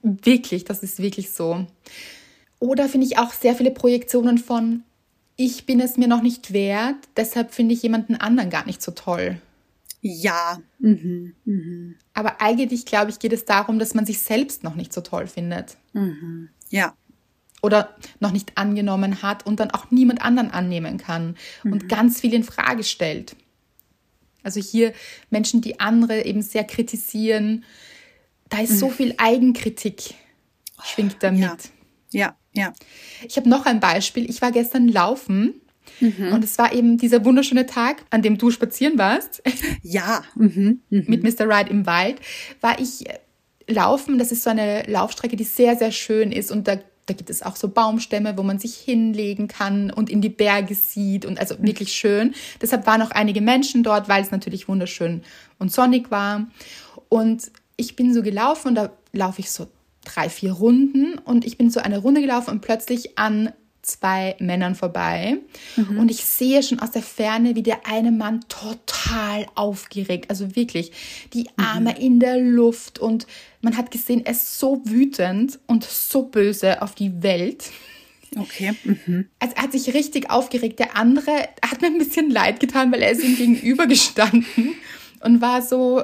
wirklich, 0.01 0.65
das 0.65 0.83
ist 0.83 0.99
wirklich 0.99 1.31
so. 1.31 1.65
Oder 2.59 2.89
finde 2.89 3.07
ich 3.07 3.17
auch 3.17 3.31
sehr 3.31 3.55
viele 3.55 3.71
Projektionen 3.71 4.37
von, 4.37 4.83
ich 5.37 5.65
bin 5.65 5.79
es 5.79 5.95
mir 5.95 6.09
noch 6.09 6.21
nicht 6.21 6.51
wert, 6.51 6.97
deshalb 7.15 7.53
finde 7.53 7.73
ich 7.73 7.81
jemanden 7.81 8.15
anderen 8.15 8.49
gar 8.49 8.65
nicht 8.65 8.81
so 8.81 8.91
toll. 8.91 9.41
Ja. 10.01 10.59
Mhm. 10.79 11.35
Mhm. 11.45 11.95
Aber 12.13 12.41
eigentlich, 12.41 12.85
glaube 12.85 13.11
ich, 13.11 13.19
geht 13.19 13.33
es 13.33 13.45
darum, 13.45 13.79
dass 13.79 13.93
man 13.93 14.05
sich 14.05 14.19
selbst 14.19 14.63
noch 14.63 14.75
nicht 14.75 14.93
so 14.93 15.01
toll 15.01 15.27
findet. 15.27 15.77
Mhm. 15.93 16.49
Ja. 16.69 16.95
Oder 17.61 17.95
noch 18.19 18.31
nicht 18.31 18.57
angenommen 18.57 19.21
hat 19.21 19.45
und 19.45 19.59
dann 19.59 19.71
auch 19.71 19.91
niemand 19.91 20.21
anderen 20.21 20.51
annehmen 20.51 20.97
kann 20.97 21.35
und 21.65 21.83
mhm. 21.83 21.87
ganz 21.89 22.21
viel 22.21 22.33
in 22.33 22.45
Frage 22.45 22.83
stellt. 22.83 23.35
Also 24.43 24.61
hier 24.61 24.93
Menschen, 25.29 25.59
die 25.59 25.81
andere 25.81 26.23
eben 26.23 26.41
sehr 26.41 26.63
kritisieren, 26.63 27.65
da 28.47 28.61
ist 28.61 28.79
so 28.79 28.87
mhm. 28.87 28.93
viel 28.93 29.15
Eigenkritik 29.17 30.15
schwingt 30.83 31.17
da 31.19 31.31
mit. 31.31 31.41
Ja, 31.41 31.57
ja. 32.11 32.35
ja. 32.53 32.73
Ich 33.27 33.35
habe 33.35 33.49
noch 33.49 33.65
ein 33.65 33.81
Beispiel. 33.81 34.29
Ich 34.29 34.41
war 34.41 34.53
gestern 34.53 34.87
laufen 34.87 35.61
Mhm. 35.99 36.33
Und 36.33 36.43
es 36.43 36.57
war 36.57 36.73
eben 36.73 36.97
dieser 36.97 37.23
wunderschöne 37.25 37.65
Tag, 37.65 38.03
an 38.09 38.21
dem 38.21 38.37
du 38.37 38.51
spazieren 38.51 38.97
warst. 38.97 39.41
Ja. 39.81 40.23
Mhm. 40.35 40.81
Mhm. 40.89 41.05
Mit 41.07 41.23
Mr. 41.23 41.47
Ride 41.47 41.69
im 41.69 41.85
Wald, 41.85 42.17
war 42.61 42.79
ich 42.79 43.09
äh, 43.09 43.19
laufen. 43.67 44.19
Das 44.19 44.31
ist 44.31 44.43
so 44.43 44.49
eine 44.49 44.83
Laufstrecke, 44.83 45.35
die 45.35 45.43
sehr, 45.43 45.75
sehr 45.75 45.91
schön 45.91 46.31
ist 46.31 46.51
und 46.51 46.67
da 46.67 46.79
da 47.09 47.15
gibt 47.15 47.31
es 47.31 47.41
auch 47.41 47.55
so 47.55 47.69
Baumstämme, 47.69 48.37
wo 48.37 48.43
man 48.43 48.59
sich 48.59 48.75
hinlegen 48.75 49.47
kann 49.47 49.89
und 49.89 50.11
in 50.11 50.21
die 50.21 50.29
Berge 50.29 50.75
sieht 50.75 51.25
und 51.25 51.39
also 51.39 51.55
wirklich 51.59 51.91
schön. 51.91 52.35
Deshalb 52.61 52.85
waren 52.85 53.01
auch 53.01 53.11
einige 53.11 53.41
Menschen 53.41 53.81
dort, 53.81 54.07
weil 54.07 54.21
es 54.21 54.29
natürlich 54.29 54.67
wunderschön 54.67 55.23
und 55.57 55.71
sonnig 55.71 56.11
war. 56.11 56.47
Und 57.09 57.51
ich 57.77 57.95
bin 57.95 58.13
so 58.13 58.21
gelaufen 58.21 58.69
und 58.69 58.75
da 58.75 58.91
laufe 59.11 59.41
ich 59.41 59.49
so 59.49 59.67
drei, 60.05 60.29
vier 60.29 60.53
Runden 60.53 61.17
und 61.17 61.45
ich 61.45 61.57
bin 61.57 61.71
so 61.71 61.79
eine 61.79 61.97
Runde 61.97 62.21
gelaufen 62.21 62.51
und 62.51 62.61
plötzlich 62.61 63.17
an 63.17 63.51
zwei 63.89 64.35
Männern 64.39 64.75
vorbei 64.75 65.37
mhm. 65.75 65.99
und 65.99 66.11
ich 66.11 66.23
sehe 66.23 66.63
schon 66.63 66.79
aus 66.79 66.91
der 66.91 67.01
Ferne, 67.01 67.55
wie 67.55 67.63
der 67.63 67.87
eine 67.87 68.11
Mann 68.11 68.41
total 68.47 69.45
aufgeregt, 69.55 70.29
also 70.29 70.55
wirklich 70.55 70.91
die 71.33 71.43
mhm. 71.43 71.63
Arme 71.63 71.91
mhm. 71.91 72.01
in 72.01 72.19
der 72.19 72.37
Luft 72.37 72.99
und 72.99 73.27
man 73.61 73.75
hat 73.75 73.91
gesehen, 73.91 74.25
er 74.25 74.31
ist 74.31 74.59
so 74.59 74.81
wütend 74.85 75.59
und 75.67 75.83
so 75.83 76.23
böse 76.23 76.81
auf 76.81 76.95
die 76.95 77.21
Welt. 77.23 77.71
Okay. 78.37 78.73
Mhm. 78.83 79.27
Also 79.39 79.55
er 79.55 79.63
hat 79.63 79.71
sich 79.71 79.93
richtig 79.93 80.29
aufgeregt. 80.29 80.77
Der 80.79 80.95
andere 80.95 81.49
hat 81.65 81.81
mir 81.81 81.87
ein 81.87 81.97
bisschen 81.97 82.29
leid 82.29 82.59
getan, 82.59 82.91
weil 82.91 83.01
er 83.01 83.11
ist 83.11 83.23
ihm 83.23 83.35
gegenüber 83.35 83.87
gestanden 83.87 84.75
und 85.21 85.41
war 85.41 85.63
so, 85.63 86.03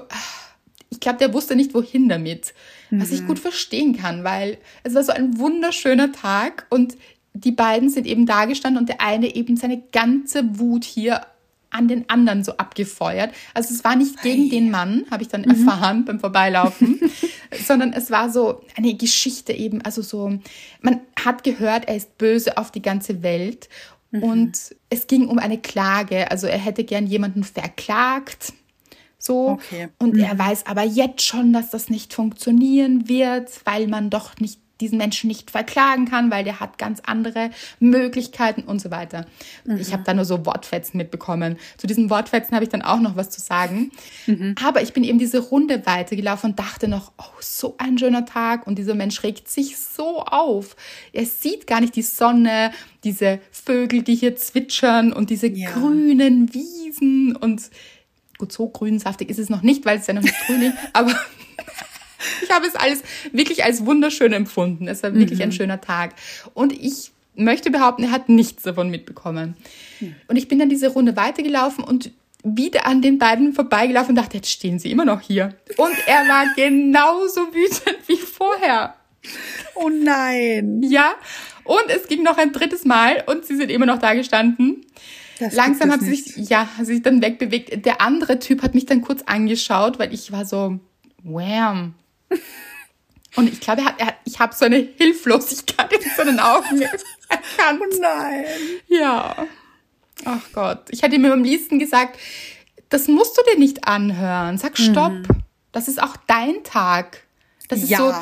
glaube, 1.05 1.19
der 1.19 1.33
wusste 1.33 1.55
nicht, 1.55 1.73
wohin 1.73 2.09
damit. 2.09 2.53
Was 2.89 3.11
ich 3.11 3.21
mhm. 3.21 3.27
gut 3.27 3.39
verstehen 3.39 3.97
kann, 3.97 4.23
weil 4.23 4.57
es 4.83 4.93
war 4.93 5.03
so 5.03 5.11
ein 5.11 5.37
wunderschöner 5.39 6.11
Tag 6.11 6.65
und 6.69 6.97
die 7.35 7.51
beiden 7.51 7.89
sind 7.89 8.07
eben 8.07 8.25
da 8.25 8.45
gestanden 8.45 8.79
und 8.79 8.89
der 8.89 9.01
eine 9.01 9.35
eben 9.35 9.57
seine 9.57 9.81
ganze 9.91 10.57
Wut 10.57 10.85
hier 10.85 11.21
an 11.69 11.89
den 11.89 12.09
anderen 12.09 12.43
so 12.45 12.53
abgefeuert. 12.53 13.33
Also 13.53 13.73
es 13.73 13.83
war 13.83 13.97
nicht 13.97 14.21
gegen 14.21 14.49
den 14.49 14.71
Mann, 14.71 15.05
habe 15.11 15.23
ich 15.23 15.27
dann 15.27 15.41
mhm. 15.41 15.49
erfahren 15.49 16.05
beim 16.05 16.21
Vorbeilaufen, 16.21 17.01
sondern 17.65 17.91
es 17.91 18.09
war 18.09 18.29
so 18.29 18.61
eine 18.77 18.95
Geschichte 18.95 19.51
eben, 19.51 19.81
also 19.81 20.01
so, 20.01 20.39
man 20.81 21.01
hat 21.21 21.43
gehört, 21.43 21.89
er 21.89 21.97
ist 21.97 22.17
böse 22.17 22.57
auf 22.57 22.71
die 22.71 22.81
ganze 22.81 23.21
Welt 23.23 23.67
mhm. 24.11 24.23
und 24.23 24.75
es 24.89 25.07
ging 25.07 25.27
um 25.27 25.37
eine 25.37 25.57
Klage, 25.57 26.31
also 26.31 26.47
er 26.47 26.59
hätte 26.59 26.85
gern 26.85 27.07
jemanden 27.07 27.43
verklagt. 27.43 28.53
So. 29.17 29.49
Okay. 29.49 29.89
Und 29.97 30.13
mhm. 30.13 30.23
er 30.23 30.37
weiß 30.37 30.67
aber 30.67 30.83
jetzt 30.83 31.23
schon, 31.23 31.51
dass 31.51 31.71
das 31.71 31.89
nicht 31.89 32.13
funktionieren 32.13 33.09
wird, 33.09 33.49
weil 33.65 33.87
man 33.87 34.09
doch 34.09 34.37
nicht 34.37 34.59
diesen 34.81 34.97
Menschen 34.97 35.27
nicht 35.27 35.51
verklagen 35.51 36.05
kann, 36.05 36.31
weil 36.31 36.43
der 36.43 36.59
hat 36.59 36.77
ganz 36.77 37.01
andere 37.05 37.51
Möglichkeiten 37.79 38.61
und 38.61 38.79
so 38.79 38.91
weiter. 38.91 39.25
Mhm. 39.63 39.77
Ich 39.77 39.93
habe 39.93 40.03
da 40.03 40.13
nur 40.13 40.25
so 40.25 40.45
Wortfetzen 40.45 40.97
mitbekommen. 40.97 41.57
Zu 41.77 41.87
diesen 41.87 42.09
Wortfetzen 42.09 42.53
habe 42.55 42.65
ich 42.65 42.69
dann 42.69 42.81
auch 42.81 42.99
noch 42.99 43.15
was 43.15 43.29
zu 43.29 43.39
sagen. 43.39 43.91
Mhm. 44.27 44.55
Aber 44.63 44.81
ich 44.81 44.93
bin 44.93 45.03
eben 45.03 45.19
diese 45.19 45.39
Runde 45.39 45.85
weitergelaufen 45.85 46.51
und 46.51 46.59
dachte 46.59 46.87
noch, 46.87 47.11
oh, 47.17 47.23
so 47.39 47.75
ein 47.77 47.97
schöner 47.97 48.25
Tag. 48.25 48.67
Und 48.67 48.77
dieser 48.77 48.95
Mensch 48.95 49.23
regt 49.23 49.47
sich 49.47 49.77
so 49.77 50.19
auf. 50.21 50.75
Er 51.13 51.25
sieht 51.25 51.67
gar 51.67 51.79
nicht 51.79 51.95
die 51.95 52.01
Sonne, 52.01 52.71
diese 53.03 53.39
Vögel, 53.51 54.03
die 54.03 54.15
hier 54.15 54.35
zwitschern 54.35 55.13
und 55.13 55.29
diese 55.29 55.47
ja. 55.47 55.71
grünen 55.71 56.53
Wiesen 56.53 57.35
und 57.35 57.69
gut, 58.37 58.51
so 58.51 58.67
grünsaftig 58.67 59.29
ist 59.29 59.39
es 59.39 59.49
noch 59.49 59.61
nicht, 59.61 59.85
weil 59.85 59.99
es 59.99 60.07
ja 60.07 60.13
noch 60.13 60.21
nicht 60.21 60.35
grün 60.45 60.63
ist, 60.63 60.75
aber 60.93 61.15
ich 62.43 62.51
habe 62.51 62.65
es 62.67 62.75
alles 62.75 63.03
wirklich 63.31 63.63
als 63.63 63.85
wunderschön 63.85 64.33
empfunden. 64.33 64.87
Es 64.87 65.03
war 65.03 65.13
wirklich 65.13 65.39
mhm. 65.39 65.45
ein 65.45 65.51
schöner 65.51 65.81
Tag. 65.81 66.15
Und 66.53 66.73
ich 66.73 67.11
möchte 67.35 67.71
behaupten, 67.71 68.03
er 68.03 68.11
hat 68.11 68.29
nichts 68.29 68.63
davon 68.63 68.89
mitbekommen. 68.89 69.55
Mhm. 69.99 70.15
Und 70.27 70.35
ich 70.35 70.47
bin 70.47 70.59
dann 70.59 70.69
diese 70.69 70.89
Runde 70.89 71.15
weitergelaufen 71.15 71.83
und 71.83 72.11
wieder 72.43 72.85
an 72.85 73.01
den 73.01 73.17
beiden 73.17 73.53
vorbeigelaufen 73.53 74.09
und 74.09 74.15
dachte, 74.15 74.37
jetzt 74.37 74.51
stehen 74.51 74.77
sie 74.77 74.91
immer 74.91 75.05
noch 75.05 75.21
hier. 75.21 75.55
Und 75.77 75.95
er 76.05 76.27
war 76.27 76.45
genauso 76.55 77.41
wütend 77.53 77.97
wie 78.07 78.17
vorher. 78.17 78.95
Oh 79.73 79.89
nein. 79.89 80.83
Ja. 80.83 81.15
Und 81.63 81.85
es 81.87 82.07
ging 82.07 82.21
noch 82.21 82.37
ein 82.37 82.51
drittes 82.51 82.85
Mal 82.85 83.23
und 83.25 83.45
sie 83.45 83.55
sind 83.55 83.71
immer 83.71 83.87
noch 83.87 83.97
da 83.97 84.13
gestanden. 84.13 84.85
Das 85.39 85.53
Langsam 85.53 85.91
hat 85.91 86.01
sie 86.01 86.15
sich, 86.15 86.49
ja, 86.49 86.69
hat 86.77 86.85
sich 86.85 87.01
dann 87.01 87.21
wegbewegt. 87.21 87.85
Der 87.85 88.01
andere 88.01 88.39
Typ 88.39 88.61
hat 88.61 88.75
mich 88.75 88.85
dann 88.85 89.01
kurz 89.01 89.23
angeschaut, 89.23 89.99
weil 89.99 90.13
ich 90.13 90.31
war 90.31 90.45
so, 90.45 90.79
wham, 91.23 91.95
und 93.35 93.51
ich 93.51 93.59
glaube, 93.59 93.81
er 93.81 93.87
hat, 93.87 93.99
er 93.99 94.07
hat, 94.07 94.15
ich 94.25 94.39
habe 94.39 94.55
so 94.55 94.65
eine 94.65 94.77
Hilflosigkeit 94.77 95.91
in 95.91 96.11
seinen 96.15 96.39
Augen 96.39 96.81
erkannt. 97.29 97.81
Oh 97.81 98.01
nein. 98.01 98.45
Ja. 98.87 99.47
Ach 100.23 100.41
Gott. 100.53 100.87
Ich 100.91 101.01
hätte 101.01 101.15
ihm 101.15 101.25
am 101.25 101.43
liebsten 101.43 101.79
gesagt, 101.79 102.19
das 102.89 103.07
musst 103.07 103.37
du 103.37 103.41
dir 103.51 103.59
nicht 103.59 103.87
anhören. 103.87 104.57
Sag 104.57 104.77
Stopp. 104.77 105.11
Mhm. 105.11 105.27
Das 105.71 105.87
ist 105.87 106.01
auch 106.01 106.15
dein 106.27 106.63
Tag. 106.63 107.23
Das 107.67 107.81
ist 107.81 107.89
ja. 107.89 107.97
so, 107.97 108.13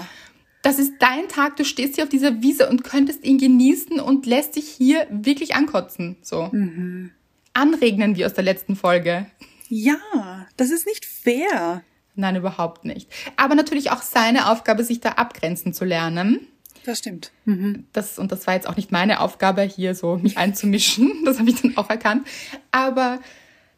das 0.63 0.79
ist 0.79 0.93
dein 0.99 1.27
Tag. 1.27 1.57
Du 1.57 1.65
stehst 1.65 1.95
hier 1.95 2.05
auf 2.05 2.09
dieser 2.09 2.41
Wiese 2.41 2.67
und 2.67 2.83
könntest 2.83 3.23
ihn 3.23 3.37
genießen 3.37 3.99
und 3.99 4.25
lässt 4.25 4.55
dich 4.55 4.67
hier 4.67 5.05
wirklich 5.11 5.55
ankotzen. 5.55 6.17
So. 6.21 6.49
Mhm. 6.51 7.11
Anregnen 7.53 8.15
wie 8.15 8.25
aus 8.25 8.33
der 8.33 8.43
letzten 8.43 8.75
Folge. 8.75 9.27
Ja, 9.69 10.47
das 10.57 10.71
ist 10.71 10.87
nicht 10.87 11.05
fair. 11.05 11.83
Nein, 12.15 12.35
überhaupt 12.35 12.85
nicht. 12.85 13.09
Aber 13.37 13.55
natürlich 13.55 13.91
auch 13.91 14.01
seine 14.01 14.51
Aufgabe, 14.51 14.83
sich 14.83 14.99
da 15.01 15.09
abgrenzen 15.09 15.73
zu 15.73 15.85
lernen. 15.85 16.47
Das 16.85 16.99
stimmt. 16.99 17.31
Mhm. 17.45 17.85
Das, 17.93 18.19
und 18.19 18.31
das 18.31 18.45
war 18.45 18.55
jetzt 18.55 18.67
auch 18.67 18.75
nicht 18.75 18.91
meine 18.91 19.21
Aufgabe, 19.21 19.61
hier 19.61 19.95
so 19.95 20.17
mich 20.17 20.37
einzumischen. 20.37 21.11
Das 21.25 21.39
habe 21.39 21.49
ich 21.49 21.61
dann 21.61 21.77
auch 21.77 21.89
erkannt. 21.89 22.27
Aber 22.71 23.19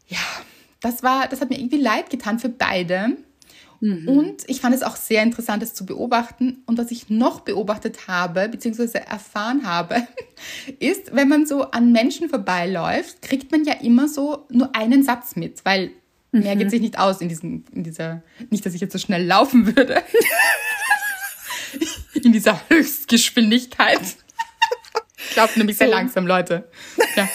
ja, 0.08 0.18
das 0.80 1.02
war, 1.02 1.28
das 1.28 1.40
hat 1.40 1.50
mir 1.50 1.58
irgendwie 1.58 1.80
leid 1.80 2.10
getan 2.10 2.38
für 2.38 2.48
beide. 2.48 3.16
Mhm. 3.80 4.08
Und 4.08 4.44
ich 4.46 4.60
fand 4.60 4.74
es 4.74 4.82
auch 4.82 4.96
sehr 4.96 5.22
interessant, 5.22 5.62
das 5.62 5.74
zu 5.74 5.86
beobachten. 5.86 6.62
Und 6.66 6.78
was 6.78 6.90
ich 6.90 7.08
noch 7.08 7.40
beobachtet 7.40 8.08
habe, 8.08 8.48
beziehungsweise 8.48 9.06
erfahren 9.06 9.66
habe, 9.66 10.06
ist, 10.78 11.14
wenn 11.14 11.28
man 11.28 11.46
so 11.46 11.70
an 11.70 11.92
Menschen 11.92 12.28
vorbeiläuft, 12.28 13.22
kriegt 13.22 13.52
man 13.52 13.64
ja 13.64 13.74
immer 13.74 14.08
so 14.08 14.46
nur 14.50 14.74
einen 14.74 15.02
Satz 15.02 15.36
mit, 15.36 15.64
weil 15.64 15.92
Mehr 16.40 16.54
mhm. 16.54 16.60
geht 16.60 16.70
sich 16.70 16.80
nicht 16.80 16.98
aus 16.98 17.20
in, 17.20 17.28
diesem, 17.28 17.64
in 17.72 17.84
dieser, 17.84 18.22
nicht, 18.50 18.66
dass 18.66 18.74
ich 18.74 18.80
jetzt 18.80 18.92
so 18.92 18.98
schnell 18.98 19.24
laufen 19.24 19.76
würde. 19.76 20.02
in 22.14 22.32
dieser 22.32 22.60
Höchstgeschwindigkeit. 22.68 24.00
Ich 25.30 25.36
laufe 25.36 25.58
nämlich 25.58 25.76
so. 25.76 25.84
sehr 25.84 25.88
langsam, 25.88 26.26
Leute. 26.26 26.68
Ja. 27.16 27.28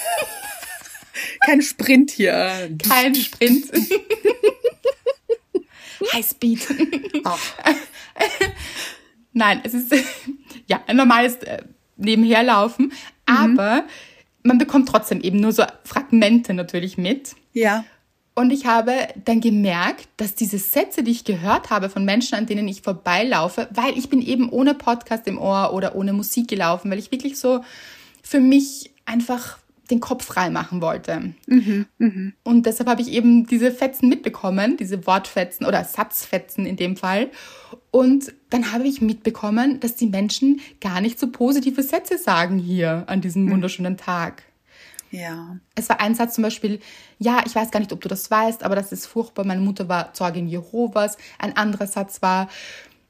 Kein 1.45 1.61
Sprint 1.61 2.11
hier. 2.11 2.69
Kein 2.87 3.15
Sprint. 3.15 3.71
High 6.13 6.25
Speed. 6.25 6.67
Oh. 7.23 7.37
Nein, 9.33 9.61
es 9.63 9.73
ist 9.73 9.93
ja 10.67 10.81
ein 10.87 10.97
normales 10.97 11.35
äh, 11.35 11.63
Nebenherlaufen, 11.97 12.85
mhm. 12.85 12.91
aber 13.25 13.85
man 14.43 14.57
bekommt 14.57 14.89
trotzdem 14.89 15.21
eben 15.21 15.39
nur 15.39 15.51
so 15.51 15.63
Fragmente 15.83 16.53
natürlich 16.53 16.97
mit. 16.97 17.35
Ja. 17.53 17.85
Und 18.33 18.51
ich 18.51 18.65
habe 18.65 18.93
dann 19.25 19.41
gemerkt, 19.41 20.07
dass 20.17 20.35
diese 20.35 20.57
Sätze, 20.57 21.03
die 21.03 21.11
ich 21.11 21.25
gehört 21.25 21.69
habe 21.69 21.89
von 21.89 22.05
Menschen, 22.05 22.35
an 22.35 22.45
denen 22.45 22.67
ich 22.67 22.81
vorbeilaufe, 22.81 23.67
weil 23.71 23.97
ich 23.97 24.09
bin 24.09 24.21
eben 24.21 24.49
ohne 24.49 24.73
Podcast 24.73 25.27
im 25.27 25.37
Ohr 25.37 25.73
oder 25.73 25.95
ohne 25.95 26.13
Musik 26.13 26.47
gelaufen, 26.47 26.89
weil 26.89 26.99
ich 26.99 27.11
wirklich 27.11 27.37
so 27.37 27.61
für 28.23 28.39
mich 28.39 28.91
einfach 29.05 29.57
den 29.91 29.99
Kopf 29.99 30.25
frei 30.25 30.49
machen 30.49 30.81
wollte. 30.81 31.33
Mhm, 31.47 31.85
mh. 31.97 32.31
Und 32.43 32.65
deshalb 32.65 32.89
habe 32.89 33.01
ich 33.01 33.11
eben 33.11 33.45
diese 33.45 33.71
Fetzen 33.71 34.07
mitbekommen, 34.07 34.77
diese 34.77 35.05
Wortfetzen 35.05 35.65
oder 35.65 35.83
Satzfetzen 35.83 36.65
in 36.65 36.77
dem 36.77 36.95
Fall. 36.95 37.29
Und 37.91 38.33
dann 38.49 38.71
habe 38.71 38.87
ich 38.87 39.01
mitbekommen, 39.01 39.81
dass 39.81 39.95
die 39.95 40.07
Menschen 40.07 40.61
gar 40.79 41.01
nicht 41.01 41.19
so 41.19 41.27
positive 41.29 41.83
Sätze 41.83 42.17
sagen 42.17 42.57
hier 42.57 43.03
an 43.07 43.19
diesem 43.19 43.45
mhm. 43.45 43.51
wunderschönen 43.51 43.97
Tag. 43.97 44.43
Ja. 45.11 45.57
Es 45.75 45.89
war 45.89 45.99
ein 45.99 46.15
Satz 46.15 46.35
zum 46.35 46.43
Beispiel, 46.43 46.79
ja, 47.19 47.43
ich 47.45 47.53
weiß 47.53 47.69
gar 47.69 47.79
nicht, 47.79 47.93
ob 47.93 48.01
du 48.01 48.07
das 48.07 48.31
weißt, 48.31 48.63
aber 48.63 48.75
das 48.75 48.91
ist 48.91 49.05
furchtbar. 49.05 49.45
Meine 49.45 49.61
Mutter 49.61 49.87
war 49.89 50.13
Zeugin 50.13 50.47
Jehovas. 50.47 51.17
Ein 51.37 51.55
anderer 51.57 51.87
Satz 51.87 52.21
war, 52.21 52.49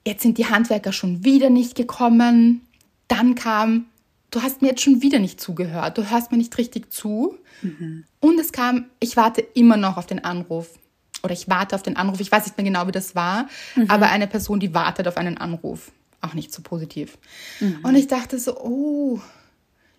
jetzt 0.05 0.23
sind 0.23 0.37
die 0.37 0.47
Handwerker 0.47 0.91
schon 0.91 1.23
wieder 1.23 1.49
nicht 1.49 1.75
gekommen. 1.75 2.67
Dann 3.07 3.35
kam, 3.35 3.85
du 4.31 4.41
hast 4.41 4.61
mir 4.61 4.69
jetzt 4.69 4.81
schon 4.81 5.01
wieder 5.01 5.19
nicht 5.19 5.39
zugehört, 5.39 5.97
du 5.97 6.09
hörst 6.09 6.31
mir 6.31 6.37
nicht 6.37 6.57
richtig 6.57 6.91
zu. 6.91 7.37
Mhm. 7.61 8.05
Und 8.19 8.39
es 8.39 8.51
kam, 8.51 8.85
ich 8.99 9.15
warte 9.15 9.41
immer 9.41 9.77
noch 9.77 9.97
auf 9.97 10.07
den 10.07 10.23
Anruf. 10.23 10.79
Oder 11.23 11.33
ich 11.33 11.47
warte 11.49 11.75
auf 11.75 11.83
den 11.83 11.97
Anruf. 11.97 12.19
Ich 12.19 12.31
weiß 12.31 12.45
nicht 12.45 12.57
mehr 12.57 12.65
genau, 12.65 12.87
wie 12.87 12.91
das 12.91 13.15
war, 13.15 13.47
mhm. 13.75 13.85
aber 13.89 14.09
eine 14.09 14.25
Person, 14.25 14.59
die 14.59 14.73
wartet 14.73 15.07
auf 15.07 15.17
einen 15.17 15.37
Anruf. 15.37 15.91
Auch 16.19 16.33
nicht 16.33 16.53
so 16.53 16.63
positiv. 16.63 17.17
Mhm. 17.59 17.79
Und 17.83 17.95
ich 17.95 18.07
dachte 18.07 18.39
so, 18.39 18.57
oh, 18.57 19.19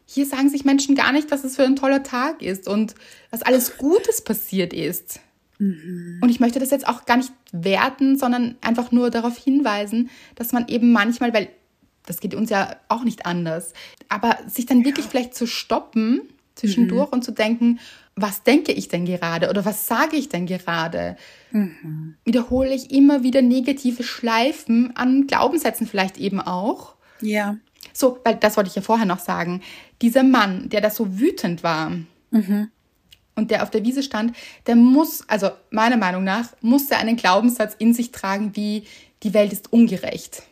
hier 0.07 0.27
sagen 0.27 0.51
sich 0.51 0.65
Menschen 0.65 0.95
gar 0.95 1.13
nicht, 1.13 1.31
was 1.31 1.45
es 1.45 1.57
für 1.57 1.65
ein 1.65 1.77
toller 1.77 2.03
Tag 2.03 2.43
ist 2.43 2.69
und 2.69 2.95
was 3.31 3.43
alles 3.43 3.79
Gutes 3.79 4.23
passiert 4.23 4.73
ist. 4.73 5.21
Mhm. 5.59 6.19
Und 6.21 6.29
ich 6.29 6.41
möchte 6.41 6.59
das 6.59 6.71
jetzt 6.71 6.87
auch 6.87 7.07
gar 7.07 7.17
nicht 7.17 7.33
werten, 7.53 8.19
sondern 8.19 8.57
einfach 8.61 8.93
nur 8.93 9.11
darauf 9.11 9.39
hinweisen, 9.39 10.11
dass 10.35 10.53
man 10.53 10.69
eben 10.69 10.93
manchmal, 10.93 11.33
weil 11.33 11.49
das 12.07 12.21
geht 12.21 12.35
uns 12.35 12.51
ja 12.51 12.77
auch 12.89 13.05
nicht 13.05 13.27
anders, 13.27 13.73
aber 14.09 14.39
sich 14.49 14.67
dann 14.67 14.85
wirklich 14.85 15.07
vielleicht 15.07 15.35
zu 15.35 15.47
stoppen 15.47 16.23
zwischendurch 16.55 17.09
mhm. 17.09 17.15
und 17.15 17.25
zu 17.25 17.33
denken, 17.33 17.79
was 18.15 18.43
denke 18.43 18.73
ich 18.73 18.89
denn 18.89 19.07
gerade 19.07 19.49
oder 19.49 19.65
was 19.65 19.87
sage 19.87 20.17
ich 20.17 20.29
denn 20.29 20.47
gerade? 20.47 21.17
Mhm. 21.51 22.17
Wiederhole 22.25 22.75
ich 22.75 22.91
immer 22.91 23.23
wieder 23.23 23.41
negative 23.41 24.03
Schleifen 24.03 24.95
an 24.97 25.27
Glaubenssätzen 25.27 25.87
vielleicht 25.87 26.19
eben 26.19 26.41
auch? 26.41 26.97
Ja. 27.21 27.57
So, 27.93 28.19
weil 28.25 28.37
das 28.37 28.57
wollte 28.57 28.69
ich 28.69 28.77
ja 28.77 28.83
vorher 28.83 29.07
noch 29.07 29.19
sagen. 29.19 29.63
Dieser 30.01 30.23
Mann, 30.23 30.69
der 30.69 30.81
da 30.81 30.91
so 30.91 31.19
wütend 31.19 31.63
war 31.63 31.91
mhm. 32.31 32.71
und 33.35 33.51
der 33.51 33.63
auf 33.63 33.71
der 33.71 33.85
Wiese 33.85 34.03
stand, 34.03 34.37
der 34.67 34.77
muss, 34.77 35.29
also 35.29 35.51
meiner 35.71 35.97
Meinung 35.97 36.25
nach, 36.25 36.49
muss 36.61 36.91
er 36.91 36.99
einen 36.99 37.17
Glaubenssatz 37.17 37.75
in 37.79 37.95
sich 37.95 38.13
tragen 38.13 38.57
wie, 38.57 38.85
die 39.23 39.35
Welt 39.35 39.53
ist 39.53 39.73
ungerecht. 39.73 40.43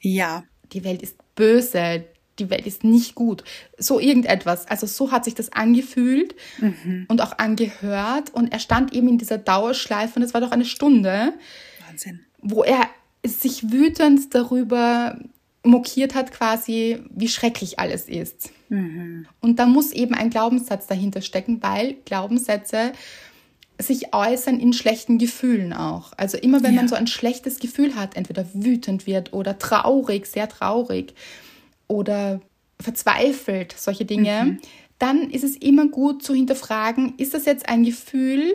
Ja. 0.00 0.44
Die 0.72 0.84
Welt 0.84 1.02
ist 1.02 1.16
böse, 1.34 2.04
die 2.38 2.50
Welt 2.50 2.66
ist 2.66 2.84
nicht 2.84 3.14
gut. 3.14 3.44
So 3.78 4.00
irgendetwas. 4.00 4.66
Also 4.66 4.86
so 4.86 5.12
hat 5.12 5.24
sich 5.24 5.34
das 5.34 5.52
angefühlt 5.52 6.34
mhm. 6.58 7.06
und 7.08 7.20
auch 7.20 7.38
angehört. 7.38 8.32
Und 8.32 8.52
er 8.52 8.58
stand 8.58 8.94
eben 8.94 9.08
in 9.08 9.18
dieser 9.18 9.38
Dauerschleife 9.38 10.16
und 10.16 10.22
es 10.22 10.34
war 10.34 10.40
doch 10.40 10.52
eine 10.52 10.64
Stunde. 10.64 11.34
Wahnsinn. 11.86 12.20
Wo 12.38 12.62
er 12.62 12.88
sich 13.24 13.70
wütend 13.70 14.34
darüber 14.34 15.18
mokiert 15.62 16.14
hat 16.14 16.32
quasi, 16.32 16.98
wie 17.10 17.28
schrecklich 17.28 17.78
alles 17.78 18.08
ist. 18.08 18.50
Mhm. 18.68 19.26
Und 19.40 19.58
da 19.58 19.66
muss 19.66 19.92
eben 19.92 20.14
ein 20.14 20.30
Glaubenssatz 20.30 20.86
dahinter 20.86 21.20
stecken, 21.20 21.62
weil 21.62 21.96
Glaubenssätze 22.04 22.92
sich 23.78 24.14
äußern 24.14 24.60
in 24.60 24.72
schlechten 24.72 25.18
Gefühlen 25.18 25.72
auch. 25.72 26.12
Also 26.16 26.38
immer 26.38 26.62
wenn 26.62 26.74
ja. 26.74 26.80
man 26.80 26.88
so 26.88 26.94
ein 26.94 27.06
schlechtes 27.06 27.58
Gefühl 27.58 27.94
hat, 27.94 28.16
entweder 28.16 28.46
wütend 28.52 29.06
wird 29.06 29.32
oder 29.32 29.58
traurig, 29.58 30.26
sehr 30.26 30.48
traurig 30.48 31.14
oder 31.88 32.40
verzweifelt, 32.78 33.74
solche 33.76 34.04
Dinge, 34.04 34.44
mhm. 34.44 34.58
dann 34.98 35.30
ist 35.30 35.44
es 35.44 35.56
immer 35.56 35.88
gut 35.88 36.22
zu 36.22 36.34
hinterfragen, 36.34 37.14
ist 37.16 37.34
das 37.34 37.46
jetzt 37.46 37.68
ein 37.68 37.84
Gefühl, 37.84 38.54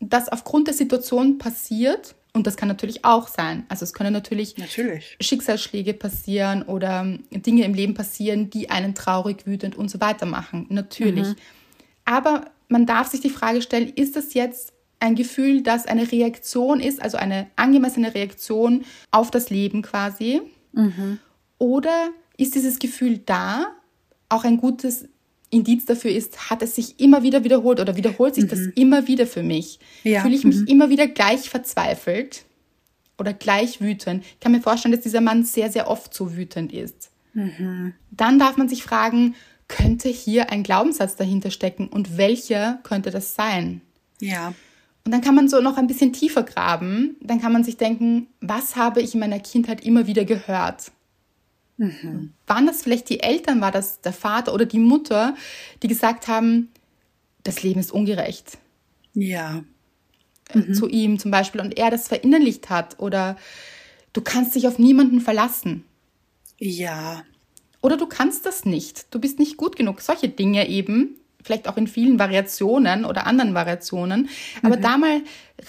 das 0.00 0.28
aufgrund 0.28 0.66
der 0.66 0.74
Situation 0.74 1.38
passiert? 1.38 2.14
Und 2.34 2.46
das 2.46 2.56
kann 2.56 2.68
natürlich 2.68 3.04
auch 3.04 3.28
sein. 3.28 3.64
Also 3.68 3.84
es 3.84 3.92
können 3.92 4.12
natürlich, 4.12 4.56
natürlich. 4.56 5.18
Schicksalsschläge 5.20 5.92
passieren 5.92 6.62
oder 6.62 7.18
Dinge 7.30 7.64
im 7.64 7.74
Leben 7.74 7.92
passieren, 7.92 8.48
die 8.48 8.70
einen 8.70 8.94
traurig, 8.94 9.46
wütend 9.46 9.76
und 9.76 9.90
so 9.90 10.00
weiter 10.00 10.24
machen. 10.24 10.66
Natürlich. 10.70 11.28
Mhm. 11.28 11.36
Aber 12.06 12.46
man 12.68 12.86
darf 12.86 13.08
sich 13.08 13.20
die 13.20 13.30
Frage 13.30 13.60
stellen, 13.60 13.88
ist 13.88 14.16
das 14.16 14.32
jetzt 14.32 14.72
ein 14.98 15.14
Gefühl, 15.14 15.62
das 15.62 15.86
eine 15.86 16.10
Reaktion 16.10 16.80
ist, 16.80 17.02
also 17.02 17.18
eine 17.18 17.48
angemessene 17.56 18.14
Reaktion 18.14 18.84
auf 19.10 19.30
das 19.30 19.50
Leben 19.50 19.82
quasi? 19.82 20.40
Mhm. 20.72 21.18
Oder 21.58 22.10
ist 22.38 22.54
dieses 22.54 22.78
Gefühl 22.78 23.18
da, 23.18 23.66
auch 24.30 24.44
ein 24.44 24.56
gutes 24.56 25.06
Indiz 25.52 25.84
dafür 25.84 26.10
ist, 26.10 26.50
hat 26.50 26.62
es 26.62 26.74
sich 26.74 26.98
immer 26.98 27.22
wieder 27.22 27.44
wiederholt 27.44 27.78
oder 27.78 27.94
wiederholt 27.94 28.34
sich 28.34 28.44
mhm. 28.44 28.48
das 28.48 28.60
immer 28.74 29.06
wieder 29.06 29.26
für 29.26 29.42
mich? 29.42 29.78
Ja. 30.02 30.22
Fühle 30.22 30.34
ich 30.34 30.44
mich 30.44 30.56
mhm. 30.56 30.66
immer 30.66 30.90
wieder 30.90 31.06
gleich 31.06 31.50
verzweifelt 31.50 32.44
oder 33.18 33.34
gleich 33.34 33.80
wütend? 33.80 34.24
Ich 34.24 34.40
kann 34.40 34.52
mir 34.52 34.62
vorstellen, 34.62 34.92
dass 34.92 35.02
dieser 35.02 35.20
Mann 35.20 35.44
sehr, 35.44 35.70
sehr 35.70 35.88
oft 35.88 36.14
so 36.14 36.34
wütend 36.36 36.72
ist. 36.72 37.10
Mhm. 37.34 37.92
Dann 38.10 38.38
darf 38.38 38.56
man 38.56 38.68
sich 38.68 38.82
fragen, 38.82 39.34
könnte 39.68 40.08
hier 40.08 40.50
ein 40.50 40.62
Glaubenssatz 40.62 41.16
dahinter 41.16 41.50
stecken 41.50 41.88
und 41.88 42.16
welcher 42.16 42.80
könnte 42.82 43.10
das 43.10 43.34
sein? 43.34 43.82
Ja. 44.20 44.54
Und 45.04 45.12
dann 45.12 45.20
kann 45.20 45.34
man 45.34 45.48
so 45.48 45.60
noch 45.60 45.76
ein 45.76 45.86
bisschen 45.86 46.12
tiefer 46.12 46.44
graben. 46.44 47.16
Dann 47.20 47.40
kann 47.40 47.52
man 47.52 47.64
sich 47.64 47.76
denken, 47.76 48.28
was 48.40 48.76
habe 48.76 49.02
ich 49.02 49.14
in 49.14 49.20
meiner 49.20 49.40
Kindheit 49.40 49.84
immer 49.84 50.06
wieder 50.06 50.24
gehört? 50.24 50.92
Mhm. 51.82 52.32
Waren 52.46 52.66
das 52.66 52.82
vielleicht 52.82 53.08
die 53.08 53.20
Eltern, 53.20 53.60
war 53.60 53.72
das 53.72 54.00
der 54.00 54.12
Vater 54.12 54.54
oder 54.54 54.66
die 54.66 54.78
Mutter, 54.78 55.34
die 55.82 55.88
gesagt 55.88 56.28
haben, 56.28 56.70
das 57.42 57.64
Leben 57.64 57.80
ist 57.80 57.90
ungerecht? 57.90 58.58
Ja. 59.14 59.64
Äh, 60.50 60.58
mhm. 60.58 60.74
Zu 60.74 60.88
ihm 60.88 61.18
zum 61.18 61.32
Beispiel 61.32 61.60
und 61.60 61.76
er 61.76 61.90
das 61.90 62.06
verinnerlicht 62.06 62.70
hat 62.70 63.00
oder 63.00 63.36
du 64.12 64.20
kannst 64.20 64.54
dich 64.54 64.68
auf 64.68 64.78
niemanden 64.78 65.20
verlassen. 65.20 65.84
Ja. 66.58 67.24
Oder 67.80 67.96
du 67.96 68.06
kannst 68.06 68.46
das 68.46 68.64
nicht. 68.64 69.12
Du 69.12 69.18
bist 69.18 69.40
nicht 69.40 69.56
gut 69.56 69.74
genug. 69.74 70.02
Solche 70.02 70.28
Dinge 70.28 70.68
eben, 70.68 71.16
vielleicht 71.42 71.66
auch 71.66 71.76
in 71.76 71.88
vielen 71.88 72.20
Variationen 72.20 73.04
oder 73.04 73.26
anderen 73.26 73.54
Variationen. 73.54 74.28
Aber 74.62 74.76
mhm. 74.76 74.82
da 74.82 74.98
mal 74.98 75.20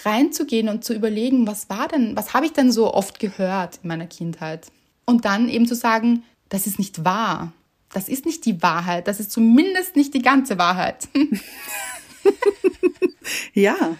reinzugehen 0.04 0.68
und 0.68 0.84
zu 0.84 0.94
überlegen, 0.94 1.48
was 1.48 1.68
war 1.68 1.88
denn, 1.88 2.14
was 2.14 2.34
habe 2.34 2.46
ich 2.46 2.52
denn 2.52 2.70
so 2.70 2.94
oft 2.94 3.18
gehört 3.18 3.80
in 3.82 3.88
meiner 3.88 4.06
Kindheit? 4.06 4.68
Und 5.06 5.24
dann 5.24 5.48
eben 5.48 5.66
zu 5.66 5.74
sagen, 5.74 6.24
das 6.48 6.66
ist 6.66 6.78
nicht 6.78 7.04
wahr. 7.04 7.52
Das 7.92 8.08
ist 8.08 8.26
nicht 8.26 8.44
die 8.44 8.62
Wahrheit. 8.62 9.06
Das 9.06 9.20
ist 9.20 9.30
zumindest 9.30 9.96
nicht 9.96 10.14
die 10.14 10.22
ganze 10.22 10.58
Wahrheit. 10.58 11.08
ja. 13.54 13.96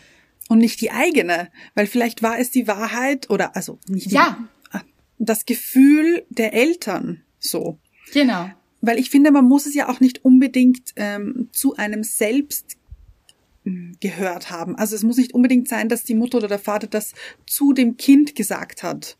Und 0.49 0.59
nicht 0.59 0.81
die 0.81 0.91
eigene. 0.91 1.51
Weil 1.75 1.87
vielleicht 1.87 2.23
war 2.23 2.39
es 2.39 2.51
die 2.51 2.67
Wahrheit 2.67 3.31
oder, 3.31 3.57
also 3.57 3.79
nicht 3.87 4.11
die, 4.11 4.15
ja. 4.15 4.37
das 5.19 5.47
Gefühl 5.47 6.25
der 6.29 6.55
Eltern 6.55 7.23
so. 7.39 7.79
Genau. 8.13 8.51
Weil 8.81 8.99
ich 8.99 9.11
finde, 9.11 9.31
man 9.31 9.47
muss 9.47 9.67
es 9.67 9.75
ja 9.75 9.89
auch 9.89 10.01
nicht 10.01 10.25
unbedingt 10.25 10.93
ähm, 10.97 11.49
zu 11.53 11.77
einem 11.77 12.03
selbst 12.03 12.77
hm, 13.65 13.97
gehört 14.01 14.51
haben. 14.51 14.77
Also 14.77 14.97
es 14.97 15.03
muss 15.03 15.17
nicht 15.17 15.35
unbedingt 15.35 15.69
sein, 15.69 15.89
dass 15.89 16.05
die 16.05 16.15
Mutter 16.15 16.39
oder 16.39 16.49
der 16.49 16.59
Vater 16.59 16.87
das 16.87 17.13
zu 17.47 17.73
dem 17.73 17.97
Kind 17.97 18.35
gesagt 18.35 18.83
hat 18.83 19.17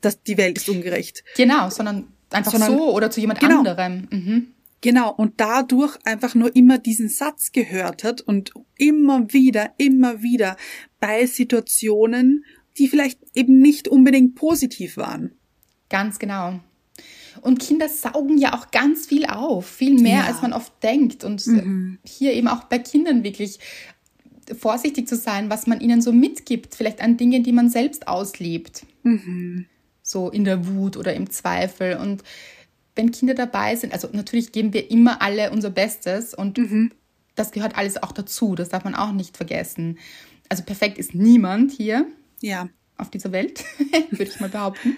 dass 0.00 0.22
die 0.22 0.36
Welt 0.36 0.58
ist 0.58 0.68
ungerecht. 0.68 1.24
Genau, 1.36 1.70
sondern 1.70 2.08
einfach 2.30 2.52
sondern, 2.52 2.76
so 2.76 2.94
oder 2.94 3.10
zu 3.10 3.20
jemand 3.20 3.40
genau, 3.40 3.58
anderem. 3.58 4.08
Mhm. 4.10 4.46
Genau, 4.80 5.12
und 5.12 5.34
dadurch 5.38 5.98
einfach 6.04 6.34
nur 6.34 6.54
immer 6.54 6.78
diesen 6.78 7.08
Satz 7.08 7.50
gehört 7.50 8.04
hat 8.04 8.20
und 8.20 8.52
immer 8.76 9.32
wieder, 9.32 9.72
immer 9.76 10.22
wieder 10.22 10.56
bei 11.00 11.26
Situationen, 11.26 12.44
die 12.76 12.86
vielleicht 12.86 13.18
eben 13.34 13.58
nicht 13.58 13.88
unbedingt 13.88 14.36
positiv 14.36 14.96
waren. 14.96 15.32
Ganz 15.90 16.20
genau. 16.20 16.60
Und 17.40 17.58
Kinder 17.60 17.88
saugen 17.88 18.38
ja 18.38 18.54
auch 18.54 18.70
ganz 18.70 19.06
viel 19.06 19.26
auf, 19.26 19.66
viel 19.66 20.00
mehr, 20.00 20.20
ja. 20.20 20.24
als 20.26 20.42
man 20.42 20.52
oft 20.52 20.72
denkt. 20.82 21.24
Und 21.24 21.44
mhm. 21.46 21.98
hier 22.04 22.32
eben 22.34 22.46
auch 22.46 22.64
bei 22.64 22.78
Kindern 22.78 23.24
wirklich 23.24 23.58
vorsichtig 24.58 25.08
zu 25.08 25.16
sein, 25.16 25.50
was 25.50 25.66
man 25.66 25.80
ihnen 25.80 26.02
so 26.02 26.12
mitgibt, 26.12 26.74
vielleicht 26.74 27.00
an 27.00 27.16
Dingen, 27.16 27.42
die 27.42 27.52
man 27.52 27.68
selbst 27.68 28.06
auslebt. 28.06 28.86
Mhm 29.02 29.66
so 30.08 30.30
in 30.30 30.44
der 30.44 30.66
Wut 30.66 30.96
oder 30.96 31.14
im 31.14 31.30
Zweifel. 31.30 31.96
Und 31.96 32.24
wenn 32.94 33.12
Kinder 33.12 33.34
dabei 33.34 33.76
sind, 33.76 33.92
also 33.92 34.08
natürlich 34.12 34.52
geben 34.52 34.72
wir 34.72 34.90
immer 34.90 35.20
alle 35.20 35.50
unser 35.50 35.68
Bestes 35.70 36.34
und 36.34 36.56
mhm. 36.56 36.92
das 37.34 37.52
gehört 37.52 37.76
alles 37.76 38.02
auch 38.02 38.12
dazu, 38.12 38.54
das 38.54 38.70
darf 38.70 38.84
man 38.84 38.94
auch 38.94 39.12
nicht 39.12 39.36
vergessen. 39.36 39.98
Also 40.48 40.62
perfekt 40.62 40.96
ist 40.98 41.14
niemand 41.14 41.72
hier 41.72 42.06
ja. 42.40 42.70
auf 42.96 43.10
dieser 43.10 43.32
Welt, 43.32 43.62
würde 44.10 44.32
ich 44.32 44.40
mal 44.40 44.48
behaupten. 44.48 44.96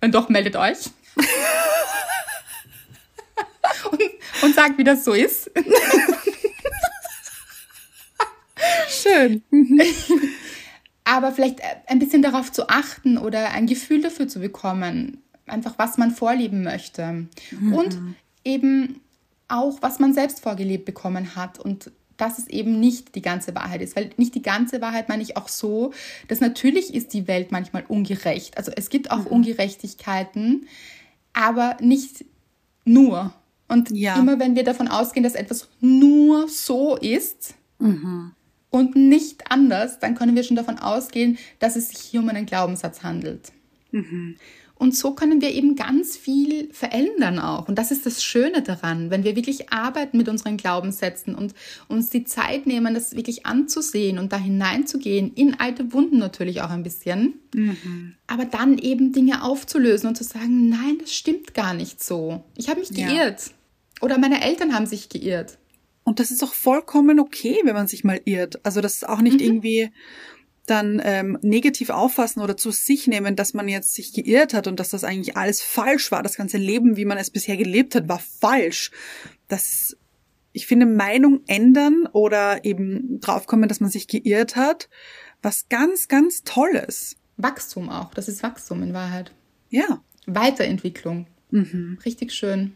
Wenn 0.00 0.10
doch, 0.10 0.30
meldet 0.30 0.56
euch. 0.56 0.78
und, 3.90 4.00
und 4.42 4.54
sagt, 4.54 4.78
wie 4.78 4.84
das 4.84 5.04
so 5.04 5.12
ist. 5.12 5.50
Schön. 8.88 9.42
Aber 11.10 11.32
vielleicht 11.32 11.58
äh, 11.58 11.64
ein 11.88 11.98
bisschen 11.98 12.22
darauf 12.22 12.52
zu 12.52 12.68
achten 12.68 13.18
oder 13.18 13.50
ein 13.50 13.66
Gefühl 13.66 14.00
dafür 14.00 14.28
zu 14.28 14.38
bekommen, 14.38 15.18
einfach 15.46 15.74
was 15.76 15.98
man 15.98 16.12
vorleben 16.12 16.62
möchte 16.62 17.26
mhm. 17.50 17.72
und 17.72 17.98
eben 18.44 19.00
auch, 19.48 19.78
was 19.80 19.98
man 19.98 20.14
selbst 20.14 20.40
vorgelebt 20.40 20.84
bekommen 20.84 21.34
hat 21.34 21.58
und 21.58 21.90
dass 22.16 22.38
es 22.38 22.46
eben 22.46 22.78
nicht 22.78 23.16
die 23.16 23.22
ganze 23.22 23.54
Wahrheit 23.56 23.82
ist, 23.82 23.96
weil 23.96 24.10
nicht 24.18 24.36
die 24.36 24.42
ganze 24.42 24.80
Wahrheit 24.80 25.08
meine 25.08 25.22
ich 25.22 25.36
auch 25.36 25.48
so, 25.48 25.92
dass 26.28 26.40
natürlich 26.40 26.94
ist 26.94 27.12
die 27.12 27.26
Welt 27.26 27.50
manchmal 27.50 27.84
ungerecht. 27.88 28.56
Also 28.56 28.70
es 28.76 28.88
gibt 28.88 29.10
auch 29.10 29.24
mhm. 29.24 29.26
Ungerechtigkeiten, 29.26 30.68
aber 31.32 31.76
nicht 31.80 32.24
nur. 32.84 33.32
Und 33.66 33.90
ja. 33.90 34.16
immer 34.16 34.38
wenn 34.38 34.54
wir 34.54 34.62
davon 34.62 34.86
ausgehen, 34.86 35.24
dass 35.24 35.34
etwas 35.34 35.68
nur 35.80 36.46
so 36.48 36.96
ist, 36.96 37.54
mhm 37.80 38.32
und 38.70 38.96
nicht 38.96 39.50
anders, 39.50 39.98
dann 39.98 40.14
können 40.14 40.36
wir 40.36 40.44
schon 40.44 40.56
davon 40.56 40.78
ausgehen, 40.78 41.38
dass 41.58 41.76
es 41.76 41.88
sich 41.88 41.98
hier 41.98 42.20
um 42.20 42.28
einen 42.28 42.46
Glaubenssatz 42.46 43.02
handelt. 43.02 43.52
Mhm. 43.90 44.36
Und 44.80 44.96
so 44.96 45.12
können 45.12 45.42
wir 45.42 45.50
eben 45.50 45.76
ganz 45.76 46.16
viel 46.16 46.72
verändern 46.72 47.38
auch. 47.38 47.68
Und 47.68 47.76
das 47.76 47.90
ist 47.90 48.06
das 48.06 48.24
Schöne 48.24 48.62
daran, 48.62 49.10
wenn 49.10 49.24
wir 49.24 49.36
wirklich 49.36 49.70
arbeiten 49.70 50.16
mit 50.16 50.26
unseren 50.26 50.56
Glaubenssätzen 50.56 51.34
und 51.34 51.52
uns 51.88 52.08
die 52.08 52.24
Zeit 52.24 52.66
nehmen, 52.66 52.94
das 52.94 53.14
wirklich 53.14 53.44
anzusehen 53.44 54.18
und 54.18 54.32
da 54.32 54.38
hineinzugehen, 54.38 55.34
in 55.34 55.60
alte 55.60 55.92
Wunden 55.92 56.16
natürlich 56.16 56.62
auch 56.62 56.70
ein 56.70 56.82
bisschen, 56.82 57.34
mhm. 57.54 58.14
aber 58.26 58.46
dann 58.46 58.78
eben 58.78 59.12
Dinge 59.12 59.44
aufzulösen 59.44 60.08
und 60.08 60.14
zu 60.14 60.24
sagen, 60.24 60.70
nein, 60.70 60.96
das 60.98 61.12
stimmt 61.12 61.52
gar 61.52 61.74
nicht 61.74 62.02
so. 62.02 62.42
Ich 62.56 62.70
habe 62.70 62.80
mich 62.80 62.88
geirrt. 62.88 63.48
Ja. 63.48 63.52
Oder 64.00 64.16
meine 64.16 64.42
Eltern 64.42 64.74
haben 64.74 64.86
sich 64.86 65.10
geirrt. 65.10 65.58
Und 66.10 66.18
das 66.18 66.32
ist 66.32 66.42
auch 66.42 66.54
vollkommen 66.54 67.20
okay, 67.20 67.60
wenn 67.62 67.74
man 67.76 67.86
sich 67.86 68.02
mal 68.02 68.20
irrt. 68.24 68.58
Also 68.66 68.80
das 68.80 68.94
ist 68.94 69.08
auch 69.08 69.20
nicht 69.20 69.38
mhm. 69.38 69.46
irgendwie 69.46 69.90
dann 70.66 71.00
ähm, 71.04 71.38
negativ 71.40 71.88
auffassen 71.90 72.42
oder 72.42 72.56
zu 72.56 72.72
sich 72.72 73.06
nehmen, 73.06 73.36
dass 73.36 73.54
man 73.54 73.68
jetzt 73.68 73.94
sich 73.94 74.12
geirrt 74.12 74.52
hat 74.52 74.66
und 74.66 74.80
dass 74.80 74.88
das 74.88 75.04
eigentlich 75.04 75.36
alles 75.36 75.62
falsch 75.62 76.10
war. 76.10 76.24
Das 76.24 76.34
ganze 76.34 76.58
Leben, 76.58 76.96
wie 76.96 77.04
man 77.04 77.16
es 77.16 77.30
bisher 77.30 77.56
gelebt 77.56 77.94
hat, 77.94 78.08
war 78.08 78.18
falsch. 78.18 78.90
Das, 79.46 79.96
ich 80.50 80.66
finde, 80.66 80.86
Meinung 80.86 81.42
ändern 81.46 82.08
oder 82.10 82.64
eben 82.64 83.20
draufkommen, 83.20 83.68
dass 83.68 83.78
man 83.78 83.90
sich 83.90 84.08
geirrt 84.08 84.56
hat, 84.56 84.88
was 85.42 85.68
ganz, 85.68 86.08
ganz 86.08 86.42
Tolles. 86.42 87.18
Wachstum 87.36 87.88
auch. 87.88 88.14
Das 88.14 88.26
ist 88.26 88.42
Wachstum 88.42 88.82
in 88.82 88.94
Wahrheit. 88.94 89.30
Ja. 89.68 90.02
Weiterentwicklung. 90.26 91.28
Mhm. 91.52 92.00
Richtig 92.04 92.32
schön. 92.32 92.72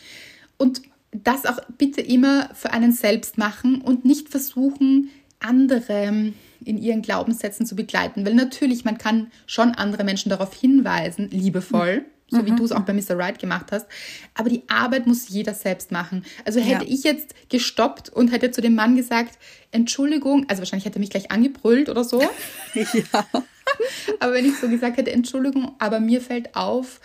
Und 0.57 0.83
das 1.23 1.47
auch 1.47 1.59
bitte 1.79 2.01
immer 2.01 2.51
für 2.55 2.73
einen 2.73 2.93
selbst 2.93 3.39
machen 3.39 3.81
und 3.81 4.05
nicht 4.05 4.29
versuchen, 4.29 5.11
andere 5.39 6.33
in 6.65 6.79
ihren 6.79 7.03
Glaubenssätzen 7.03 7.67
zu 7.67 7.77
begleiten. 7.77 8.27
Weil 8.27 8.35
natürlich, 8.35 8.85
man 8.85 8.99
kann 8.99 9.31
schon 9.47 9.73
andere 9.73 10.05
Menschen 10.05 10.31
darauf 10.31 10.55
hinweisen, 10.55 11.29
liebevoll, 11.31 12.05
so 12.31 12.39
mhm. 12.39 12.47
wie 12.47 12.51
du 12.53 12.65
es 12.65 12.73
auch 12.73 12.81
bei 12.81 12.93
Mr. 12.93 13.17
Right 13.19 13.39
gemacht 13.39 13.67
hast. 13.71 13.87
Aber 14.35 14.49
die 14.49 14.63
Arbeit 14.69 15.07
muss 15.07 15.29
jeder 15.29 15.55
selbst 15.55 15.93
machen. 15.93 16.25
Also 16.45 16.61
hätte 16.61 16.85
ja. 16.85 16.91
ich 16.91 17.05
jetzt 17.05 17.35
gestoppt 17.49 18.09
und 18.09 18.33
hätte 18.33 18.51
zu 18.51 18.61
dem 18.61 18.75
Mann 18.75 18.97
gesagt, 18.97 19.39
Entschuldigung, 19.71 20.47
also 20.49 20.61
wahrscheinlich 20.63 20.87
hätte 20.87 20.99
er 20.99 21.01
mich 21.01 21.11
gleich 21.11 21.31
angebrüllt 21.31 21.89
oder 21.89 22.03
so. 22.03 22.23
ja. 22.75 23.27
aber 24.21 24.33
wenn 24.33 24.47
ich 24.47 24.57
so 24.59 24.69
gesagt 24.69 24.97
hätte, 24.97 25.13
Entschuldigung, 25.13 25.75
aber 25.79 26.01
mir 26.01 26.21
fällt 26.21 26.57
auf, 26.57 27.01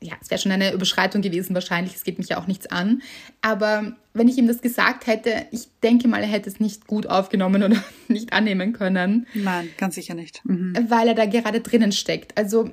ja, 0.00 0.14
es 0.20 0.30
wäre 0.30 0.40
schon 0.40 0.52
eine 0.52 0.72
Überschreitung 0.72 1.22
gewesen 1.22 1.54
wahrscheinlich, 1.54 1.94
es 1.94 2.04
geht 2.04 2.18
mich 2.18 2.28
ja 2.28 2.38
auch 2.38 2.46
nichts 2.46 2.66
an. 2.66 3.02
Aber 3.40 3.96
wenn 4.12 4.28
ich 4.28 4.36
ihm 4.36 4.46
das 4.46 4.60
gesagt 4.60 5.06
hätte, 5.06 5.46
ich 5.52 5.68
denke 5.82 6.08
mal, 6.08 6.20
er 6.20 6.28
hätte 6.28 6.50
es 6.50 6.60
nicht 6.60 6.86
gut 6.86 7.06
aufgenommen 7.06 7.62
oder 7.62 7.82
nicht 8.08 8.32
annehmen 8.32 8.72
können. 8.72 9.26
Nein, 9.34 9.68
ganz 9.78 9.94
sicher 9.94 10.14
nicht. 10.14 10.42
Mhm. 10.44 10.74
Weil 10.88 11.08
er 11.08 11.14
da 11.14 11.26
gerade 11.26 11.60
drinnen 11.60 11.92
steckt. 11.92 12.36
Also 12.36 12.70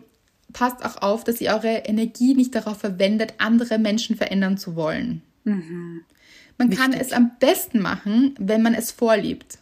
passt 0.52 0.84
auch 0.84 1.02
auf, 1.02 1.24
dass 1.24 1.42
ihr 1.42 1.52
eure 1.52 1.84
Energie 1.86 2.36
nicht 2.36 2.54
darauf 2.56 2.80
verwendet, 2.80 3.36
andere 3.38 3.80
Menschen 3.80 4.16
verändern 4.16 4.58
zu 4.58 4.76
wollen. 4.76 5.22
Mhm. 5.44 6.02
Man 6.58 6.70
Wichtig. 6.70 6.86
kann 6.86 6.94
es 6.94 7.12
am 7.14 7.32
besten 7.40 7.80
machen, 7.80 8.36
wenn 8.38 8.62
man 8.62 8.74
es 8.74 8.92
vorlebt. 8.92 9.58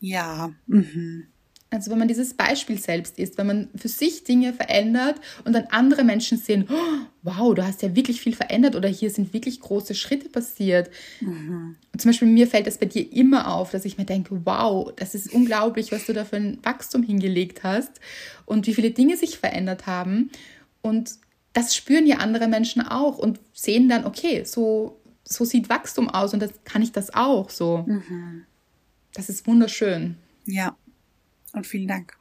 Ja. 0.00 0.52
Mhm. 0.66 1.28
Also 1.72 1.90
wenn 1.90 1.98
man 1.98 2.08
dieses 2.08 2.34
Beispiel 2.34 2.78
selbst 2.78 3.18
ist, 3.18 3.38
wenn 3.38 3.46
man 3.46 3.68
für 3.74 3.88
sich 3.88 4.24
Dinge 4.24 4.52
verändert 4.52 5.16
und 5.44 5.54
dann 5.54 5.64
andere 5.70 6.04
Menschen 6.04 6.36
sehen, 6.36 6.68
oh, 6.70 7.06
wow, 7.22 7.54
du 7.54 7.64
hast 7.64 7.80
ja 7.80 7.96
wirklich 7.96 8.20
viel 8.20 8.34
verändert 8.34 8.76
oder 8.76 8.88
hier 8.88 9.08
sind 9.08 9.32
wirklich 9.32 9.58
große 9.60 9.94
Schritte 9.94 10.28
passiert. 10.28 10.90
Mhm. 11.20 11.76
Zum 11.96 12.10
Beispiel 12.10 12.28
mir 12.28 12.46
fällt 12.46 12.66
das 12.66 12.76
bei 12.76 12.86
dir 12.86 13.10
immer 13.10 13.54
auf, 13.54 13.70
dass 13.70 13.86
ich 13.86 13.96
mir 13.96 14.04
denke, 14.04 14.42
wow, 14.44 14.92
das 14.96 15.14
ist 15.14 15.32
unglaublich, 15.32 15.92
was 15.92 16.04
du 16.04 16.12
da 16.12 16.26
für 16.26 16.36
ein 16.36 16.58
Wachstum 16.62 17.02
hingelegt 17.02 17.64
hast 17.64 18.00
und 18.44 18.66
wie 18.66 18.74
viele 18.74 18.90
Dinge 18.90 19.16
sich 19.16 19.38
verändert 19.38 19.86
haben. 19.86 20.30
Und 20.82 21.12
das 21.54 21.74
spüren 21.74 22.06
ja 22.06 22.18
andere 22.18 22.48
Menschen 22.48 22.82
auch 22.82 23.16
und 23.16 23.40
sehen 23.54 23.88
dann, 23.88 24.04
okay, 24.04 24.44
so, 24.44 25.00
so 25.24 25.46
sieht 25.46 25.70
Wachstum 25.70 26.10
aus 26.10 26.34
und 26.34 26.40
das 26.40 26.52
kann 26.64 26.82
ich 26.82 26.92
das 26.92 27.14
auch 27.14 27.48
so. 27.48 27.84
Mhm. 27.86 28.44
Das 29.14 29.30
ist 29.30 29.46
wunderschön. 29.46 30.16
Ja. 30.44 30.76
Und 31.52 31.66
vielen 31.66 31.88
Dank. 31.88 32.16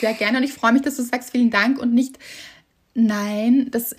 Sehr 0.00 0.14
gerne. 0.14 0.38
Und 0.38 0.44
ich 0.44 0.52
freue 0.52 0.72
mich, 0.72 0.82
dass 0.82 0.96
du 0.96 1.02
sagst, 1.02 1.30
vielen 1.30 1.50
Dank 1.50 1.78
und 1.78 1.92
nicht 1.92 2.18
nein. 2.94 3.68
Das 3.70 3.96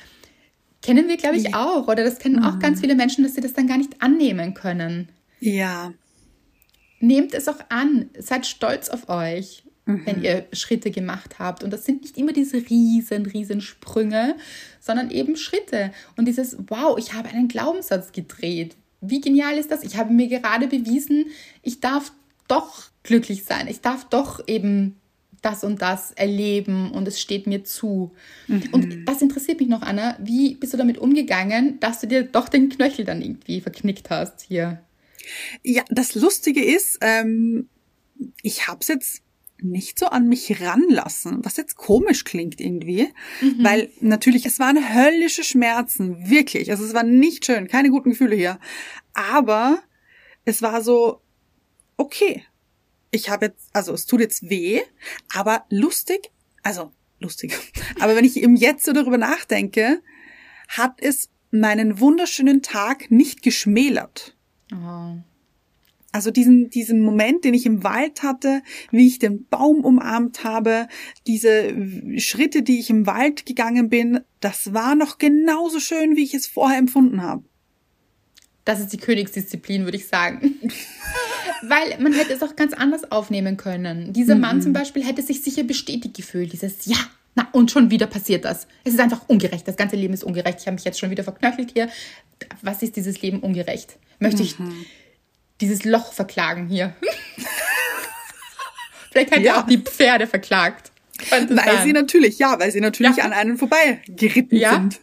kennen 0.81 1.07
wir, 1.07 1.17
glaube 1.17 1.37
ich, 1.37 1.53
auch. 1.53 1.87
Oder 1.87 2.03
das 2.03 2.19
kennen 2.19 2.37
mhm. 2.37 2.43
auch 2.43 2.59
ganz 2.59 2.79
viele 2.79 2.95
Menschen, 2.95 3.23
dass 3.23 3.35
sie 3.35 3.41
das 3.41 3.53
dann 3.53 3.67
gar 3.67 3.77
nicht 3.77 4.01
annehmen 4.01 4.53
können. 4.53 5.09
Ja. 5.39 5.93
Nehmt 6.99 7.33
es 7.33 7.47
auch 7.47 7.59
an. 7.69 8.09
Seid 8.17 8.45
stolz 8.45 8.89
auf 8.89 9.09
euch, 9.09 9.63
mhm. 9.85 10.05
wenn 10.05 10.23
ihr 10.23 10.47
Schritte 10.53 10.89
gemacht 10.89 11.37
habt. 11.39 11.63
Und 11.63 11.71
das 11.71 11.85
sind 11.85 12.01
nicht 12.01 12.17
immer 12.17 12.31
diese 12.31 12.57
riesen, 12.69 13.25
riesen 13.25 13.61
Sprünge, 13.61 14.37
sondern 14.79 15.11
eben 15.11 15.35
Schritte. 15.35 15.91
Und 16.15 16.27
dieses, 16.27 16.57
wow, 16.67 16.97
ich 16.97 17.13
habe 17.13 17.29
einen 17.29 17.49
Glaubenssatz 17.49 18.13
gedreht. 18.13 18.77
Wie 19.01 19.21
genial 19.21 19.57
ist 19.57 19.69
das? 19.69 19.83
Ich 19.83 19.97
habe 19.97 20.13
mir 20.13 20.27
gerade 20.27 20.67
bewiesen, 20.67 21.25
ich 21.61 21.81
darf 21.81 22.11
doch 22.47 22.89
glücklich 23.03 23.43
sein. 23.43 23.67
Ich 23.67 23.81
darf 23.81 24.05
doch 24.05 24.47
eben 24.47 24.99
das 25.41 25.63
und 25.63 25.81
das 25.81 26.11
erleben 26.11 26.91
und 26.91 27.07
es 27.07 27.21
steht 27.21 27.47
mir 27.47 27.63
zu. 27.63 28.13
Mhm. 28.47 28.63
Und 28.71 29.05
das 29.05 29.21
interessiert 29.21 29.59
mich 29.59 29.69
noch, 29.69 29.81
Anna. 29.81 30.17
Wie 30.19 30.55
bist 30.55 30.73
du 30.73 30.77
damit 30.77 30.97
umgegangen, 30.97 31.79
dass 31.79 31.99
du 32.01 32.07
dir 32.07 32.23
doch 32.23 32.49
den 32.49 32.69
Knöchel 32.69 33.05
dann 33.05 33.21
irgendwie 33.21 33.61
verknickt 33.61 34.09
hast 34.09 34.41
hier? 34.41 34.83
Ja, 35.63 35.83
das 35.89 36.15
Lustige 36.15 36.63
ist, 36.63 36.97
ähm, 37.01 37.69
ich 38.41 38.67
habe 38.67 38.79
es 38.81 38.87
jetzt 38.87 39.21
nicht 39.59 39.97
so 39.97 40.07
an 40.07 40.27
mich 40.27 40.61
ranlassen, 40.61 41.43
was 41.43 41.57
jetzt 41.57 41.77
komisch 41.77 42.23
klingt 42.23 42.61
irgendwie, 42.61 43.07
mhm. 43.41 43.63
weil 43.63 43.89
natürlich, 44.01 44.45
es 44.45 44.59
waren 44.59 44.77
höllische 44.77 45.43
Schmerzen, 45.43 46.29
wirklich. 46.29 46.69
Also 46.69 46.85
es 46.85 46.93
war 46.93 47.03
nicht 47.03 47.45
schön, 47.45 47.67
keine 47.67 47.89
guten 47.89 48.11
Gefühle 48.11 48.35
hier. 48.35 48.59
Aber 49.13 49.79
es 50.45 50.61
war 50.61 50.83
so, 50.83 51.21
okay, 51.97 52.43
ich 53.11 53.29
habe 53.29 53.47
jetzt, 53.47 53.69
also 53.73 53.93
es 53.93 54.05
tut 54.05 54.21
jetzt 54.21 54.49
weh, 54.49 54.81
aber 55.33 55.65
lustig, 55.69 56.31
also 56.63 56.91
lustig, 57.19 57.53
aber 57.99 58.15
wenn 58.15 58.25
ich 58.25 58.41
im 58.41 58.55
Jetzt 58.55 58.85
so 58.85 58.93
darüber 58.93 59.17
nachdenke, 59.17 60.01
hat 60.67 61.01
es 61.01 61.29
meinen 61.51 61.99
wunderschönen 61.99 62.61
Tag 62.61 63.09
nicht 63.09 63.41
geschmälert. 63.41 64.35
Oh. 64.73 65.17
Also 66.11 66.31
diesen, 66.31 66.69
diesen 66.69 67.01
Moment, 67.01 67.43
den 67.43 67.53
ich 67.53 67.65
im 67.65 67.83
Wald 67.83 68.23
hatte, 68.23 68.63
wie 68.91 69.07
ich 69.07 69.19
den 69.19 69.45
Baum 69.47 69.83
umarmt 69.83 70.43
habe, 70.43 70.87
diese 71.27 71.75
Schritte, 72.17 72.63
die 72.63 72.79
ich 72.79 72.89
im 72.89 73.05
Wald 73.05 73.45
gegangen 73.45 73.89
bin, 73.89 74.21
das 74.39 74.73
war 74.73 74.95
noch 74.95 75.17
genauso 75.17 75.79
schön, 75.79 76.15
wie 76.15 76.23
ich 76.23 76.33
es 76.33 76.47
vorher 76.47 76.79
empfunden 76.79 77.21
habe. 77.21 77.43
Das 78.67 78.81
ist 78.81 78.91
die 78.91 78.97
Königsdisziplin, 78.97 79.85
würde 79.85 79.95
ich 79.95 80.09
sagen. 80.09 80.59
Weil 81.61 81.97
man 81.99 82.11
hätte 82.11 82.33
es 82.33 82.43
auch 82.43 82.57
ganz 82.57 82.73
anders 82.73 83.09
aufnehmen 83.13 83.55
können. 83.55 84.11
Dieser 84.11 84.35
mhm. 84.35 84.41
Mann 84.41 84.61
zum 84.61 84.73
Beispiel 84.73 85.05
hätte 85.05 85.21
sich 85.21 85.41
sicher 85.41 85.63
bestätigt 85.63 86.17
gefühlt. 86.17 86.51
Dieses 86.51 86.85
Ja, 86.85 86.97
na 87.33 87.47
und 87.53 87.71
schon 87.71 87.91
wieder 87.91 88.07
passiert 88.07 88.43
das. 88.43 88.67
Es 88.83 88.93
ist 88.93 88.99
einfach 88.99 89.21
ungerecht. 89.29 89.65
Das 89.65 89.77
ganze 89.77 89.95
Leben 89.95 90.13
ist 90.13 90.25
ungerecht. 90.25 90.57
Ich 90.59 90.67
habe 90.67 90.75
mich 90.75 90.83
jetzt 90.83 90.99
schon 90.99 91.09
wieder 91.09 91.23
verknöchelt 91.23 91.71
hier. 91.71 91.87
Was 92.61 92.83
ist 92.83 92.97
dieses 92.97 93.21
Leben 93.21 93.39
ungerecht? 93.39 93.97
Möchte 94.19 94.43
ich 94.43 94.59
mhm. 94.59 94.85
dieses 95.61 95.85
Loch 95.85 96.11
verklagen 96.11 96.67
hier? 96.67 96.93
Vielleicht 99.11 99.31
hätte 99.31 99.43
ja. 99.43 99.53
er 99.53 99.59
auch 99.63 99.67
die 99.67 99.77
Pferde 99.77 100.27
verklagt. 100.27 100.91
Weil 101.29 101.47
sein. 101.47 101.83
sie 101.85 101.93
natürlich, 101.93 102.37
ja, 102.37 102.59
weil 102.59 102.71
sie 102.71 102.81
natürlich 102.81 103.15
ja. 103.15 103.23
an 103.23 103.31
einen 103.31 103.57
vorbei 103.57 104.01
geritten 104.09 104.57
ja. 104.57 104.73
sind. 104.73 104.99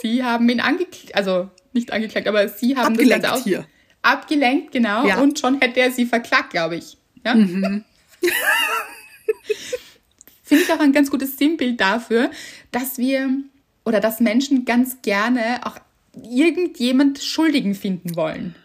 Sie 0.00 0.22
haben 0.22 0.48
ihn 0.48 0.60
angeklagt, 0.60 1.16
also 1.16 1.50
nicht 1.72 1.92
angeklagt, 1.92 2.26
aber 2.28 2.48
sie 2.48 2.76
haben 2.76 2.94
abgelenkt 2.94 3.24
das 3.24 3.40
auch 3.40 3.44
hier. 3.44 3.66
abgelenkt, 4.02 4.72
genau. 4.72 5.06
Ja. 5.06 5.20
Und 5.20 5.38
schon 5.38 5.60
hätte 5.60 5.80
er 5.80 5.90
sie 5.90 6.06
verklagt, 6.06 6.50
glaube 6.50 6.76
ich. 6.76 6.96
Ja? 7.24 7.34
Mhm. 7.34 7.84
Finde 10.42 10.64
ich 10.64 10.72
auch 10.72 10.80
ein 10.80 10.92
ganz 10.92 11.10
gutes 11.10 11.36
Sinnbild 11.38 11.80
dafür, 11.80 12.30
dass 12.72 12.98
wir 12.98 13.30
oder 13.84 14.00
dass 14.00 14.20
Menschen 14.20 14.64
ganz 14.64 15.00
gerne 15.02 15.60
auch 15.64 15.76
irgendjemand 16.12 17.20
Schuldigen 17.20 17.74
finden 17.74 18.16
wollen. 18.16 18.56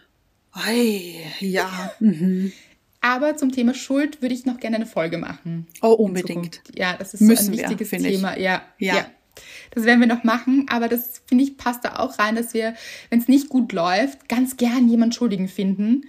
Ei, 0.52 1.14
ja. 1.40 1.92
Mhm. 2.00 2.52
Aber 3.00 3.36
zum 3.36 3.52
Thema 3.52 3.72
Schuld 3.74 4.20
würde 4.20 4.34
ich 4.34 4.46
noch 4.46 4.58
gerne 4.58 4.76
eine 4.76 4.86
Folge 4.86 5.18
machen. 5.18 5.68
Oh, 5.80 5.92
unbedingt. 5.92 6.60
Ja, 6.74 6.96
das 6.98 7.14
ist 7.14 7.20
Müssen 7.20 7.44
so 7.44 7.52
ein 7.52 7.58
wichtiges 7.58 7.92
wir, 7.92 7.98
Thema. 8.00 8.36
Ja, 8.36 8.62
ja, 8.78 8.96
ja. 8.96 9.06
Das 9.70 9.84
werden 9.84 10.00
wir 10.00 10.06
noch 10.06 10.24
machen, 10.24 10.66
aber 10.68 10.88
das 10.88 11.22
finde 11.26 11.44
ich 11.44 11.56
passt 11.56 11.84
da 11.84 11.96
auch 11.96 12.18
rein, 12.18 12.36
dass 12.36 12.54
wir, 12.54 12.74
wenn 13.10 13.20
es 13.20 13.28
nicht 13.28 13.48
gut 13.48 13.72
läuft, 13.72 14.28
ganz 14.28 14.56
gern 14.56 14.88
jemanden 14.88 15.12
Schuldigen 15.12 15.48
finden. 15.48 16.06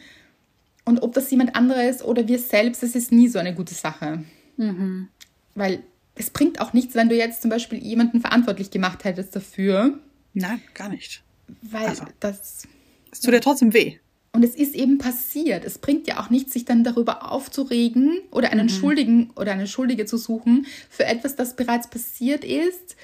Und 0.86 1.02
ob 1.02 1.14
das 1.14 1.30
jemand 1.32 1.56
anderes 1.56 2.02
oder 2.02 2.28
wir 2.28 2.40
selbst, 2.40 2.82
das 2.82 2.96
ist 2.96 3.12
nie 3.12 3.28
so 3.28 3.40
eine 3.40 3.54
gute 3.54 3.74
Sache. 3.74 4.24
Mhm. 4.56 5.10
Weil 5.54 5.84
es 6.16 6.30
bringt 6.30 6.62
auch 6.62 6.74
nichts, 6.74 6.96
wenn 6.96 7.10
du 7.10 7.16
jetzt 7.16 7.42
zum 7.42 7.50
Beispiel 7.50 7.80
jemanden 7.80 8.22
verantwortlich 8.22 8.72
gemacht 8.72 9.04
hättest 9.04 9.36
dafür. 9.36 10.00
Nein, 10.34 10.62
gar 10.74 10.90
nicht. 10.90 11.24
Weil 11.62 11.88
also, 11.88 12.06
das. 12.20 12.64
Es 13.12 13.22
tut 13.22 13.34
ja 13.34 13.40
trotzdem 13.40 13.74
weh. 13.74 13.98
Und 14.34 14.44
es 14.44 14.56
ist 14.56 14.76
eben 14.76 14.98
passiert. 14.98 15.66
Es 15.66 15.80
bringt 15.80 16.08
ja 16.08 16.20
auch 16.20 16.30
nichts, 16.30 16.54
sich 16.54 16.66
dann 16.66 16.84
darüber 16.84 17.32
aufzuregen 17.32 18.20
oder 18.30 18.52
einen 18.52 18.68
mhm. 18.68 18.72
Schuldigen 18.72 19.32
oder 19.36 19.52
eine 19.52 19.68
Schuldige 19.68 20.06
zu 20.06 20.18
suchen 20.18 20.68
für 20.90 21.06
etwas, 21.06 21.36
das 21.36 21.56
bereits 21.56 21.90
passiert 21.90 22.44
ist. 22.44 22.96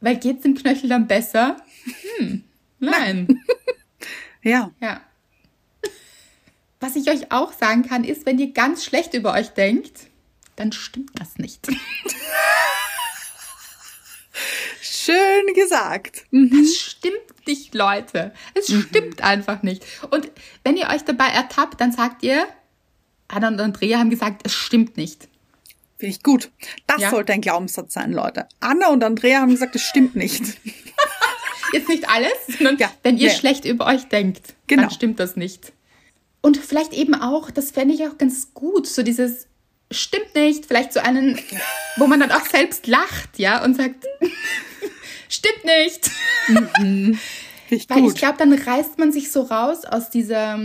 Weil 0.00 0.16
geht 0.16 0.36
es 0.38 0.42
dem 0.42 0.54
Knöchel 0.54 0.88
dann 0.88 1.06
besser? 1.06 1.56
Hm, 2.18 2.44
nein. 2.78 3.42
ja. 4.42 4.70
Ja. 4.80 5.02
Was 6.80 6.96
ich 6.96 7.10
euch 7.10 7.30
auch 7.30 7.52
sagen 7.52 7.82
kann, 7.86 8.04
ist, 8.04 8.24
wenn 8.24 8.38
ihr 8.38 8.52
ganz 8.52 8.84
schlecht 8.84 9.12
über 9.12 9.34
euch 9.34 9.50
denkt, 9.50 10.08
dann 10.56 10.72
stimmt 10.72 11.10
das 11.18 11.36
nicht. 11.36 11.68
Schön 14.80 15.54
gesagt. 15.54 16.24
Mhm. 16.30 16.50
Das 16.50 16.76
stimmt 16.76 17.46
nicht, 17.46 17.74
Leute. 17.74 18.32
Es 18.54 18.68
mhm. 18.70 18.82
stimmt 18.82 19.22
einfach 19.22 19.62
nicht. 19.62 19.84
Und 20.10 20.30
wenn 20.64 20.76
ihr 20.76 20.88
euch 20.88 21.02
dabei 21.04 21.26
ertappt, 21.26 21.80
dann 21.80 21.92
sagt 21.92 22.22
ihr, 22.22 22.46
Anna 23.28 23.48
und 23.48 23.60
Andrea 23.60 23.98
haben 23.98 24.10
gesagt, 24.10 24.42
es 24.44 24.54
stimmt 24.54 24.96
nicht. 24.96 25.28
Finde 26.00 26.16
ich 26.16 26.22
gut. 26.22 26.50
Das 26.86 27.02
ja. 27.02 27.10
sollte 27.10 27.34
ein 27.34 27.42
Glaubenssatz 27.42 27.92
sein, 27.92 28.12
Leute. 28.12 28.48
Anna 28.60 28.88
und 28.88 29.04
Andrea 29.04 29.40
haben 29.40 29.50
gesagt, 29.50 29.76
es 29.76 29.82
stimmt 29.82 30.16
nicht. 30.16 30.42
Jetzt 31.74 31.90
nicht 31.90 32.08
alles, 32.08 32.32
sondern 32.48 32.78
ja. 32.78 32.90
wenn 33.02 33.18
ihr 33.18 33.28
ja. 33.28 33.34
schlecht 33.34 33.66
über 33.66 33.86
euch 33.86 34.04
denkt, 34.08 34.54
genau. 34.66 34.84
dann 34.84 34.90
stimmt 34.90 35.20
das 35.20 35.36
nicht. 35.36 35.74
Und 36.40 36.56
vielleicht 36.56 36.94
eben 36.94 37.14
auch, 37.14 37.50
das 37.50 37.70
fände 37.70 37.94
ich 37.94 38.06
auch 38.08 38.16
ganz 38.16 38.54
gut, 38.54 38.86
so 38.86 39.02
dieses 39.02 39.46
stimmt 39.90 40.34
nicht, 40.34 40.64
vielleicht 40.64 40.94
so 40.94 41.00
einen, 41.00 41.38
wo 41.98 42.06
man 42.06 42.18
dann 42.18 42.32
auch 42.32 42.46
selbst 42.46 42.86
lacht, 42.86 43.38
ja, 43.38 43.62
und 43.62 43.76
sagt, 43.76 44.06
stimmt 45.28 45.64
nicht. 45.64 46.10
Mhm. 46.78 47.18
Ich 47.68 47.90
Weil 47.90 48.00
gut. 48.00 48.14
ich 48.14 48.18
glaube, 48.18 48.38
dann 48.38 48.54
reißt 48.54 48.98
man 48.98 49.12
sich 49.12 49.30
so 49.30 49.42
raus 49.42 49.84
aus 49.84 50.08
dieser, 50.08 50.58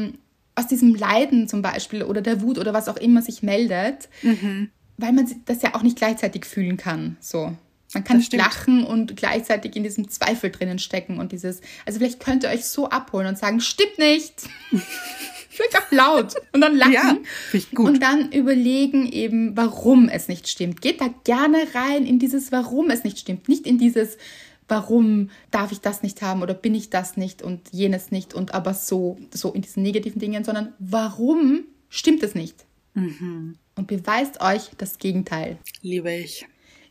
aus 0.56 0.68
diesem 0.68 0.96
Leiden 0.96 1.50
zum 1.50 1.62
Beispiel 1.62 2.04
oder 2.04 2.22
der 2.22 2.42
Wut 2.42 2.58
oder 2.58 2.74
was 2.74 2.88
auch 2.88 2.98
immer 2.98 3.22
sich 3.22 3.44
meldet, 3.44 4.08
mhm. 4.22 4.72
Weil 4.98 5.14
man 5.14 5.30
das 5.46 5.62
ja 5.62 5.76
auch 5.76 5.84
nicht 5.84 5.98
gleichzeitig 5.98 6.46
fühlen 6.46 6.78
kann. 6.78 7.18
So. 7.20 7.56
Man 7.93 8.04
kann 8.04 8.18
nicht 8.18 8.34
lachen 8.34 8.84
und 8.84 9.16
gleichzeitig 9.16 9.76
in 9.76 9.84
diesem 9.84 10.10
Zweifel 10.10 10.52
drinnen 10.52 10.80
stecken 10.80 11.18
und 11.20 11.32
dieses, 11.32 11.62
also 11.86 12.00
vielleicht 12.00 12.20
könnt 12.20 12.43
ihr 12.43 12.50
euch 12.50 12.66
so 12.66 12.89
abholen 12.89 13.28
und 13.28 13.38
sagen, 13.38 13.62
stimmt 13.62 13.98
nicht. 13.98 14.34
Vielleicht 15.50 15.78
auch 15.78 15.91
laut 15.91 16.34
und 16.52 16.60
dann 16.60 16.76
lachen 16.76 16.91
ja, 16.91 17.18
gut. 17.74 17.88
und 17.88 18.02
dann 18.02 18.30
überlegen 18.34 19.10
eben, 19.10 19.56
warum 19.56 20.10
es 20.10 20.28
nicht 20.28 20.50
stimmt. 20.50 20.82
Geht 20.82 21.00
da 21.00 21.08
gerne 21.24 21.60
rein 21.74 22.06
in 22.06 22.20
dieses, 22.20 22.52
warum 22.52 22.89
es 22.89 23.06
nicht 23.06 23.20
stimmt, 23.20 23.48
nicht 23.48 23.66
in 23.66 23.78
dieses, 23.78 24.18
warum 24.68 25.30
darf 25.52 25.72
ich 25.72 25.80
das 25.80 26.04
nicht 26.04 26.22
haben 26.22 26.41
oder 26.41 26.54
bin 26.54 26.76
ich 26.76 26.89
das 26.89 27.16
nicht 27.16 27.41
und 27.41 27.62
jenes 27.72 28.12
nicht 28.12 28.34
und 28.34 28.54
aber 28.54 28.74
so, 28.74 29.18
so 29.34 29.54
in 29.54 29.62
diesen 29.62 29.82
negativen 29.82 30.20
Dingen, 30.20 30.43
sondern 30.43 30.74
warum 30.80 31.64
stimmt 31.88 32.24
es 32.24 32.36
nicht? 32.36 32.66
Mhm. 32.93 33.56
Und 33.76 33.88
beweist 33.88 34.42
euch 34.42 34.72
das 34.78 34.98
Gegenteil. 34.98 35.58
Liebe 35.82 36.14
ich. 36.14 36.46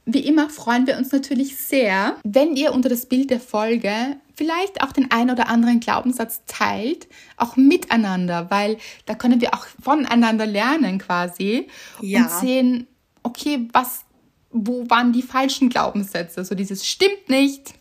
Wie 0.06 0.26
immer 0.26 0.50
freuen 0.50 0.86
wir 0.86 0.98
uns 0.98 1.12
natürlich 1.12 1.56
sehr, 1.56 2.16
wenn 2.24 2.56
ihr 2.56 2.74
unter 2.74 2.90
das 2.90 3.06
Bild 3.06 3.30
der 3.30 3.40
Folge 3.40 4.16
vielleicht 4.34 4.82
auch 4.82 4.92
den 4.92 5.10
ein 5.10 5.30
oder 5.30 5.48
anderen 5.48 5.80
Glaubenssatz 5.80 6.42
teilt, 6.46 7.08
auch 7.38 7.56
miteinander, 7.56 8.50
weil 8.50 8.76
da 9.06 9.14
können 9.14 9.40
wir 9.40 9.54
auch 9.54 9.66
voneinander 9.82 10.44
lernen 10.44 10.98
quasi 10.98 11.68
ja. 12.02 12.22
und 12.22 12.30
sehen, 12.30 12.86
okay, 13.22 13.68
was, 13.72 14.04
wo 14.50 14.88
waren 14.90 15.12
die 15.12 15.22
falschen 15.22 15.70
Glaubenssätze? 15.70 16.44
So 16.44 16.54
dieses 16.54 16.86
stimmt 16.86 17.30
nicht. 17.30 17.74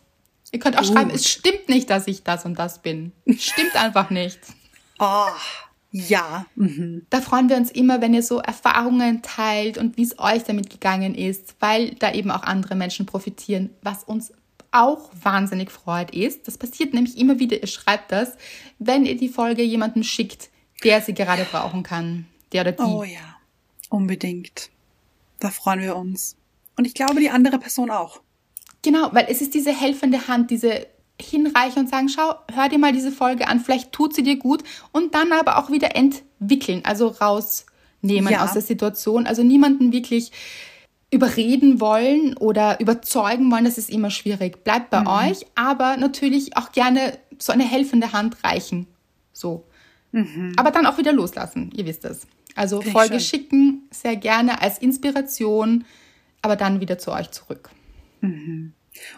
Ihr 0.50 0.60
könnt 0.60 0.78
auch 0.78 0.82
Gut. 0.82 0.92
schreiben, 0.92 1.10
es 1.10 1.28
stimmt 1.28 1.68
nicht, 1.68 1.90
dass 1.90 2.06
ich 2.06 2.22
das 2.22 2.44
und 2.46 2.58
das 2.58 2.80
bin. 2.80 3.12
Stimmt 3.36 3.74
einfach 3.76 4.10
nicht. 4.10 4.38
Oh, 4.98 5.26
ja. 5.94 6.46
Mhm. 6.56 7.06
Da 7.08 7.20
freuen 7.20 7.48
wir 7.48 7.56
uns 7.56 7.70
immer, 7.70 8.00
wenn 8.00 8.14
ihr 8.14 8.24
so 8.24 8.40
Erfahrungen 8.40 9.22
teilt 9.22 9.78
und 9.78 9.96
wie 9.96 10.02
es 10.02 10.18
euch 10.18 10.42
damit 10.42 10.68
gegangen 10.68 11.14
ist, 11.14 11.54
weil 11.60 11.94
da 11.94 12.12
eben 12.12 12.32
auch 12.32 12.42
andere 12.42 12.74
Menschen 12.74 13.06
profitieren, 13.06 13.70
was 13.80 14.02
uns 14.02 14.32
auch 14.72 15.10
wahnsinnig 15.22 15.70
freut 15.70 16.10
ist. 16.10 16.48
Das 16.48 16.58
passiert 16.58 16.94
nämlich 16.94 17.16
immer 17.16 17.38
wieder, 17.38 17.60
ihr 17.60 17.68
schreibt 17.68 18.10
das, 18.10 18.32
wenn 18.80 19.06
ihr 19.06 19.16
die 19.16 19.28
Folge 19.28 19.62
jemandem 19.62 20.02
schickt, 20.02 20.50
der 20.82 21.00
sie 21.00 21.14
gerade 21.14 21.44
brauchen 21.44 21.84
kann. 21.84 22.26
Der 22.52 22.62
oder 22.62 22.72
die. 22.72 22.82
Oh 22.82 23.04
ja, 23.04 23.36
unbedingt. 23.88 24.70
Da 25.38 25.50
freuen 25.50 25.80
wir 25.80 25.94
uns. 25.94 26.36
Und 26.76 26.86
ich 26.86 26.94
glaube, 26.94 27.20
die 27.20 27.30
andere 27.30 27.60
Person 27.60 27.92
auch. 27.92 28.20
Genau, 28.82 29.10
weil 29.12 29.26
es 29.28 29.40
ist 29.40 29.54
diese 29.54 29.72
helfende 29.72 30.26
Hand, 30.26 30.50
diese 30.50 30.88
hinreichen 31.20 31.82
und 31.82 31.88
sagen, 31.88 32.08
schau, 32.08 32.34
hör 32.52 32.68
dir 32.68 32.78
mal 32.78 32.92
diese 32.92 33.12
Folge 33.12 33.46
an, 33.48 33.60
vielleicht 33.60 33.92
tut 33.92 34.14
sie 34.14 34.22
dir 34.22 34.36
gut 34.36 34.64
und 34.92 35.14
dann 35.14 35.32
aber 35.32 35.58
auch 35.58 35.70
wieder 35.70 35.94
entwickeln, 35.96 36.82
also 36.84 37.08
rausnehmen 37.08 38.32
ja. 38.32 38.44
aus 38.44 38.52
der 38.52 38.62
Situation. 38.62 39.26
Also 39.26 39.42
niemanden 39.42 39.92
wirklich 39.92 40.32
überreden 41.10 41.80
wollen 41.80 42.36
oder 42.36 42.80
überzeugen 42.80 43.50
wollen, 43.50 43.64
das 43.64 43.78
ist 43.78 43.90
immer 43.90 44.10
schwierig. 44.10 44.64
Bleibt 44.64 44.90
bei 44.90 45.00
mhm. 45.00 45.06
euch, 45.06 45.46
aber 45.54 45.96
natürlich 45.96 46.56
auch 46.56 46.72
gerne 46.72 47.18
so 47.38 47.52
eine 47.52 47.64
helfende 47.64 48.12
Hand 48.12 48.42
reichen. 48.42 48.86
So. 49.32 49.64
Mhm. 50.12 50.52
Aber 50.56 50.72
dann 50.72 50.86
auch 50.86 50.98
wieder 50.98 51.12
loslassen, 51.12 51.70
ihr 51.74 51.86
wisst 51.86 52.04
es. 52.04 52.26
Also 52.56 52.80
Finde 52.80 52.92
Folge 52.98 53.20
schicken, 53.20 53.88
sehr 53.90 54.16
gerne 54.16 54.60
als 54.60 54.78
Inspiration, 54.78 55.84
aber 56.42 56.56
dann 56.56 56.80
wieder 56.80 56.98
zu 56.98 57.12
euch 57.12 57.30
zurück. 57.30 57.70
Mhm. 58.20 58.72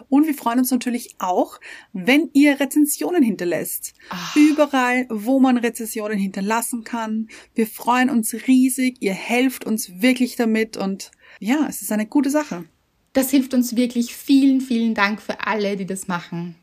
Und 0.09 0.27
wir 0.27 0.33
freuen 0.33 0.59
uns 0.59 0.71
natürlich 0.71 1.15
auch, 1.19 1.59
wenn 1.93 2.29
ihr 2.33 2.59
Rezensionen 2.59 3.23
hinterlässt. 3.23 3.93
Ach. 4.09 4.35
Überall, 4.35 5.05
wo 5.09 5.39
man 5.39 5.57
Rezensionen 5.57 6.17
hinterlassen 6.17 6.83
kann. 6.83 7.29
Wir 7.55 7.67
freuen 7.67 8.09
uns 8.09 8.33
riesig. 8.47 8.97
Ihr 8.99 9.13
helft 9.13 9.65
uns 9.65 10.01
wirklich 10.01 10.35
damit 10.35 10.77
und 10.77 11.11
ja, 11.39 11.67
es 11.69 11.81
ist 11.81 11.91
eine 11.91 12.05
gute 12.05 12.29
Sache. 12.29 12.65
Das 13.13 13.31
hilft 13.31 13.53
uns 13.53 13.75
wirklich. 13.75 14.15
Vielen, 14.15 14.61
vielen 14.61 14.93
Dank 14.93 15.21
für 15.21 15.45
alle, 15.45 15.75
die 15.75 15.85
das 15.85 16.07
machen. 16.07 16.55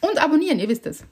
Und 0.00 0.18
abonnieren, 0.18 0.58
ihr 0.58 0.68
wisst 0.68 0.86
es. 0.86 1.04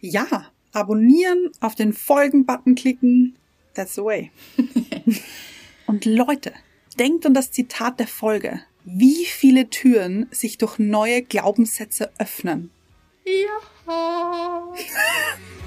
Ja, 0.00 0.50
abonnieren, 0.72 1.50
auf 1.60 1.74
den 1.74 1.92
Folgen-Button 1.92 2.74
klicken. 2.74 3.36
That's 3.74 3.94
the 3.94 4.02
way. 4.02 4.30
und 5.86 6.04
Leute, 6.04 6.52
denkt 6.98 7.24
an 7.26 7.34
das 7.34 7.50
Zitat 7.50 8.00
der 8.00 8.06
Folge 8.06 8.60
wie 8.84 9.24
viele 9.24 9.70
Türen 9.70 10.26
sich 10.30 10.58
durch 10.58 10.78
neue 10.78 11.22
Glaubenssätze 11.22 12.10
öffnen. 12.18 12.70
Ja. 13.24 14.72